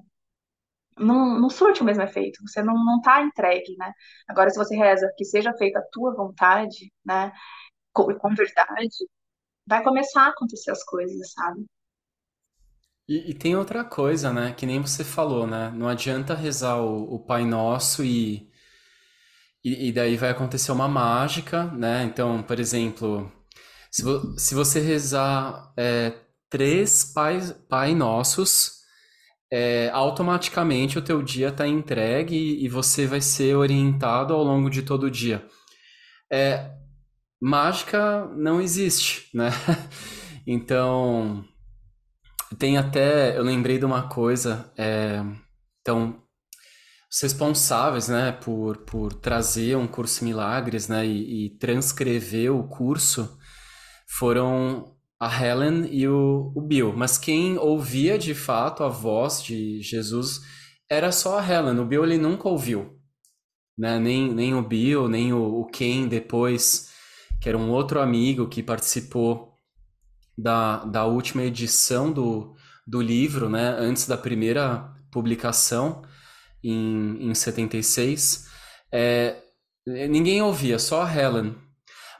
não, 0.98 1.40
não 1.40 1.50
surte 1.50 1.82
o 1.82 1.84
mesmo 1.84 2.02
efeito, 2.02 2.40
você 2.46 2.62
não, 2.62 2.74
não 2.74 3.00
tá 3.00 3.22
entregue, 3.22 3.76
né? 3.76 3.92
Agora, 4.28 4.50
se 4.50 4.56
você 4.56 4.76
reza 4.76 5.12
que 5.16 5.24
seja 5.24 5.52
feita 5.54 5.78
a 5.78 5.86
tua 5.90 6.14
vontade, 6.14 6.92
né, 7.04 7.32
com, 7.92 8.14
com 8.14 8.34
verdade, 8.34 9.08
vai 9.66 9.82
começar 9.82 10.26
a 10.26 10.28
acontecer 10.28 10.70
as 10.70 10.84
coisas, 10.84 11.32
sabe? 11.32 11.64
E, 13.08 13.30
e, 13.30 13.34
tem 13.34 13.54
outra 13.54 13.84
coisa, 13.84 14.32
né, 14.32 14.54
que 14.54 14.64
nem 14.64 14.80
você 14.80 15.04
falou, 15.04 15.46
né? 15.46 15.70
Não 15.74 15.88
adianta 15.88 16.34
rezar 16.34 16.80
o, 16.80 17.14
o 17.14 17.18
Pai 17.18 17.44
Nosso 17.44 18.02
e, 18.02 18.50
e, 19.62 19.88
e, 19.88 19.92
daí 19.92 20.16
vai 20.16 20.30
acontecer 20.30 20.72
uma 20.72 20.88
mágica, 20.88 21.64
né? 21.72 22.04
Então, 22.04 22.42
por 22.42 22.58
exemplo, 22.58 23.30
se, 23.90 24.02
vo, 24.02 24.38
se 24.38 24.54
você 24.54 24.80
rezar 24.80 25.72
é, 25.76 26.18
três 26.48 27.04
Pai, 27.12 27.40
Pai 27.68 27.94
Nossos 27.94 28.83
é, 29.56 29.88
automaticamente 29.90 30.98
o 30.98 31.02
teu 31.02 31.22
dia 31.22 31.50
está 31.50 31.64
entregue 31.64 32.34
e 32.34 32.68
você 32.68 33.06
vai 33.06 33.20
ser 33.20 33.54
orientado 33.54 34.34
ao 34.34 34.42
longo 34.42 34.68
de 34.68 34.82
todo 34.82 35.04
o 35.04 35.10
dia. 35.10 35.46
É, 36.28 36.72
mágica 37.40 38.26
não 38.36 38.60
existe, 38.60 39.30
né? 39.32 39.50
Então, 40.46 41.42
tem 42.58 42.76
até, 42.76 43.38
eu 43.38 43.42
lembrei 43.42 43.78
de 43.78 43.86
uma 43.86 44.10
coisa, 44.10 44.70
é, 44.76 45.24
então, 45.80 46.22
os 47.10 47.18
responsáveis, 47.22 48.08
né, 48.08 48.30
por, 48.30 48.76
por 48.84 49.14
trazer 49.14 49.74
um 49.74 49.86
curso 49.86 50.22
Milagres, 50.22 50.86
né, 50.86 51.06
e, 51.06 51.46
e 51.46 51.58
transcrever 51.58 52.54
o 52.54 52.68
curso 52.68 53.38
foram 54.06 54.93
a 55.24 55.42
Helen 55.42 55.88
e 55.90 56.06
o, 56.06 56.52
o 56.54 56.60
Bill. 56.60 56.92
Mas 56.94 57.16
quem 57.16 57.56
ouvia 57.56 58.18
de 58.18 58.34
fato 58.34 58.84
a 58.84 58.90
voz 58.90 59.42
de 59.42 59.80
Jesus 59.80 60.42
era 60.88 61.10
só 61.10 61.38
a 61.38 61.42
Helen. 61.42 61.78
O 61.78 61.86
Bill 61.86 62.04
ele 62.04 62.18
nunca 62.18 62.46
ouviu. 62.46 63.00
Né? 63.76 63.98
Nem, 63.98 64.32
nem 64.34 64.54
o 64.54 64.62
Bill, 64.62 65.08
nem 65.08 65.32
o, 65.32 65.60
o 65.60 65.66
Ken 65.66 66.06
depois, 66.06 66.90
que 67.40 67.48
era 67.48 67.56
um 67.56 67.70
outro 67.70 68.00
amigo 68.00 68.48
que 68.48 68.62
participou 68.62 69.54
da, 70.36 70.84
da 70.84 71.06
última 71.06 71.42
edição 71.42 72.12
do, 72.12 72.54
do 72.86 73.00
livro, 73.00 73.48
né? 73.48 73.74
antes 73.78 74.06
da 74.06 74.18
primeira 74.18 74.92
publicação, 75.10 76.02
em, 76.62 77.30
em 77.30 77.34
76. 77.34 78.46
É, 78.92 79.42
ninguém 79.86 80.42
ouvia, 80.42 80.78
só 80.78 81.02
a 81.02 81.10
Helen. 81.10 81.56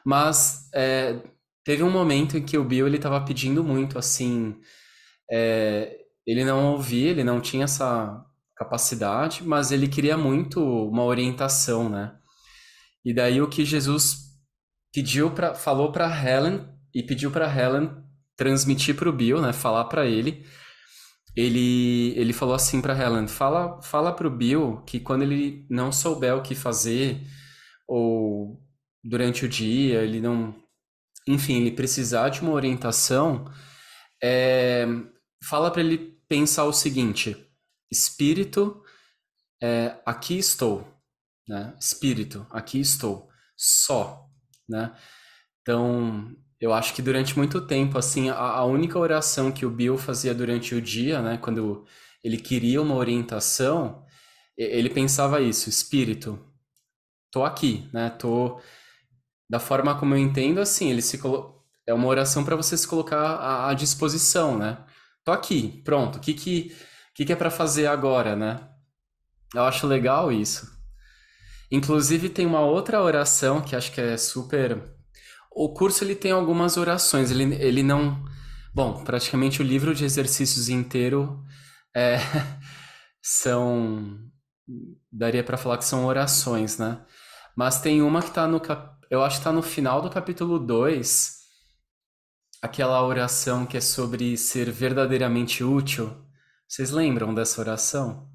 Mas 0.07 0.70
é, 0.74 1.18
Teve 1.65 1.83
um 1.83 1.91
momento 1.91 2.37
em 2.37 2.43
que 2.43 2.59
o 2.59 2.65
Bill 2.65 2.87
ele 2.87 2.97
estava 2.97 3.21
pedindo 3.25 3.65
muito, 3.65 3.99
assim, 3.99 4.55
é, 5.31 5.97
ele 6.27 6.45
não 6.45 6.73
ouvia, 6.73 7.11
ele 7.11 7.25
não 7.25 7.41
tinha 7.41 7.65
essa 7.65 8.25
capacidade, 8.57 9.43
mas 9.45 9.73
ele 9.73 9.89
queria 9.89 10.17
muito 10.17 10.62
uma 10.62 11.05
orientação, 11.05 11.89
né? 11.89 12.15
E 13.05 13.15
daí 13.15 13.41
o 13.41 13.49
que 13.49 13.65
Jesus 13.65 14.19
pediu 14.93 15.31
para, 15.31 15.55
falou 15.55 15.91
para 15.91 16.07
Helen 16.07 16.67
e 16.95 17.03
pediu 17.03 17.31
para 17.31 17.53
Helen 17.53 17.91
transmitir 18.37 18.95
para 18.95 19.09
o 19.09 19.12
Bill, 19.12 19.41
né? 19.41 19.53
Falar 19.53 19.85
para 19.85 20.07
ele. 20.07 20.47
Ele, 21.37 22.15
ele 22.17 22.33
falou 22.33 22.55
assim 22.55 22.81
para 22.81 22.97
Helen: 22.97 23.27
fala, 23.27 23.83
fala 23.83 24.12
para 24.12 24.27
o 24.27 24.31
Bill 24.31 24.83
que 24.87 25.01
quando 25.01 25.23
ele 25.23 25.67
não 25.69 25.91
souber 25.91 26.35
o 26.37 26.43
que 26.43 26.55
fazer 26.55 27.21
ou 27.89 28.62
durante 29.03 29.45
o 29.45 29.49
dia 29.49 30.03
ele 30.03 30.21
não 30.21 30.55
enfim, 31.27 31.55
ele 31.55 31.72
precisar 31.72 32.29
de 32.29 32.41
uma 32.41 32.53
orientação, 32.53 33.51
é, 34.22 34.87
fala 35.43 35.70
para 35.70 35.81
ele 35.81 36.18
pensar 36.29 36.64
o 36.64 36.72
seguinte: 36.72 37.37
espírito, 37.91 38.83
é, 39.62 39.97
aqui 40.05 40.39
estou, 40.39 40.87
né? 41.49 41.75
Espírito, 41.81 42.47
aqui 42.51 42.81
estou, 42.81 43.29
só, 43.57 44.27
né? 44.68 44.95
Então, 45.62 46.35
eu 46.61 46.72
acho 46.72 46.95
que 46.95 47.03
durante 47.03 47.37
muito 47.37 47.66
tempo, 47.66 47.99
assim, 47.99 48.31
a, 48.31 48.37
a 48.37 48.64
única 48.64 48.99
oração 48.99 49.53
que 49.53 49.66
o 49.66 49.70
Bill 49.70 49.97
fazia 49.97 50.35
durante 50.35 50.75
o 50.75 50.83
dia, 50.83 51.20
né, 51.22 51.39
quando 51.39 51.87
ele 52.22 52.39
queria 52.39 52.81
uma 52.81 52.95
orientação, 52.95 54.05
ele 54.57 54.91
pensava 54.91 55.41
isso: 55.41 55.68
espírito, 55.68 56.39
tô 57.31 57.45
aqui, 57.45 57.89
né? 57.93 58.11
Tô 58.11 58.61
da 59.55 59.61
forma 59.61 59.94
como 59.94 60.14
eu 60.14 60.18
entendo, 60.18 60.61
assim, 60.61 60.90
ele 60.90 61.00
se 61.00 61.16
colo... 61.16 61.64
é 61.86 61.94
uma 61.94 62.09
oração 62.09 62.44
para 62.44 62.57
você 62.57 62.76
se 62.76 62.88
colocar 62.88 63.68
à, 63.68 63.72
disposição, 63.72 64.59
né? 64.59 64.78
Tô 65.24 65.30
aqui, 65.30 65.80
pronto. 65.84 66.16
O 66.16 66.20
que 66.20 66.34
que, 66.34 66.76
que, 67.14 67.24
que 67.24 67.32
é 67.32 67.36
para 67.36 67.52
fazer 67.52 67.86
agora, 67.86 68.34
né? 68.34 68.59
Eu 69.55 69.62
acho 69.62 69.86
legal 69.86 70.32
isso. 70.32 70.68
Inclusive 71.70 72.30
tem 72.30 72.44
uma 72.44 72.62
outra 72.62 73.00
oração 73.00 73.62
que 73.62 73.76
acho 73.76 73.92
que 73.92 74.00
é 74.00 74.16
super. 74.16 74.82
O 75.52 75.72
curso 75.72 76.02
ele 76.02 76.16
tem 76.16 76.32
algumas 76.32 76.76
orações. 76.76 77.30
Ele, 77.30 77.55
ele 77.55 77.84
não. 77.84 78.24
Bom, 78.74 79.05
praticamente 79.05 79.62
o 79.62 79.64
livro 79.64 79.94
de 79.94 80.05
exercícios 80.05 80.68
inteiro 80.68 81.40
é... 81.94 82.16
são. 83.22 84.18
Daria 85.12 85.44
para 85.44 85.57
falar 85.57 85.78
que 85.78 85.84
são 85.84 86.07
orações, 86.07 86.76
né? 86.76 87.05
Mas 87.57 87.80
tem 87.80 88.02
uma 88.02 88.20
que 88.20 88.30
está 88.30 88.48
no 88.48 88.59
cap 88.59 88.93
eu 89.15 89.23
acho 89.23 89.39
que 89.39 89.45
tá 89.45 89.53
no 89.53 89.62
final 89.62 90.03
do 90.03 90.11
capítulo 90.11 90.59
2, 90.59 91.45
aquela 92.61 93.05
oração 93.07 93.65
que 93.65 93.77
é 93.77 93.81
sobre 93.81 94.37
ser 94.37 94.71
verdadeiramente 94.71 95.62
útil. 95.62 96.11
Vocês 96.67 96.91
lembram 96.91 97.33
dessa 97.35 97.61
oração? 97.61 98.29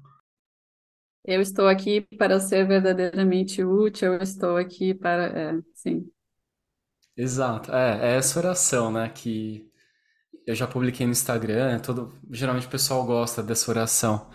Eu 1.24 1.40
estou 1.42 1.68
aqui 1.68 2.00
para 2.16 2.40
ser 2.40 2.66
verdadeiramente 2.66 3.62
útil, 3.62 4.14
eu 4.14 4.22
estou 4.22 4.56
aqui 4.56 4.94
para. 4.94 5.26
É, 5.38 5.62
sim. 5.74 6.10
Exato, 7.16 7.70
é, 7.72 8.14
é 8.14 8.16
essa 8.16 8.38
oração, 8.38 8.90
né? 8.90 9.10
Que 9.10 9.70
eu 10.46 10.54
já 10.54 10.66
publiquei 10.66 11.04
no 11.04 11.12
Instagram, 11.12 11.78
todo, 11.80 12.12
geralmente 12.30 12.66
o 12.66 12.70
pessoal 12.70 13.04
gosta 13.04 13.42
dessa 13.42 13.70
oração. 13.70 14.30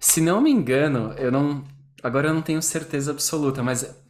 Se 0.00 0.20
não 0.20 0.40
me 0.40 0.50
engano, 0.50 1.12
eu 1.14 1.30
não. 1.30 1.64
Agora 2.02 2.28
eu 2.28 2.34
não 2.34 2.42
tenho 2.42 2.60
certeza 2.60 3.12
absoluta, 3.12 3.62
mas 3.62 4.01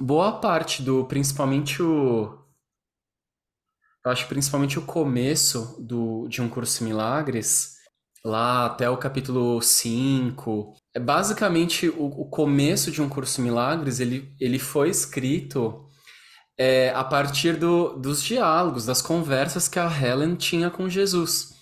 boa 0.00 0.40
parte 0.40 0.82
do, 0.82 1.04
principalmente 1.04 1.82
o, 1.82 2.38
eu 4.04 4.12
acho 4.12 4.26
principalmente 4.26 4.78
o 4.78 4.82
começo 4.82 5.76
do, 5.78 6.26
de 6.28 6.40
um 6.40 6.48
curso 6.48 6.82
Milagres, 6.82 7.76
lá 8.24 8.64
até 8.64 8.88
o 8.88 8.96
capítulo 8.96 9.60
5. 9.60 10.74
É 10.94 11.00
basicamente 11.00 11.88
o, 11.88 12.06
o 12.06 12.24
começo 12.30 12.90
de 12.90 13.02
um 13.02 13.08
curso 13.08 13.42
Milagres, 13.42 14.00
ele, 14.00 14.34
ele 14.40 14.58
foi 14.58 14.88
escrito 14.88 15.84
é, 16.58 16.90
a 16.90 17.04
partir 17.04 17.56
do, 17.56 17.96
dos 17.96 18.22
diálogos, 18.22 18.86
das 18.86 19.02
conversas 19.02 19.68
que 19.68 19.78
a 19.78 19.86
Helen 19.86 20.36
tinha 20.36 20.70
com 20.70 20.88
Jesus. 20.88 21.54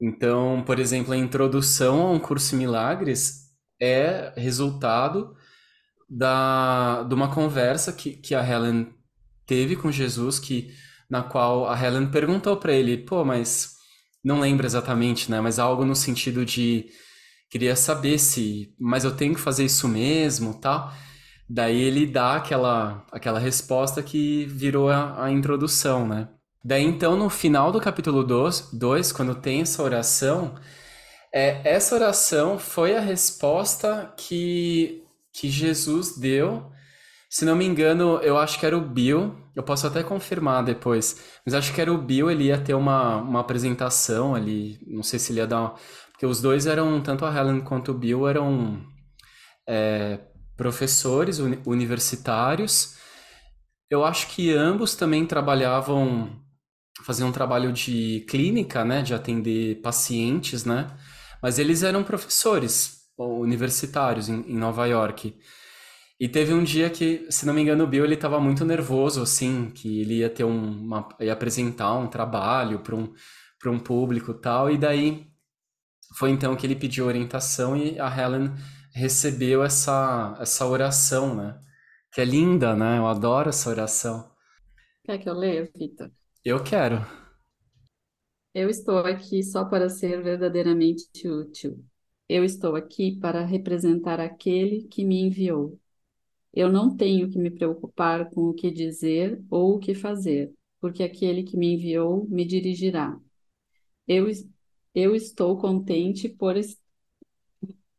Então, 0.00 0.62
por 0.64 0.78
exemplo, 0.78 1.12
a 1.12 1.16
introdução 1.16 2.02
a 2.02 2.10
um 2.12 2.20
curso 2.20 2.54
Milagres 2.54 3.48
é 3.80 4.32
resultado 4.36 5.34
da, 6.08 7.02
de 7.02 7.14
uma 7.14 7.32
conversa 7.32 7.92
que, 7.92 8.12
que 8.12 8.34
a 8.34 8.46
Helen 8.46 8.88
teve 9.46 9.76
com 9.76 9.90
Jesus, 9.90 10.38
que 10.38 10.72
na 11.08 11.22
qual 11.22 11.68
a 11.68 11.80
Helen 11.80 12.06
perguntou 12.10 12.56
para 12.56 12.72
ele, 12.72 12.98
pô, 12.98 13.24
mas 13.24 13.76
não 14.24 14.40
lembro 14.40 14.66
exatamente, 14.66 15.30
né? 15.30 15.40
Mas 15.40 15.58
algo 15.58 15.84
no 15.84 15.94
sentido 15.94 16.44
de 16.44 16.86
queria 17.50 17.74
saber 17.76 18.18
se, 18.18 18.74
mas 18.78 19.04
eu 19.04 19.16
tenho 19.16 19.34
que 19.34 19.40
fazer 19.40 19.64
isso 19.64 19.88
mesmo, 19.88 20.54
tal. 20.60 20.92
Daí 21.48 21.80
ele 21.80 22.06
dá 22.06 22.36
aquela 22.36 23.06
aquela 23.10 23.38
resposta 23.38 24.02
que 24.02 24.44
virou 24.46 24.90
a, 24.90 25.24
a 25.24 25.30
introdução, 25.30 26.06
né? 26.06 26.28
Daí 26.64 26.84
então 26.84 27.16
no 27.16 27.30
final 27.30 27.72
do 27.72 27.80
capítulo 27.80 28.22
2, 28.24 29.12
quando 29.12 29.34
tem 29.34 29.62
essa 29.62 29.82
oração, 29.82 30.56
é, 31.32 31.60
essa 31.64 31.94
oração 31.94 32.58
foi 32.58 32.96
a 32.96 33.00
resposta 33.00 34.12
que, 34.16 35.02
que 35.38 35.48
Jesus 35.50 36.16
deu. 36.16 36.70
Se 37.30 37.44
não 37.44 37.54
me 37.54 37.64
engano, 37.64 38.18
eu 38.22 38.38
acho 38.38 38.58
que 38.58 38.64
era 38.64 38.76
o 38.76 38.80
Bill, 38.80 39.36
eu 39.54 39.62
posso 39.62 39.86
até 39.86 40.02
confirmar 40.02 40.64
depois, 40.64 41.22
mas 41.44 41.54
acho 41.54 41.74
que 41.74 41.80
era 41.80 41.92
o 41.92 41.98
Bill, 41.98 42.30
ele 42.30 42.44
ia 42.44 42.58
ter 42.58 42.74
uma, 42.74 43.16
uma 43.16 43.40
apresentação 43.40 44.34
ali, 44.34 44.78
não 44.86 45.02
sei 45.02 45.18
se 45.18 45.32
ele 45.32 45.40
ia 45.40 45.46
dar. 45.46 45.60
Uma... 45.60 45.74
Porque 46.10 46.24
os 46.24 46.40
dois 46.40 46.66
eram, 46.66 47.00
tanto 47.02 47.24
a 47.26 47.34
Helen 47.34 47.60
quanto 47.60 47.92
o 47.92 47.94
Bill 47.94 48.26
eram 48.26 48.82
é, 49.68 50.20
professores 50.56 51.38
uni 51.38 51.60
universitários. 51.66 52.96
Eu 53.90 54.04
acho 54.04 54.28
que 54.28 54.52
ambos 54.52 54.94
também 54.94 55.26
trabalhavam, 55.26 56.30
faziam 57.04 57.28
um 57.28 57.32
trabalho 57.32 57.72
de 57.72 58.24
clínica, 58.28 58.84
né, 58.84 59.02
de 59.02 59.14
atender 59.14 59.80
pacientes, 59.82 60.64
né? 60.64 60.88
Mas 61.42 61.58
eles 61.58 61.82
eram 61.82 62.02
professores 62.02 62.97
universitários 63.18 64.28
em, 64.28 64.40
em 64.42 64.56
Nova 64.56 64.86
York. 64.86 65.36
E 66.20 66.28
teve 66.28 66.52
um 66.52 66.64
dia 66.64 66.90
que, 66.90 67.26
se 67.30 67.46
não 67.46 67.54
me 67.54 67.62
engano, 67.62 67.84
o 67.84 67.86
Bill 67.86 68.04
ele 68.04 68.14
estava 68.14 68.40
muito 68.40 68.64
nervoso, 68.64 69.22
assim, 69.22 69.70
que 69.70 70.00
ele 70.00 70.18
ia 70.18 70.30
ter 70.30 70.44
um, 70.44 70.70
uma, 70.84 71.08
ia 71.20 71.32
apresentar 71.32 71.94
um 71.94 72.08
trabalho 72.08 72.80
para 72.80 72.96
um, 72.96 73.12
para 73.58 73.70
um 73.70 73.78
público 73.78 74.34
tal, 74.34 74.70
e 74.70 74.76
daí 74.76 75.28
foi 76.16 76.30
então 76.30 76.56
que 76.56 76.66
ele 76.66 76.74
pediu 76.74 77.06
orientação 77.06 77.76
e 77.76 77.98
a 78.00 78.08
Helen 78.08 78.52
recebeu 78.92 79.62
essa, 79.62 80.36
essa 80.40 80.66
oração, 80.66 81.34
né? 81.34 81.60
Que 82.12 82.20
é 82.22 82.24
linda, 82.24 82.74
né? 82.74 82.98
Eu 82.98 83.06
adoro 83.06 83.50
essa 83.50 83.70
oração. 83.70 84.30
Quer 85.04 85.18
que 85.18 85.28
eu 85.28 85.34
leia, 85.34 85.70
Vitor? 85.74 86.10
Eu 86.44 86.62
quero. 86.62 87.06
Eu 88.54 88.68
estou 88.68 88.98
aqui 88.98 89.42
só 89.42 89.64
para 89.64 89.88
ser 89.88 90.22
verdadeiramente 90.22 91.28
útil. 91.28 91.84
Eu 92.28 92.44
estou 92.44 92.76
aqui 92.76 93.16
para 93.18 93.44
representar 93.44 94.20
aquele 94.20 94.82
que 94.88 95.04
me 95.04 95.20
enviou. 95.22 95.78
Eu 96.54 96.70
não 96.72 96.96
tenho 96.96 97.30
que 97.30 97.38
me 97.38 97.50
preocupar 97.50 98.30
com 98.30 98.42
o 98.50 98.54
que 98.54 98.70
dizer 98.70 99.42
ou 99.50 99.76
o 99.76 99.80
que 99.80 99.94
fazer, 99.94 100.52
porque 100.80 101.02
aquele 101.02 101.42
que 101.44 101.56
me 101.56 101.74
enviou 101.74 102.26
me 102.28 102.44
dirigirá. 102.46 103.18
Eu, 104.08 104.26
eu 104.94 105.14
estou 105.16 105.58
contente 105.58 106.28
por 106.28 106.56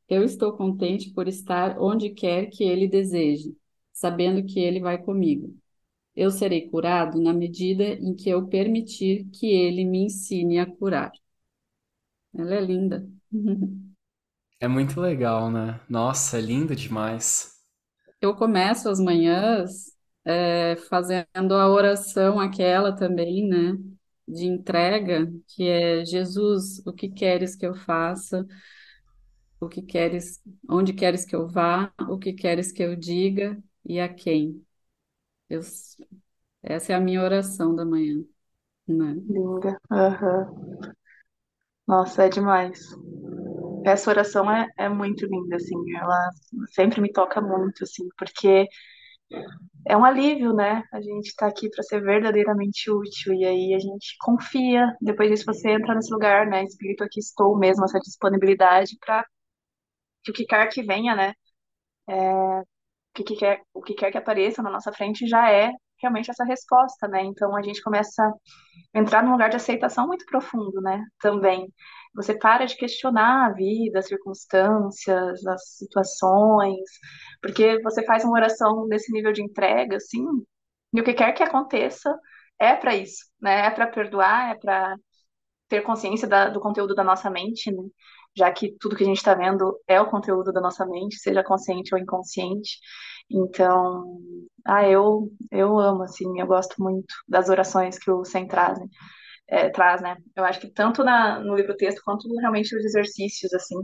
eu 0.08 0.24
estou 0.24 0.54
contente 0.54 1.12
por 1.12 1.28
estar 1.28 1.80
onde 1.80 2.10
quer 2.10 2.48
que 2.50 2.64
ele 2.64 2.88
deseje, 2.88 3.56
sabendo 3.94 4.46
que 4.46 4.60
ele 4.60 4.80
vai 4.80 5.02
comigo. 5.02 5.56
Eu 6.16 6.32
serei 6.32 6.70
curado 6.70 7.22
na 7.22 7.34
medida 7.34 7.84
em 7.86 8.16
que 8.16 8.30
eu 8.30 8.48
permitir 8.48 9.26
que 9.32 9.48
ele 9.48 9.86
me 9.86 10.06
ensine 10.06 10.60
a 10.60 10.66
curar. 10.68 11.12
Ela 12.34 12.56
é 12.56 12.62
linda. 12.62 13.08
É 14.62 14.70
muito 14.70 15.02
legal, 15.02 15.52
né? 15.52 15.82
Nossa, 15.90 16.38
é 16.38 16.42
lindo 16.42 16.74
demais. 16.74 17.60
Eu 18.22 18.36
começo 18.36 18.90
as 18.90 19.00
manhãs 19.00 19.96
é, 20.26 20.76
fazendo 20.90 21.54
a 21.56 21.70
oração 21.70 22.40
aquela 22.40 22.96
também, 22.96 23.48
né? 23.48 23.78
De 24.28 24.46
entrega, 24.46 25.32
que 25.48 25.68
é 25.68 26.06
Jesus, 26.06 26.86
o 26.86 26.94
que 26.94 27.10
queres 27.10 27.56
que 27.56 27.66
eu 27.66 27.74
faça? 27.76 28.46
O 29.60 29.68
que 29.68 29.82
queres, 29.82 30.42
onde 30.70 30.94
queres 30.94 31.26
que 31.26 31.36
eu 31.36 31.48
vá? 31.48 31.94
O 32.10 32.18
que 32.18 32.34
queres 32.34 32.72
que 32.72 32.82
eu 32.84 32.96
diga 32.96 33.62
e 33.86 34.00
a 34.00 34.08
quem? 34.14 34.66
Eu, 35.50 35.62
essa 36.64 36.94
é 36.94 36.96
a 36.96 37.02
minha 37.02 37.22
oração 37.24 37.76
da 37.76 37.86
manhã, 37.86 38.24
né? 38.88 39.18
Linda. 39.28 39.80
Aham. 39.90 40.52
Nossa, 41.86 42.24
é 42.24 42.30
demais. 42.30 42.80
Essa 43.86 44.10
oração 44.10 44.50
é, 44.52 44.68
é 44.78 44.90
muito 44.90 45.26
linda, 45.26 45.56
assim. 45.56 45.76
Ela 45.96 46.30
sempre 46.72 47.02
me 47.02 47.12
toca 47.12 47.42
muito, 47.42 47.84
assim, 47.84 48.08
porque 48.18 48.68
é 49.88 49.98
um 49.98 50.06
alívio, 50.06 50.54
né? 50.54 50.84
A 50.92 51.02
gente 51.02 51.36
tá 51.36 51.48
aqui 51.48 51.70
para 51.70 51.84
ser 51.84 52.02
verdadeiramente 52.02 52.92
útil 52.92 53.34
e 53.34 53.46
aí 53.46 53.74
a 53.74 53.80
gente 53.80 54.16
confia. 54.20 54.96
Depois 55.02 55.30
disso 55.30 55.46
você 55.46 55.72
entra 55.72 55.96
nesse 55.96 56.12
lugar, 56.14 56.48
né? 56.48 56.64
Espírito, 56.64 57.04
aqui 57.04 57.20
estou 57.20 57.58
mesmo, 57.58 57.86
essa 57.86 58.00
disponibilidade 58.00 58.98
para 59.00 59.26
que 60.24 60.32
o 60.32 60.34
que 60.34 60.46
quer 60.46 60.68
que 60.70 60.84
venha, 60.84 61.16
né? 61.16 61.34
o 63.20 63.24
que 63.24 63.36
quer, 63.36 63.62
o 63.74 63.82
que 63.82 63.94
quer 63.94 64.12
que 64.12 64.18
apareça 64.18 64.62
na 64.64 64.70
nossa 64.70 64.92
frente 64.94 65.28
já 65.28 65.52
é 65.52 65.72
realmente 66.02 66.32
essa 66.32 66.46
resposta, 66.46 67.08
né? 67.08 67.24
Então 67.24 67.56
a 67.56 67.62
gente 67.62 67.82
começa 67.82 68.24
a 68.96 69.00
entrar 69.00 69.24
num 69.24 69.32
lugar 69.34 69.50
de 69.50 69.58
aceitação 69.58 70.08
muito 70.08 70.26
profundo, 70.26 70.82
né? 70.82 71.04
Também. 71.20 71.68
Você 72.16 72.38
para 72.38 72.66
de 72.66 72.76
questionar 72.76 73.48
a 73.48 73.54
vida, 73.54 74.00
as 74.00 74.08
circunstâncias, 74.08 75.46
as 75.46 75.70
situações, 75.78 76.80
porque 77.42 77.82
você 77.84 78.04
faz 78.06 78.24
uma 78.24 78.34
oração 78.34 78.88
nesse 78.88 79.12
nível 79.12 79.32
de 79.32 79.44
entrega, 79.44 79.98
assim, 79.98 80.26
e 80.94 81.00
o 81.02 81.04
que 81.04 81.14
quer 81.14 81.34
que 81.34 81.44
aconteça 81.44 82.18
é 82.60 82.76
para 82.76 82.96
isso, 82.96 83.26
né? 83.42 83.68
É 83.68 83.72
para 83.72 83.88
perdoar, 83.88 84.52
é 84.52 84.56
para 84.60 84.96
ter 85.70 85.82
consciência 85.82 86.28
da, 86.28 86.50
do 86.50 86.60
conteúdo 86.60 86.96
da 86.96 87.04
nossa 87.04 87.30
mente, 87.30 87.72
né? 87.72 87.84
já 88.36 88.52
que 88.52 88.76
tudo 88.80 88.96
que 88.96 89.04
a 89.04 89.06
gente 89.08 89.18
está 89.18 89.34
vendo 89.36 89.78
é 89.88 90.00
o 90.02 90.10
conteúdo 90.10 90.52
da 90.54 90.62
nossa 90.62 90.86
mente, 90.86 91.18
seja 91.18 91.44
consciente 91.44 91.94
ou 91.94 92.00
inconsciente. 92.02 92.80
Então, 93.30 94.20
ah, 94.66 94.88
eu, 94.88 95.32
eu 95.52 95.78
amo, 95.80 96.04
assim, 96.04 96.40
eu 96.40 96.48
gosto 96.48 96.82
muito 96.82 97.14
das 97.28 97.50
orações 97.50 97.98
que 98.00 98.10
o 98.12 98.24
Sem 98.26 98.48
traz, 98.48 98.80
né? 98.80 98.88
É, 99.52 99.70
traz, 99.70 100.02
né? 100.02 100.16
Eu 100.36 100.46
acho 100.46 100.60
que 100.60 100.72
tanto 100.72 101.04
na, 101.04 101.40
no 101.40 101.56
livro 101.56 101.76
texto 101.76 102.02
quanto 102.06 102.28
realmente 102.40 102.76
os 102.76 102.86
exercícios, 102.86 103.52
assim, 103.54 103.76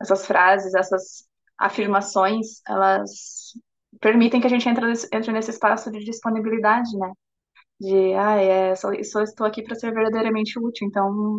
essas 0.00 0.26
frases, 0.26 0.74
essas 0.74 1.26
afirmações, 1.58 2.60
elas 2.68 3.52
permitem 4.00 4.40
que 4.40 4.46
a 4.46 4.50
gente 4.50 4.68
entre, 4.68 4.86
entre 5.12 5.32
nesse 5.32 5.50
espaço 5.50 5.90
de 5.92 6.00
disponibilidade, 6.04 6.96
né? 6.98 7.12
De, 7.80 8.14
ah, 8.14 8.36
é, 8.36 8.74
só, 8.76 8.90
só 9.04 9.22
estou 9.22 9.46
aqui 9.46 9.62
para 9.62 9.76
ser 9.76 9.92
verdadeiramente 9.94 10.58
útil, 10.58 10.86
então, 10.88 11.38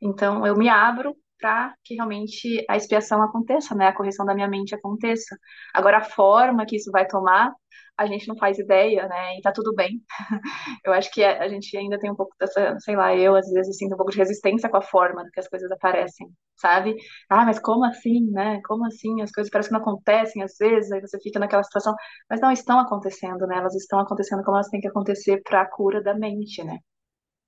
então 0.00 0.46
eu 0.46 0.56
me 0.56 0.68
abro 0.68 1.14
para 1.40 1.74
que 1.84 1.94
realmente 1.94 2.64
a 2.68 2.76
expiação 2.76 3.22
aconteça, 3.22 3.74
né? 3.74 3.88
A 3.88 3.94
correção 3.96 4.26
da 4.26 4.34
minha 4.34 4.48
mente 4.48 4.74
aconteça. 4.74 5.36
Agora, 5.74 5.98
a 5.98 6.04
forma 6.04 6.66
que 6.66 6.76
isso 6.76 6.90
vai 6.92 7.06
tomar, 7.06 7.52
a 7.96 8.06
gente 8.06 8.26
não 8.28 8.36
faz 8.36 8.58
ideia, 8.58 9.06
né? 9.08 9.36
E 9.38 9.42
tá 9.42 9.52
tudo 9.52 9.74
bem. 9.74 10.02
Eu 10.84 10.92
acho 10.92 11.10
que 11.12 11.22
a 11.24 11.48
gente 11.48 11.76
ainda 11.76 11.98
tem 11.98 12.10
um 12.10 12.16
pouco 12.16 12.34
dessa, 12.38 12.76
sei 12.80 12.96
lá, 12.96 13.14
eu 13.14 13.34
às 13.36 13.50
vezes 13.50 13.76
sinto 13.76 13.94
um 13.94 13.96
pouco 13.96 14.12
de 14.12 14.18
resistência 14.18 14.68
com 14.70 14.76
a 14.78 14.82
forma 14.82 15.24
que 15.32 15.40
as 15.40 15.48
coisas 15.48 15.70
aparecem, 15.70 16.26
sabe? 16.56 16.96
Ah, 17.28 17.44
mas 17.44 17.58
como 17.58 17.84
assim, 17.84 18.30
né? 18.30 18.60
Como 18.66 18.86
assim? 18.86 19.20
As 19.22 19.30
coisas 19.32 19.50
parecem 19.50 19.70
que 19.70 19.74
não 19.74 19.82
acontecem 19.82 20.42
às 20.42 20.56
vezes, 20.58 20.90
aí 20.92 21.00
você 21.00 21.18
fica 21.20 21.38
naquela 21.38 21.62
situação, 21.62 21.94
mas 22.28 22.40
não 22.40 22.50
estão 22.52 22.78
acontecendo, 22.80 23.46
né? 23.46 23.58
Elas 23.58 23.74
estão 23.74 23.98
acontecendo 24.00 24.42
como 24.44 24.56
elas 24.56 24.68
têm 24.68 24.80
que 24.80 24.88
acontecer 24.88 25.42
para 25.42 25.62
a 25.62 25.66
cura 25.70 26.02
da 26.02 26.14
mente, 26.14 26.62
né? 26.64 26.78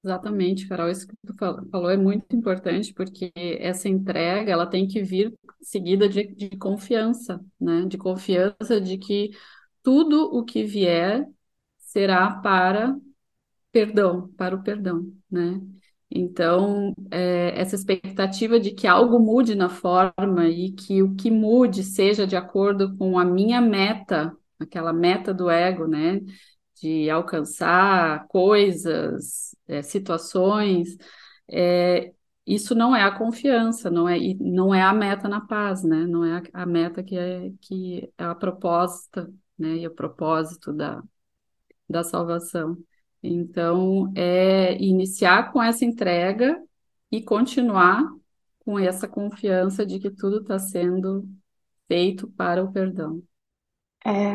Exatamente, 0.05 0.67
Carol, 0.67 0.91
isso 0.91 1.07
que 1.07 1.15
tu 1.25 1.33
falou 1.71 1.89
é 1.91 1.97
muito 1.97 2.35
importante, 2.35 2.93
porque 2.93 3.33
essa 3.37 3.89
entrega, 3.89 4.51
ela 4.51 4.67
tem 4.67 4.89
que 4.89 5.01
vir 5.03 5.33
seguida 5.61 6.09
de, 6.09 6.25
de 6.35 6.51
confiança, 6.57 7.41
né? 7.61 7.87
De 7.87 7.97
confiança 7.97 8.81
de 8.81 8.99
que 8.99 9.31
tudo 9.83 10.25
o 10.37 10.45
que 10.45 10.65
vier 10.65 11.25
será 11.79 12.31
para 12.41 12.97
perdão, 13.73 14.29
para 14.37 14.57
o 14.57 14.63
perdão, 14.63 15.13
né? 15.31 15.61
Então, 16.11 16.95
é, 17.11 17.59
essa 17.61 17.77
expectativa 17.77 18.61
de 18.61 18.73
que 18.73 18.87
algo 18.87 19.19
mude 19.21 19.55
na 19.55 19.69
forma 19.71 20.49
e 20.49 20.73
que 20.73 21.03
o 21.03 21.15
que 21.17 21.31
mude 21.31 21.85
seja 21.85 22.27
de 22.27 22.37
acordo 22.37 22.97
com 22.99 23.19
a 23.19 23.25
minha 23.25 23.61
meta, 23.61 24.37
aquela 24.61 24.93
meta 24.93 25.35
do 25.35 25.51
ego, 25.51 25.87
né? 25.89 26.21
De 26.83 27.09
alcançar 27.09 28.27
coisas, 28.27 29.55
é, 29.69 29.83
situações, 29.83 30.97
é, 31.49 32.13
isso 32.45 32.75
não 32.75 32.95
é 32.95 33.05
a 33.05 33.17
confiança, 33.17 33.89
não 33.89 34.09
é, 34.09 34.19
não 34.41 34.75
é 34.75 34.83
a 34.83 34.93
meta 34.93 35.29
na 35.29 35.41
paz, 35.41 35.85
né? 35.85 36.07
Não 36.07 36.25
é 36.25 36.43
a, 36.53 36.63
a 36.63 36.67
meta 36.67 37.03
que 37.03 37.17
é, 37.17 37.53
que 37.61 38.13
é 38.19 38.25
a 38.25 38.35
proposta, 38.35 39.33
né? 39.57 39.77
E 39.77 39.87
o 39.87 39.95
propósito 39.95 40.73
da, 40.73 41.01
da 41.89 42.03
salvação. 42.03 42.77
Então, 43.23 44.13
é 44.17 44.77
iniciar 44.83 45.53
com 45.53 45.63
essa 45.63 45.85
entrega 45.85 46.61
e 47.13 47.23
continuar 47.23 48.11
com 48.65 48.77
essa 48.77 49.07
confiança 49.07 49.87
de 49.87 50.01
que 50.01 50.11
tudo 50.11 50.41
está 50.41 50.59
sendo 50.59 51.29
feito 51.87 52.27
para 52.33 52.65
o 52.65 52.73
perdão. 52.73 53.23
É, 54.05 54.33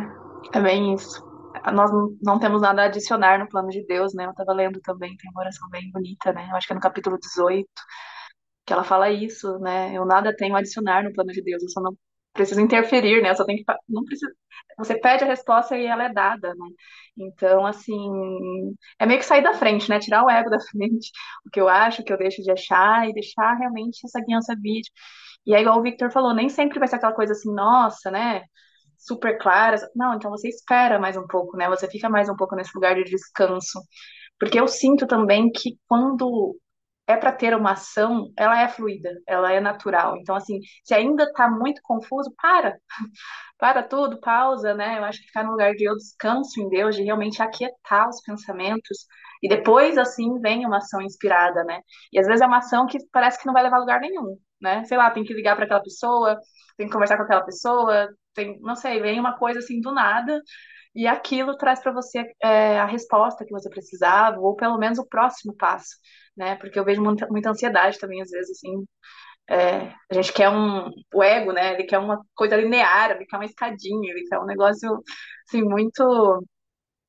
é 0.54 0.62
bem 0.62 0.94
isso. 0.94 1.27
Nós 1.74 1.92
não 2.22 2.40
temos 2.40 2.62
nada 2.62 2.84
a 2.84 2.86
adicionar 2.86 3.40
no 3.40 3.48
plano 3.50 3.70
de 3.70 3.86
Deus, 3.86 4.14
né? 4.14 4.26
Eu 4.26 4.32
estava 4.32 4.54
lendo 4.54 4.80
também, 4.82 5.16
tem 5.18 5.30
uma 5.32 5.42
oração 5.42 5.70
bem 5.70 5.92
bonita, 5.92 6.34
né? 6.34 6.48
Eu 6.52 6.56
acho 6.56 6.68
que 6.68 6.74
é 6.74 6.76
no 6.76 6.82
capítulo 6.82 7.18
18, 7.20 7.70
que 8.66 8.74
ela 8.74 8.84
fala 8.84 9.10
isso, 9.12 9.60
né? 9.60 9.94
Eu 9.98 10.06
nada 10.06 10.36
tenho 10.36 10.56
a 10.56 10.60
adicionar 10.60 11.04
no 11.04 11.14
plano 11.14 11.32
de 11.32 11.42
Deus, 11.44 11.64
eu 11.64 11.70
só 11.70 11.82
não 11.82 11.98
preciso 12.34 12.62
interferir, 12.62 13.22
né? 13.24 13.32
Eu 13.32 13.36
só 13.36 13.46
tenho 13.46 13.60
que 13.60 13.74
não 13.90 14.04
precisa, 14.06 14.32
você 14.78 15.00
pede 15.00 15.24
a 15.24 15.28
resposta 15.28 15.78
e 15.78 15.86
ela 15.86 16.06
é 16.06 16.14
dada, 16.14 16.50
né? 16.56 16.68
Então, 17.18 17.66
assim, 17.66 17.96
é 19.00 19.06
meio 19.06 19.20
que 19.20 19.26
sair 19.26 19.44
da 19.44 19.54
frente, 19.54 19.90
né? 19.90 20.00
Tirar 20.00 20.24
o 20.24 20.30
ego 20.30 20.50
da 20.52 20.60
frente, 20.60 21.12
o 21.46 21.50
que 21.50 21.60
eu 21.62 21.68
acho, 21.70 22.02
o 22.02 22.06
que 22.06 22.14
eu 22.14 22.18
deixo 22.18 22.42
de 22.44 22.52
achar 22.52 23.08
e 23.10 23.14
deixar 23.14 23.54
realmente 23.56 24.02
essa 24.06 24.22
guiança 24.22 24.56
vir. 24.60 24.82
E 25.46 25.56
é 25.56 25.62
igual 25.62 25.80
o 25.80 25.84
Victor 25.84 26.12
falou, 26.12 26.34
nem 26.34 26.50
sempre 26.50 26.80
vai 26.80 26.88
ser 26.88 26.98
aquela 26.98 27.14
coisa 27.14 27.34
assim, 27.34 27.54
nossa, 27.54 28.12
né? 28.12 28.44
Super 29.08 29.38
clara. 29.38 29.78
Não, 29.96 30.16
então 30.16 30.30
você 30.32 30.50
espera 30.50 31.00
mais 31.00 31.16
um 31.18 31.26
pouco, 31.28 31.56
né? 31.58 31.68
Você 31.70 31.90
fica 31.90 32.10
mais 32.10 32.30
um 32.30 32.36
pouco 32.36 32.56
nesse 32.56 32.72
lugar 32.76 32.96
de 32.96 33.04
descanso. 33.06 33.80
Porque 34.40 34.60
eu 34.60 34.68
sinto 34.68 35.08
também 35.08 35.52
que 35.52 35.78
quando 35.88 36.58
é 37.08 37.16
para 37.16 37.32
ter 37.32 37.56
uma 37.56 37.72
ação, 37.72 38.32
ela 38.38 38.62
é 38.62 38.68
fluida, 38.68 39.10
ela 39.26 39.52
é 39.52 39.62
natural. 39.62 40.18
Então, 40.18 40.36
assim, 40.36 40.60
se 40.84 40.94
ainda 40.94 41.24
está 41.24 41.50
muito 41.50 41.82
confuso, 41.84 42.34
para. 42.42 42.78
para 43.58 43.82
tudo, 43.84 44.20
pausa, 44.20 44.74
né? 44.74 45.00
Eu 45.00 45.06
acho 45.06 45.20
que 45.22 45.28
ficar 45.28 45.44
no 45.44 45.52
lugar 45.52 45.74
de 45.74 45.86
eu 45.86 45.96
descanso 45.96 46.60
em 46.62 46.70
Deus, 46.70 46.96
de 46.96 47.04
realmente 47.04 47.42
aquietar 47.42 48.10
os 48.10 48.22
pensamentos. 48.22 49.08
E 49.42 49.48
depois, 49.50 49.98
assim, 49.98 50.40
vem 50.42 50.66
uma 50.66 50.78
ação 50.78 51.02
inspirada, 51.02 51.64
né? 51.64 51.82
E 52.12 52.20
às 52.20 52.28
vezes 52.28 52.42
é 52.42 52.46
uma 52.48 52.58
ação 52.58 52.86
que 52.88 52.98
parece 53.12 53.40
que 53.40 53.46
não 53.46 53.54
vai 53.54 53.64
levar 53.64 53.78
a 53.78 53.80
lugar 53.80 54.00
nenhum, 54.02 54.38
né? 54.62 54.84
Sei 54.86 54.98
lá, 54.98 55.10
tem 55.12 55.24
que 55.24 55.34
ligar 55.34 55.56
para 55.56 55.66
aquela 55.66 55.82
pessoa, 55.82 56.38
tem 56.78 56.88
que 56.88 56.94
conversar 56.94 57.18
com 57.18 57.24
aquela 57.24 57.44
pessoa, 57.46 58.10
tem, 58.38 58.60
não 58.62 58.76
sei, 58.76 59.02
vem 59.02 59.20
uma 59.20 59.38
coisa 59.38 59.60
assim 59.60 59.82
do 59.82 59.94
nada 59.94 60.42
e 60.96 61.08
aquilo 61.08 61.58
traz 61.58 61.82
para 61.82 61.92
você 61.92 62.24
é, 62.44 62.80
a 62.80 62.86
resposta 62.86 63.46
que 63.46 63.52
você 63.52 63.70
precisava, 63.70 64.40
ou 64.40 64.56
pelo 64.56 64.78
menos 64.80 65.00
o 65.00 65.08
próximo 65.08 65.56
passo 65.56 65.98
né? 66.38 66.56
Porque 66.58 66.80
eu 66.80 66.86
vejo 66.86 67.02
muita, 67.04 67.28
muita 67.30 67.50
ansiedade 67.52 68.00
também, 68.00 68.22
às 68.22 68.30
vezes, 68.30 68.52
assim. 68.52 68.86
É, 69.50 69.94
a 70.12 70.14
gente 70.14 70.34
quer 70.34 70.50
um. 70.50 70.90
O 71.14 71.24
ego, 71.24 71.54
né? 71.54 71.74
Ele 71.76 71.86
quer 71.86 72.00
uma 72.00 72.22
coisa 72.36 72.58
linear, 72.58 73.12
ele 73.12 73.26
quer 73.26 73.38
uma 73.38 73.46
escadinha, 73.46 74.12
ele 74.12 74.26
quer 74.30 74.40
um 74.40 74.46
negócio, 74.46 75.04
assim, 75.48 75.64
muito. 75.64 76.44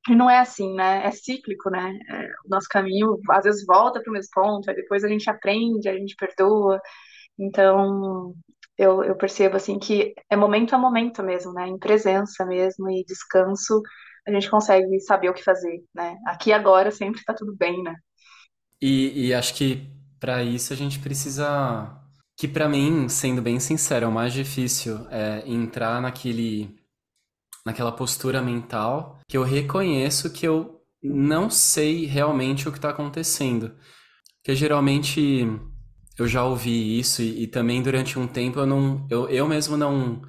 E 0.09 0.15
não 0.15 0.29
é 0.29 0.39
assim, 0.39 0.73
né? 0.75 1.05
É 1.05 1.11
cíclico, 1.11 1.69
né? 1.69 1.91
É, 2.09 2.25
o 2.45 2.49
nosso 2.49 2.67
caminho, 2.69 3.17
às 3.31 3.43
vezes, 3.43 3.65
volta 3.65 4.01
para 4.01 4.09
o 4.09 4.13
mesmo 4.13 4.31
ponto, 4.33 4.69
aí 4.69 4.75
depois 4.75 5.03
a 5.03 5.07
gente 5.09 5.29
aprende, 5.29 5.89
a 5.89 5.93
gente 5.97 6.15
perdoa. 6.15 6.81
Então, 7.39 8.33
eu, 8.79 9.03
eu 9.03 9.13
percebo, 9.13 9.57
assim, 9.57 9.77
que 9.77 10.13
é 10.29 10.37
momento 10.37 10.73
a 10.73 10.77
momento 10.77 11.21
mesmo, 11.21 11.51
né? 11.51 11.67
Em 11.67 11.77
presença 11.77 12.45
mesmo 12.45 12.89
e 12.89 13.03
descanso, 13.03 13.81
a 14.25 14.31
gente 14.31 14.49
consegue 14.49 14.97
saber 15.01 15.29
o 15.29 15.33
que 15.33 15.43
fazer, 15.43 15.83
né? 15.93 16.17
Aqui 16.25 16.53
agora 16.53 16.89
sempre 16.89 17.19
está 17.19 17.33
tudo 17.33 17.53
bem, 17.57 17.83
né? 17.83 17.93
E, 18.81 19.27
e 19.27 19.33
acho 19.33 19.53
que 19.53 19.85
para 20.17 20.41
isso 20.43 20.71
a 20.71 20.77
gente 20.77 20.97
precisa. 20.99 21.93
Que 22.37 22.47
para 22.47 22.69
mim, 22.69 23.09
sendo 23.09 23.41
bem 23.41 23.59
sincero, 23.59 24.05
é 24.05 24.07
o 24.07 24.11
mais 24.13 24.31
difícil 24.31 25.05
é 25.11 25.43
entrar 25.45 26.01
naquele, 26.01 26.73
naquela 27.65 27.91
postura 27.91 28.41
mental 28.41 29.19
que 29.27 29.35
eu 29.35 29.43
reconheço 29.43 30.31
que 30.31 30.47
eu 30.47 30.81
não 31.03 31.49
sei 31.49 32.05
realmente 32.05 32.69
o 32.69 32.71
que 32.71 32.77
está 32.77 32.91
acontecendo. 32.91 33.75
Porque 34.37 34.55
geralmente 34.55 35.45
eu 36.21 36.27
já 36.27 36.43
ouvi 36.43 36.99
isso 36.99 37.21
e, 37.21 37.43
e, 37.43 37.47
também 37.47 37.81
durante 37.81 38.17
um 38.19 38.27
tempo 38.27 38.59
eu 38.59 38.65
não 38.65 39.07
eu, 39.09 39.29
eu 39.29 39.47
mesmo 39.47 39.77
não 39.77 40.21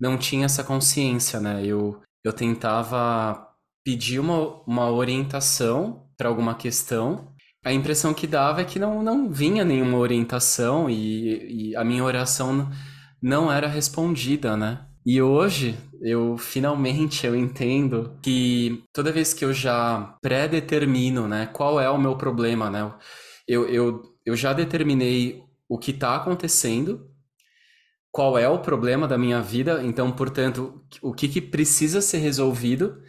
não 0.00 0.18
tinha 0.18 0.46
essa 0.46 0.64
consciência, 0.64 1.40
né? 1.40 1.64
Eu, 1.64 2.00
eu 2.24 2.32
tentava 2.32 3.48
pedir 3.84 4.18
uma, 4.18 4.62
uma 4.66 4.90
orientação 4.90 6.06
para 6.16 6.28
alguma 6.28 6.54
questão 6.54 7.34
a 7.64 7.72
impressão 7.72 8.12
que 8.12 8.26
dava 8.26 8.60
é 8.60 8.64
que 8.64 8.78
não, 8.78 9.02
não 9.02 9.30
vinha 9.30 9.64
nenhuma 9.64 9.96
orientação 9.96 10.90
e, 10.90 11.70
e 11.70 11.76
a 11.76 11.82
minha 11.82 12.04
oração 12.04 12.70
não 13.22 13.50
era 13.50 13.66
respondida, 13.66 14.54
né? 14.54 14.84
E 15.06 15.20
hoje 15.22 15.74
eu 16.02 16.36
finalmente 16.36 17.26
eu 17.26 17.34
entendo 17.34 18.18
que 18.22 18.84
toda 18.92 19.12
vez 19.12 19.32
que 19.32 19.44
eu 19.44 19.52
já 19.52 20.14
pré-determino, 20.20 21.26
né, 21.26 21.46
qual 21.46 21.80
é 21.80 21.88
o 21.88 21.98
meu 21.98 22.16
problema, 22.16 22.68
né? 22.68 22.92
Eu, 23.48 23.66
eu, 23.66 24.02
eu 24.24 24.36
já 24.36 24.52
determinei 24.52 25.42
o 25.68 25.78
que 25.78 25.90
está 25.90 26.16
acontecendo, 26.16 27.10
qual 28.10 28.38
é 28.38 28.48
o 28.48 28.60
problema 28.60 29.08
da 29.08 29.18
minha 29.18 29.42
vida, 29.42 29.82
então, 29.82 30.12
portanto, 30.12 30.84
o 31.02 31.12
que, 31.12 31.28
que 31.28 31.40
precisa 31.40 32.00
ser 32.00 32.18
resolvido 32.18 33.02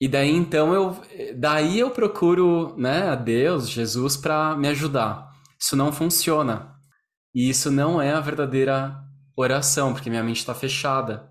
e 0.00 0.06
daí 0.06 0.30
então 0.30 0.72
eu 0.72 0.96
daí 1.36 1.78
eu 1.78 1.90
procuro, 1.90 2.76
né, 2.76 3.08
a 3.08 3.14
Deus, 3.16 3.68
Jesus 3.68 4.16
para 4.16 4.56
me 4.56 4.68
ajudar. 4.68 5.28
Isso 5.58 5.74
não 5.74 5.92
funciona. 5.92 6.74
E 7.34 7.48
isso 7.50 7.70
não 7.70 8.00
é 8.00 8.12
a 8.12 8.20
verdadeira 8.20 8.96
oração, 9.36 9.92
porque 9.92 10.10
minha 10.10 10.22
mente 10.22 10.38
está 10.38 10.54
fechada. 10.54 11.30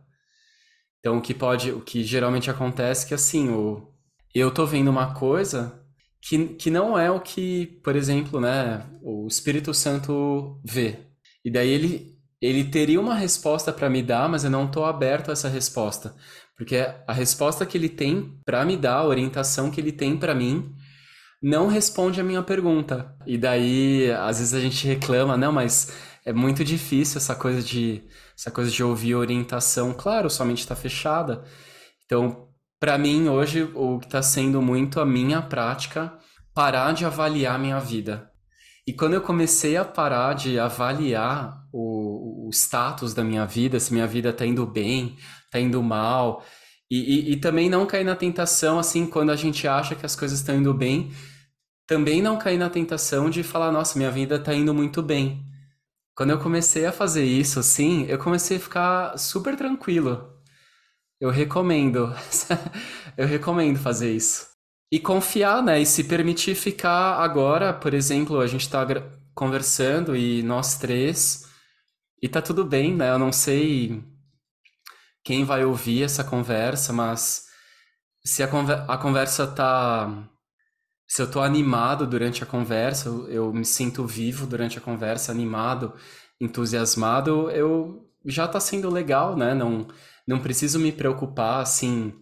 Então 0.99 1.17
o 1.17 1.21
que 1.21 1.33
pode, 1.33 1.71
o 1.71 1.81
que 1.81 2.03
geralmente 2.03 2.49
acontece 2.51 3.05
é 3.05 3.07
que 3.09 3.13
assim, 3.13 3.49
o 3.49 3.93
eu 4.35 4.51
tô 4.51 4.65
vendo 4.65 4.89
uma 4.89 5.13
coisa 5.15 5.81
que, 6.27 6.47
que 6.55 6.69
não 6.69 6.97
é 6.97 7.09
o 7.09 7.21
que, 7.21 7.79
por 7.83 7.95
exemplo, 7.95 8.39
né, 8.41 8.85
o 9.01 9.27
Espírito 9.27 9.73
Santo 9.73 10.59
vê. 10.65 10.99
E 11.43 11.51
daí 11.51 11.69
ele 11.69 12.17
ele 12.41 12.65
teria 12.65 12.99
uma 13.01 13.15
resposta 13.15 13.73
para 13.73 13.89
me 13.89 14.03
dar, 14.03 14.29
mas 14.29 14.43
eu 14.43 14.51
não 14.51 14.65
estou 14.65 14.85
aberto 14.85 15.29
a 15.29 15.33
essa 15.33 15.49
resposta. 15.49 16.15
Porque 16.55 16.75
a 17.07 17.13
resposta 17.13 17.65
que 17.65 17.77
ele 17.77 17.89
tem 17.89 18.39
para 18.45 18.63
me 18.65 18.77
dar, 18.77 18.97
a 18.97 19.07
orientação 19.07 19.71
que 19.71 19.81
ele 19.81 19.91
tem 19.91 20.17
para 20.17 20.35
mim, 20.35 20.75
não 21.41 21.67
responde 21.67 22.21
a 22.21 22.23
minha 22.23 22.43
pergunta. 22.43 23.15
E 23.25 23.37
daí, 23.37 24.11
às 24.11 24.39
vezes 24.39 24.53
a 24.53 24.59
gente 24.59 24.85
reclama, 24.87 25.37
não, 25.37 25.51
mas 25.51 25.91
é 26.25 26.33
muito 26.33 26.63
difícil 26.63 27.17
essa 27.17 27.35
coisa 27.35 27.61
de 27.61 28.03
essa 28.37 28.51
coisa 28.51 28.69
de 28.69 28.83
ouvir 28.83 29.15
orientação. 29.15 29.93
Claro, 29.93 30.29
sua 30.29 30.45
mente 30.45 30.59
está 30.59 30.75
fechada. 30.75 31.43
Então, 32.05 32.46
para 32.79 32.97
mim 32.97 33.27
hoje 33.27 33.63
o 33.73 33.99
que 33.99 34.05
está 34.05 34.21
sendo 34.21 34.61
muito 34.61 34.99
a 34.99 35.05
minha 35.05 35.41
prática 35.41 36.13
parar 36.53 36.91
de 36.93 37.05
avaliar 37.05 37.59
minha 37.59 37.79
vida. 37.79 38.31
E 38.87 38.93
quando 38.93 39.13
eu 39.13 39.21
comecei 39.21 39.75
a 39.75 39.83
parar 39.83 40.33
de 40.33 40.57
avaliar 40.57 41.61
o, 41.73 42.47
o 42.47 42.49
status 42.51 43.13
da 43.13 43.23
minha 43.23 43.45
vida, 43.45 43.79
se 43.79 43.93
minha 43.93 44.07
vida 44.07 44.29
está 44.29 44.45
indo 44.45 44.65
bem, 44.65 45.17
tá 45.51 45.59
indo 45.59 45.83
mal. 45.83 46.43
E, 46.89 46.97
e, 46.97 47.31
e, 47.33 47.35
também 47.37 47.69
não 47.69 47.85
cair 47.85 48.05
na 48.05 48.15
tentação, 48.15 48.79
assim, 48.79 49.05
quando 49.05 49.29
a 49.29 49.35
gente 49.35 49.67
acha 49.67 49.93
que 49.93 50.05
as 50.05 50.15
coisas 50.15 50.39
estão 50.39 50.55
indo 50.55 50.73
bem, 50.73 51.11
também 51.85 52.21
não 52.21 52.37
cair 52.37 52.57
na 52.57 52.69
tentação 52.69 53.29
de 53.29 53.43
falar, 53.43 53.71
nossa, 53.73 53.97
minha 53.97 54.09
vida 54.09 54.39
tá 54.39 54.53
indo 54.53 54.73
muito 54.73 55.01
bem. 55.01 55.43
Quando 56.15 56.29
eu 56.31 56.39
comecei 56.39 56.85
a 56.85 56.91
fazer 56.91 57.25
isso, 57.25 57.59
assim, 57.59 58.05
eu 58.07 58.17
comecei 58.17 58.55
a 58.57 58.59
ficar 58.59 59.17
super 59.17 59.55
tranquilo. 59.57 60.36
Eu 61.19 61.29
recomendo. 61.29 62.13
eu 63.17 63.27
recomendo 63.27 63.79
fazer 63.79 64.13
isso. 64.13 64.47
E 64.91 64.99
confiar, 64.99 65.61
né? 65.63 65.81
E 65.81 65.85
se 65.85 66.03
permitir 66.03 66.55
ficar 66.55 67.15
agora, 67.21 67.73
por 67.73 67.93
exemplo, 67.93 68.39
a 68.39 68.47
gente 68.47 68.69
tá 68.69 68.85
conversando 69.35 70.15
e 70.15 70.41
nós 70.43 70.77
três, 70.77 71.45
e 72.21 72.27
tá 72.27 72.41
tudo 72.41 72.65
bem, 72.65 72.95
né? 72.95 73.09
Eu 73.11 73.19
não 73.19 73.31
sei 73.31 74.03
quem 75.23 75.43
vai 75.43 75.65
ouvir 75.65 76.03
essa 76.03 76.23
conversa, 76.23 76.93
mas 76.93 77.45
se 78.25 78.41
a, 78.43 78.47
conver 78.47 78.83
a 78.87 78.97
conversa 78.97 79.47
tá. 79.47 80.29
Se 81.07 81.21
eu 81.21 81.31
tô 81.31 81.41
animado 81.41 82.05
durante 82.05 82.43
a 82.43 82.45
conversa, 82.45 83.09
eu 83.29 83.53
me 83.53 83.63
sinto 83.65 84.05
vivo 84.05 84.45
durante 84.45 84.77
a 84.77 84.81
conversa, 84.81 85.31
animado, 85.31 85.93
entusiasmado, 86.39 87.49
eu 87.51 88.05
já 88.25 88.47
tá 88.47 88.59
sendo 88.59 88.89
legal, 88.89 89.37
né? 89.37 89.53
Não, 89.53 89.87
não 90.27 90.39
preciso 90.39 90.79
me 90.79 90.91
preocupar, 90.91 91.61
assim, 91.61 92.13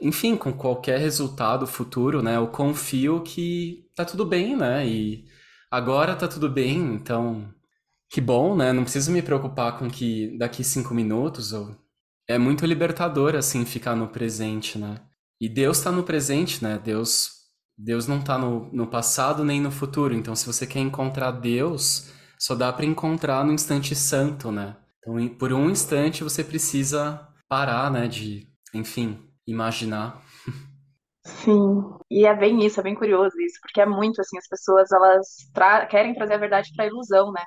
enfim, 0.00 0.36
com 0.36 0.52
qualquer 0.52 0.98
resultado 0.98 1.66
futuro, 1.66 2.22
né? 2.22 2.36
Eu 2.36 2.48
confio 2.48 3.22
que 3.22 3.86
tá 3.94 4.04
tudo 4.04 4.26
bem, 4.26 4.56
né? 4.56 4.86
E 4.86 5.24
agora 5.70 6.16
tá 6.16 6.26
tudo 6.26 6.48
bem, 6.48 6.78
então 6.94 7.48
que 8.10 8.20
bom, 8.20 8.56
né? 8.56 8.72
Não 8.72 8.82
preciso 8.82 9.12
me 9.12 9.22
preocupar 9.22 9.78
com 9.78 9.88
que 9.88 10.36
daqui 10.38 10.64
cinco 10.64 10.92
minutos 10.92 11.52
ou 11.52 11.76
é 12.28 12.38
muito 12.38 12.66
libertador, 12.66 13.34
assim, 13.34 13.64
ficar 13.64 13.94
no 13.96 14.08
presente, 14.08 14.78
né? 14.78 15.00
E 15.40 15.48
Deus 15.48 15.78
está 15.78 15.90
no 15.90 16.02
presente, 16.02 16.62
né? 16.62 16.80
Deus, 16.82 17.32
Deus 17.76 18.06
não 18.06 18.18
está 18.20 18.38
no, 18.38 18.70
no 18.72 18.86
passado 18.86 19.44
nem 19.44 19.60
no 19.60 19.70
futuro. 19.70 20.14
Então, 20.14 20.34
se 20.34 20.46
você 20.46 20.66
quer 20.66 20.80
encontrar 20.80 21.32
Deus, 21.32 22.10
só 22.38 22.54
dá 22.54 22.72
para 22.72 22.86
encontrar 22.86 23.44
no 23.44 23.52
instante 23.52 23.94
santo, 23.94 24.50
né? 24.52 24.76
Então, 24.98 25.28
por 25.36 25.52
um 25.52 25.70
instante 25.70 26.22
você 26.22 26.44
precisa 26.44 27.28
parar, 27.52 27.90
né, 27.90 28.08
de, 28.08 28.48
enfim, 28.72 29.30
imaginar. 29.46 30.22
Sim, 31.24 31.98
e 32.10 32.26
é 32.26 32.34
bem 32.34 32.64
isso, 32.66 32.80
é 32.80 32.82
bem 32.82 32.94
curioso 32.96 33.40
isso, 33.40 33.58
porque 33.62 33.80
é 33.80 33.86
muito 33.86 34.20
assim, 34.20 34.36
as 34.38 34.48
pessoas 34.48 34.90
elas 34.90 35.26
tra 35.54 35.86
querem 35.86 36.14
trazer 36.14 36.34
a 36.34 36.38
verdade 36.38 36.70
para 36.74 36.84
a 36.84 36.88
ilusão, 36.88 37.30
né? 37.32 37.42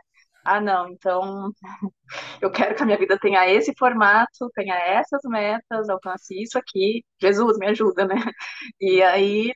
Ah, 0.46 0.62
não, 0.62 0.88
então 0.90 1.52
eu 2.42 2.52
quero 2.52 2.76
que 2.76 2.84
a 2.84 2.86
minha 2.86 2.98
vida 2.98 3.18
tenha 3.20 3.48
esse 3.50 3.74
formato, 3.78 4.50
tenha 4.56 4.76
essas 4.76 5.22
metas, 5.26 5.90
alcance 5.90 6.42
isso 6.42 6.58
aqui. 6.58 7.04
Jesus, 7.22 7.58
me 7.58 7.68
ajuda, 7.68 8.06
né? 8.06 8.16
E 8.82 9.02
aí 9.04 9.54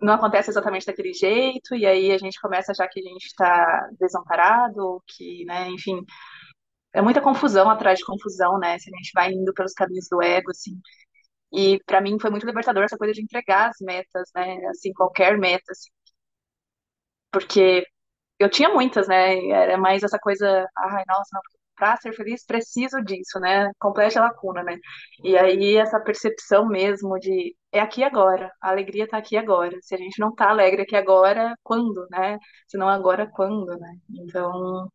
não 0.00 0.14
acontece 0.14 0.50
exatamente 0.50 0.86
daquele 0.86 1.12
jeito, 1.12 1.74
e 1.74 1.86
aí 1.86 2.12
a 2.12 2.18
gente 2.18 2.40
começa 2.40 2.72
a 2.72 2.74
achar 2.74 2.88
que 2.88 3.00
a 3.00 3.02
gente 3.02 3.26
está 3.26 3.88
desamparado, 4.00 5.02
que, 5.06 5.44
né, 5.44 5.68
enfim, 5.70 6.02
é 6.92 7.02
muita 7.02 7.20
confusão 7.22 7.70
atrás 7.70 7.98
de 7.98 8.04
confusão, 8.04 8.58
né? 8.58 8.78
Se 8.78 8.90
a 8.92 8.96
gente 8.96 9.10
vai 9.14 9.32
indo 9.32 9.52
pelos 9.54 9.72
caminhos 9.72 10.08
do 10.10 10.22
ego, 10.22 10.50
assim. 10.50 10.80
E 11.52 11.80
para 11.86 12.00
mim 12.00 12.18
foi 12.20 12.30
muito 12.30 12.46
libertador 12.46 12.84
essa 12.84 12.98
coisa 12.98 13.14
de 13.14 13.22
entregar 13.22 13.70
as 13.70 13.76
metas, 13.80 14.30
né? 14.34 14.58
Assim, 14.68 14.92
qualquer 14.94 15.38
meta, 15.38 15.72
assim. 15.72 15.90
Porque 17.30 17.86
eu 18.38 18.50
tinha 18.50 18.70
muitas, 18.70 19.08
né? 19.08 19.36
Era 19.50 19.78
mais 19.78 20.02
essa 20.02 20.18
coisa, 20.18 20.68
ai, 20.78 21.04
nossa, 21.08 21.40
para 21.76 21.96
ser 21.98 22.12
feliz 22.14 22.44
preciso 22.46 23.02
disso, 23.04 23.40
né? 23.40 23.70
Complete 23.80 24.18
a 24.18 24.22
lacuna, 24.24 24.62
né? 24.64 24.76
E 25.24 25.36
aí 25.38 25.76
essa 25.76 26.00
percepção 26.00 26.68
mesmo 26.68 27.18
de 27.18 27.56
é 27.72 27.80
aqui 27.80 28.04
agora, 28.04 28.52
a 28.62 28.70
alegria 28.70 29.08
tá 29.08 29.18
aqui 29.18 29.36
agora. 29.36 29.76
Se 29.82 29.94
a 29.94 29.98
gente 29.98 30.20
não 30.20 30.34
tá 30.34 30.50
alegre 30.50 30.82
aqui 30.82 30.96
agora, 30.96 31.54
quando, 31.62 32.06
né? 32.10 32.38
Se 32.68 32.78
não 32.78 32.88
agora, 32.88 33.28
quando, 33.34 33.66
né? 33.78 33.96
Então, 34.10 34.88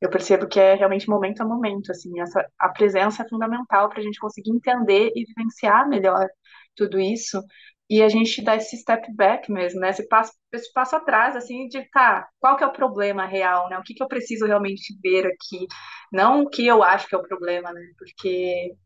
eu 0.00 0.10
percebo 0.10 0.48
que 0.48 0.58
é 0.60 0.74
realmente 0.74 1.08
momento 1.08 1.42
a 1.42 1.46
momento, 1.46 1.90
assim, 1.90 2.20
essa, 2.20 2.46
a 2.58 2.68
presença 2.70 3.22
é 3.22 3.28
fundamental 3.28 3.88
para 3.88 4.00
a 4.00 4.02
gente 4.02 4.18
conseguir 4.18 4.50
entender 4.50 5.12
e 5.14 5.24
vivenciar 5.26 5.88
melhor 5.88 6.26
tudo 6.74 6.98
isso 7.00 7.42
e 7.90 8.02
a 8.02 8.08
gente 8.08 8.40
dá 8.42 8.54
esse 8.54 8.76
step 8.76 9.12
back 9.14 9.50
mesmo, 9.50 9.80
né? 9.80 9.90
Esse 9.90 10.06
passo, 10.06 10.32
esse 10.52 10.72
passo 10.72 10.94
atrás, 10.94 11.34
assim, 11.34 11.66
de 11.66 11.82
tá, 11.90 12.28
qual 12.38 12.56
que 12.56 12.62
é 12.62 12.66
o 12.66 12.72
problema 12.72 13.26
real, 13.26 13.68
né? 13.68 13.76
O 13.78 13.82
que 13.82 13.94
que 13.94 14.02
eu 14.02 14.06
preciso 14.08 14.46
realmente 14.46 14.96
ver 15.02 15.26
aqui, 15.26 15.66
não 16.12 16.42
o 16.42 16.48
que 16.48 16.64
eu 16.66 16.82
acho 16.84 17.08
que 17.08 17.14
é 17.16 17.18
o 17.18 17.22
problema, 17.22 17.72
né? 17.72 17.80
Porque 17.98 18.76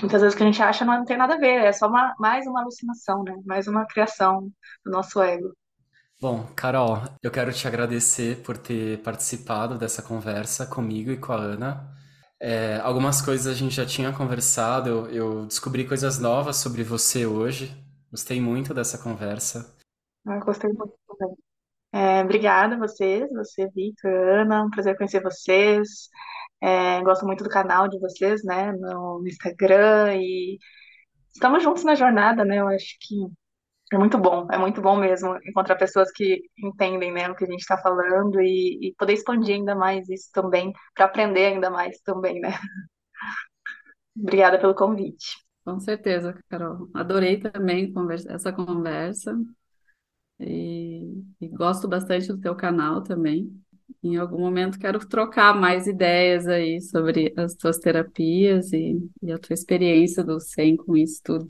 muitas 0.00 0.20
vezes 0.20 0.34
o 0.34 0.36
que 0.36 0.42
a 0.42 0.46
gente 0.46 0.62
acha 0.62 0.84
não 0.84 1.04
tem 1.04 1.16
nada 1.16 1.34
a 1.34 1.38
ver, 1.38 1.64
é 1.64 1.72
só 1.72 1.86
uma, 1.88 2.14
mais 2.18 2.46
uma 2.46 2.60
alucinação, 2.62 3.22
né? 3.24 3.34
Mais 3.46 3.66
uma 3.68 3.86
criação 3.86 4.50
do 4.84 4.90
nosso 4.90 5.22
ego. 5.22 5.52
Bom, 6.22 6.46
Carol, 6.54 6.98
eu 7.20 7.32
quero 7.32 7.52
te 7.52 7.66
agradecer 7.66 8.44
por 8.44 8.56
ter 8.56 9.02
participado 9.02 9.76
dessa 9.76 10.00
conversa 10.00 10.64
comigo 10.64 11.10
e 11.10 11.16
com 11.16 11.32
a 11.32 11.36
Ana. 11.36 11.92
É, 12.40 12.76
algumas 12.76 13.20
coisas 13.20 13.48
a 13.52 13.58
gente 13.58 13.74
já 13.74 13.84
tinha 13.84 14.12
conversado, 14.12 14.88
eu, 14.88 15.10
eu, 15.10 15.46
descobri 15.46 15.84
coisas 15.84 16.20
novas 16.20 16.58
sobre 16.58 16.84
você 16.84 17.26
hoje. 17.26 17.76
Gostei 18.08 18.40
muito 18.40 18.72
dessa 18.72 19.02
conversa. 19.02 19.76
Ah, 20.24 20.38
gostei 20.38 20.70
muito 20.72 20.94
também. 21.18 21.36
É, 21.92 22.22
obrigada 22.22 22.76
a 22.76 22.78
vocês, 22.78 23.28
você, 23.32 23.68
Victor, 23.74 24.12
Ana, 24.12 24.62
um 24.62 24.70
prazer 24.70 24.96
conhecer 24.96 25.20
vocês. 25.20 26.08
É, 26.60 27.02
gosto 27.02 27.26
muito 27.26 27.42
do 27.42 27.50
canal 27.50 27.88
de 27.88 27.98
vocês, 27.98 28.44
né, 28.44 28.70
no, 28.70 29.18
no 29.18 29.26
Instagram 29.26 30.14
e 30.18 30.56
estamos 31.32 31.64
juntos 31.64 31.82
na 31.82 31.96
jornada, 31.96 32.44
né? 32.44 32.60
Eu 32.60 32.68
acho 32.68 32.96
que 33.00 33.26
é 33.92 33.98
muito 33.98 34.18
bom, 34.18 34.46
é 34.50 34.58
muito 34.58 34.80
bom 34.80 34.96
mesmo 34.96 35.36
encontrar 35.46 35.76
pessoas 35.76 36.10
que 36.10 36.42
entendem, 36.58 37.12
né, 37.12 37.28
o 37.30 37.34
que 37.34 37.44
a 37.44 37.46
gente 37.46 37.60
está 37.60 37.76
falando 37.76 38.40
e, 38.40 38.88
e, 38.88 38.94
poder 38.96 39.12
expandir 39.12 39.54
ainda 39.56 39.74
mais 39.74 40.08
isso 40.08 40.30
também, 40.32 40.72
para 40.94 41.04
aprender 41.04 41.46
ainda 41.46 41.70
mais 41.70 42.00
também, 42.00 42.40
né? 42.40 42.50
Obrigada 44.16 44.58
pelo 44.58 44.74
convite. 44.74 45.36
Com 45.64 45.78
certeza, 45.78 46.38
Carol. 46.48 46.88
Adorei 46.94 47.38
também 47.38 47.92
conversa, 47.92 48.32
essa 48.32 48.52
conversa 48.52 49.38
e, 50.40 51.22
e 51.40 51.48
gosto 51.48 51.86
bastante 51.86 52.28
do 52.28 52.40
teu 52.40 52.54
canal 52.56 53.02
também. 53.02 53.52
Em 54.02 54.16
algum 54.16 54.40
momento 54.40 54.78
quero 54.78 54.98
trocar 55.06 55.54
mais 55.54 55.86
ideias 55.86 56.46
aí 56.46 56.80
sobre 56.80 57.32
as 57.36 57.54
tuas 57.54 57.78
terapias 57.78 58.72
e, 58.72 58.98
e 59.22 59.30
a 59.30 59.38
tua 59.38 59.54
experiência 59.54 60.24
do 60.24 60.40
SEM 60.40 60.76
com 60.76 60.96
isso 60.96 61.20
tudo. 61.22 61.46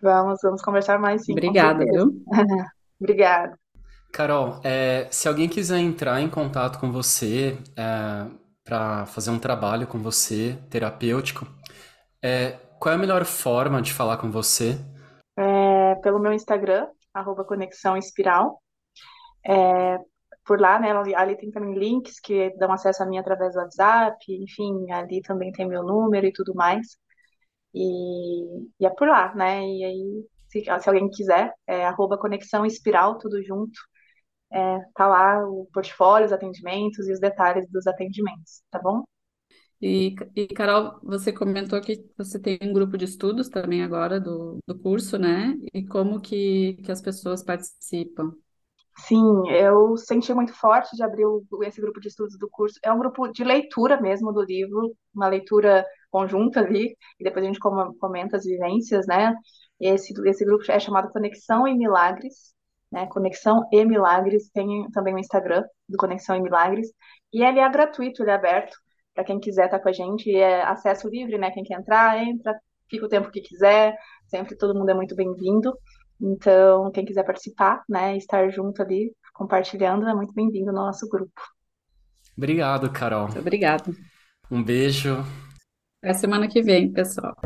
Vamos, 0.00 0.38
vamos 0.42 0.62
conversar 0.62 0.98
mais 0.98 1.24
sim. 1.24 1.32
Obrigada, 1.32 1.84
viu? 1.84 2.12
Obrigada. 3.00 3.58
Carol, 4.12 4.60
é, 4.62 5.08
se 5.10 5.26
alguém 5.26 5.48
quiser 5.48 5.78
entrar 5.78 6.20
em 6.20 6.28
contato 6.28 6.78
com 6.78 6.92
você 6.92 7.58
é, 7.76 8.26
para 8.62 9.06
fazer 9.06 9.30
um 9.30 9.38
trabalho 9.38 9.86
com 9.86 9.98
você, 9.98 10.58
terapêutico, 10.68 11.46
é, 12.22 12.58
qual 12.78 12.92
é 12.92 12.96
a 12.96 13.00
melhor 13.00 13.24
forma 13.24 13.80
de 13.80 13.92
falar 13.92 14.18
com 14.18 14.30
você? 14.30 14.78
É, 15.36 15.94
pelo 15.96 16.18
meu 16.18 16.32
Instagram, 16.32 16.88
arroba 17.14 17.44
Conexão 17.44 17.96
Espiral. 17.96 18.60
É, 19.46 19.98
por 20.44 20.60
lá, 20.60 20.78
né, 20.78 20.90
ali 21.16 21.36
tem 21.36 21.50
também 21.50 21.74
links 21.74 22.20
que 22.20 22.50
dão 22.58 22.72
acesso 22.72 23.02
a 23.02 23.06
mim 23.06 23.18
através 23.18 23.54
do 23.54 23.60
WhatsApp, 23.60 24.18
enfim, 24.28 24.90
ali 24.90 25.22
também 25.22 25.52
tem 25.52 25.66
meu 25.66 25.82
número 25.82 26.26
e 26.26 26.32
tudo 26.32 26.54
mais. 26.54 26.98
E, 27.74 28.66
e 28.80 28.86
é 28.86 28.90
por 28.90 29.08
lá, 29.08 29.34
né? 29.34 29.62
E 29.66 29.84
aí, 29.84 30.26
se, 30.48 30.64
se 30.64 30.88
alguém 30.88 31.08
quiser, 31.10 31.52
é 31.66 31.84
arroba 31.86 32.18
Conexão 32.18 32.66
Espiral, 32.66 33.18
tudo 33.18 33.42
junto. 33.42 33.78
É, 34.52 34.78
tá 34.94 35.06
lá 35.06 35.46
o 35.48 35.66
portfólio, 35.72 36.26
os 36.26 36.32
atendimentos 36.32 37.08
e 37.08 37.12
os 37.12 37.20
detalhes 37.20 37.68
dos 37.70 37.86
atendimentos, 37.86 38.62
tá 38.70 38.78
bom? 38.78 39.02
E, 39.80 40.14
e, 40.36 40.46
Carol, 40.48 41.00
você 41.02 41.32
comentou 41.32 41.80
que 41.80 42.08
você 42.16 42.38
tem 42.38 42.56
um 42.62 42.72
grupo 42.72 42.96
de 42.96 43.04
estudos 43.04 43.48
também 43.48 43.82
agora 43.82 44.20
do, 44.20 44.58
do 44.64 44.78
curso, 44.78 45.18
né? 45.18 45.56
E 45.74 45.84
como 45.84 46.20
que, 46.20 46.74
que 46.84 46.92
as 46.92 47.02
pessoas 47.02 47.42
participam? 47.42 48.32
Sim, 49.06 49.50
eu 49.50 49.96
senti 49.96 50.32
muito 50.32 50.54
forte 50.54 50.94
de 50.94 51.02
abrir 51.02 51.24
o, 51.26 51.44
esse 51.64 51.80
grupo 51.80 51.98
de 51.98 52.08
estudos 52.08 52.38
do 52.38 52.48
curso. 52.48 52.78
É 52.84 52.92
um 52.92 52.98
grupo 52.98 53.26
de 53.28 53.42
leitura 53.42 54.00
mesmo 54.00 54.32
do 54.32 54.42
livro, 54.42 54.94
uma 55.14 55.28
leitura 55.28 55.84
conjunta 56.12 56.60
ali, 56.60 56.96
e 57.18 57.24
depois 57.24 57.42
a 57.44 57.48
gente 57.48 57.58
comenta 57.58 58.36
as 58.36 58.44
vivências, 58.44 59.06
né? 59.06 59.34
Esse, 59.80 60.12
esse 60.28 60.44
grupo 60.44 60.62
é 60.70 60.78
chamado 60.78 61.10
Conexão 61.10 61.66
e 61.66 61.74
Milagres, 61.74 62.54
né? 62.92 63.06
Conexão 63.06 63.66
e 63.72 63.84
Milagres, 63.84 64.50
tem 64.50 64.88
também 64.92 65.14
o 65.14 65.18
Instagram 65.18 65.64
do 65.88 65.96
Conexão 65.96 66.36
e 66.36 66.42
Milagres, 66.42 66.88
e 67.32 67.42
ele 67.42 67.58
é 67.58 67.68
gratuito, 67.68 68.22
ele 68.22 68.30
é 68.30 68.34
aberto 68.34 68.76
para 69.14 69.24
quem 69.24 69.40
quiser 69.40 69.64
estar 69.64 69.78
tá 69.78 69.82
com 69.82 69.88
a 69.88 69.92
gente, 69.92 70.34
é 70.34 70.62
acesso 70.62 71.08
livre, 71.08 71.38
né? 71.38 71.50
Quem 71.50 71.64
quer 71.64 71.78
entrar, 71.78 72.22
entra, 72.22 72.54
fica 72.88 73.06
o 73.06 73.08
tempo 73.08 73.30
que 73.30 73.40
quiser, 73.40 73.96
sempre 74.26 74.56
todo 74.56 74.78
mundo 74.78 74.90
é 74.90 74.94
muito 74.94 75.16
bem-vindo. 75.16 75.72
Então, 76.20 76.90
quem 76.92 77.04
quiser 77.04 77.24
participar, 77.24 77.82
né, 77.88 78.16
estar 78.16 78.48
junto 78.50 78.80
ali, 78.80 79.12
compartilhando, 79.32 80.08
é 80.08 80.14
muito 80.14 80.32
bem-vindo 80.32 80.66
no 80.66 80.84
nosso 80.84 81.08
grupo. 81.08 81.40
Obrigado, 82.36 82.90
Carol. 82.90 83.24
Muito 83.24 83.40
obrigado. 83.40 83.94
Um 84.50 84.62
beijo. 84.62 85.16
Até 86.02 86.14
semana 86.14 86.48
que 86.48 86.60
vem, 86.60 86.90
pessoal. 86.90 87.36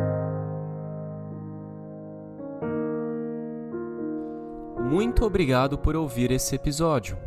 Muito 4.90 5.26
obrigado 5.26 5.76
por 5.76 5.94
ouvir 5.94 6.30
esse 6.30 6.54
episódio. 6.54 7.18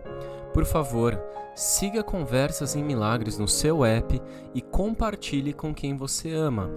Por 0.51 0.65
favor, 0.65 1.21
siga 1.53 2.01
Conversas 2.01 2.75
em 2.75 2.83
Milagres 2.83 3.37
no 3.37 3.47
seu 3.47 3.85
app 3.85 4.19
e 4.55 4.61
compartilhe 4.61 5.53
com 5.53 5.71
quem 5.71 5.95
você 5.95 6.33
ama. 6.33 6.67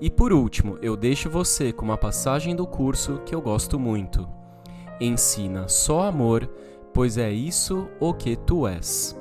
E 0.00 0.08
por 0.08 0.32
último, 0.32 0.78
eu 0.80 0.96
deixo 0.96 1.28
você 1.28 1.70
com 1.70 1.84
uma 1.84 1.98
passagem 1.98 2.56
do 2.56 2.66
curso 2.66 3.20
que 3.26 3.34
eu 3.34 3.42
gosto 3.42 3.78
muito. 3.78 4.26
Ensina 4.98 5.68
só 5.68 6.04
amor, 6.04 6.50
pois 6.94 7.18
é 7.18 7.30
isso 7.30 7.86
o 8.00 8.14
que 8.14 8.34
tu 8.34 8.66
és. 8.66 9.19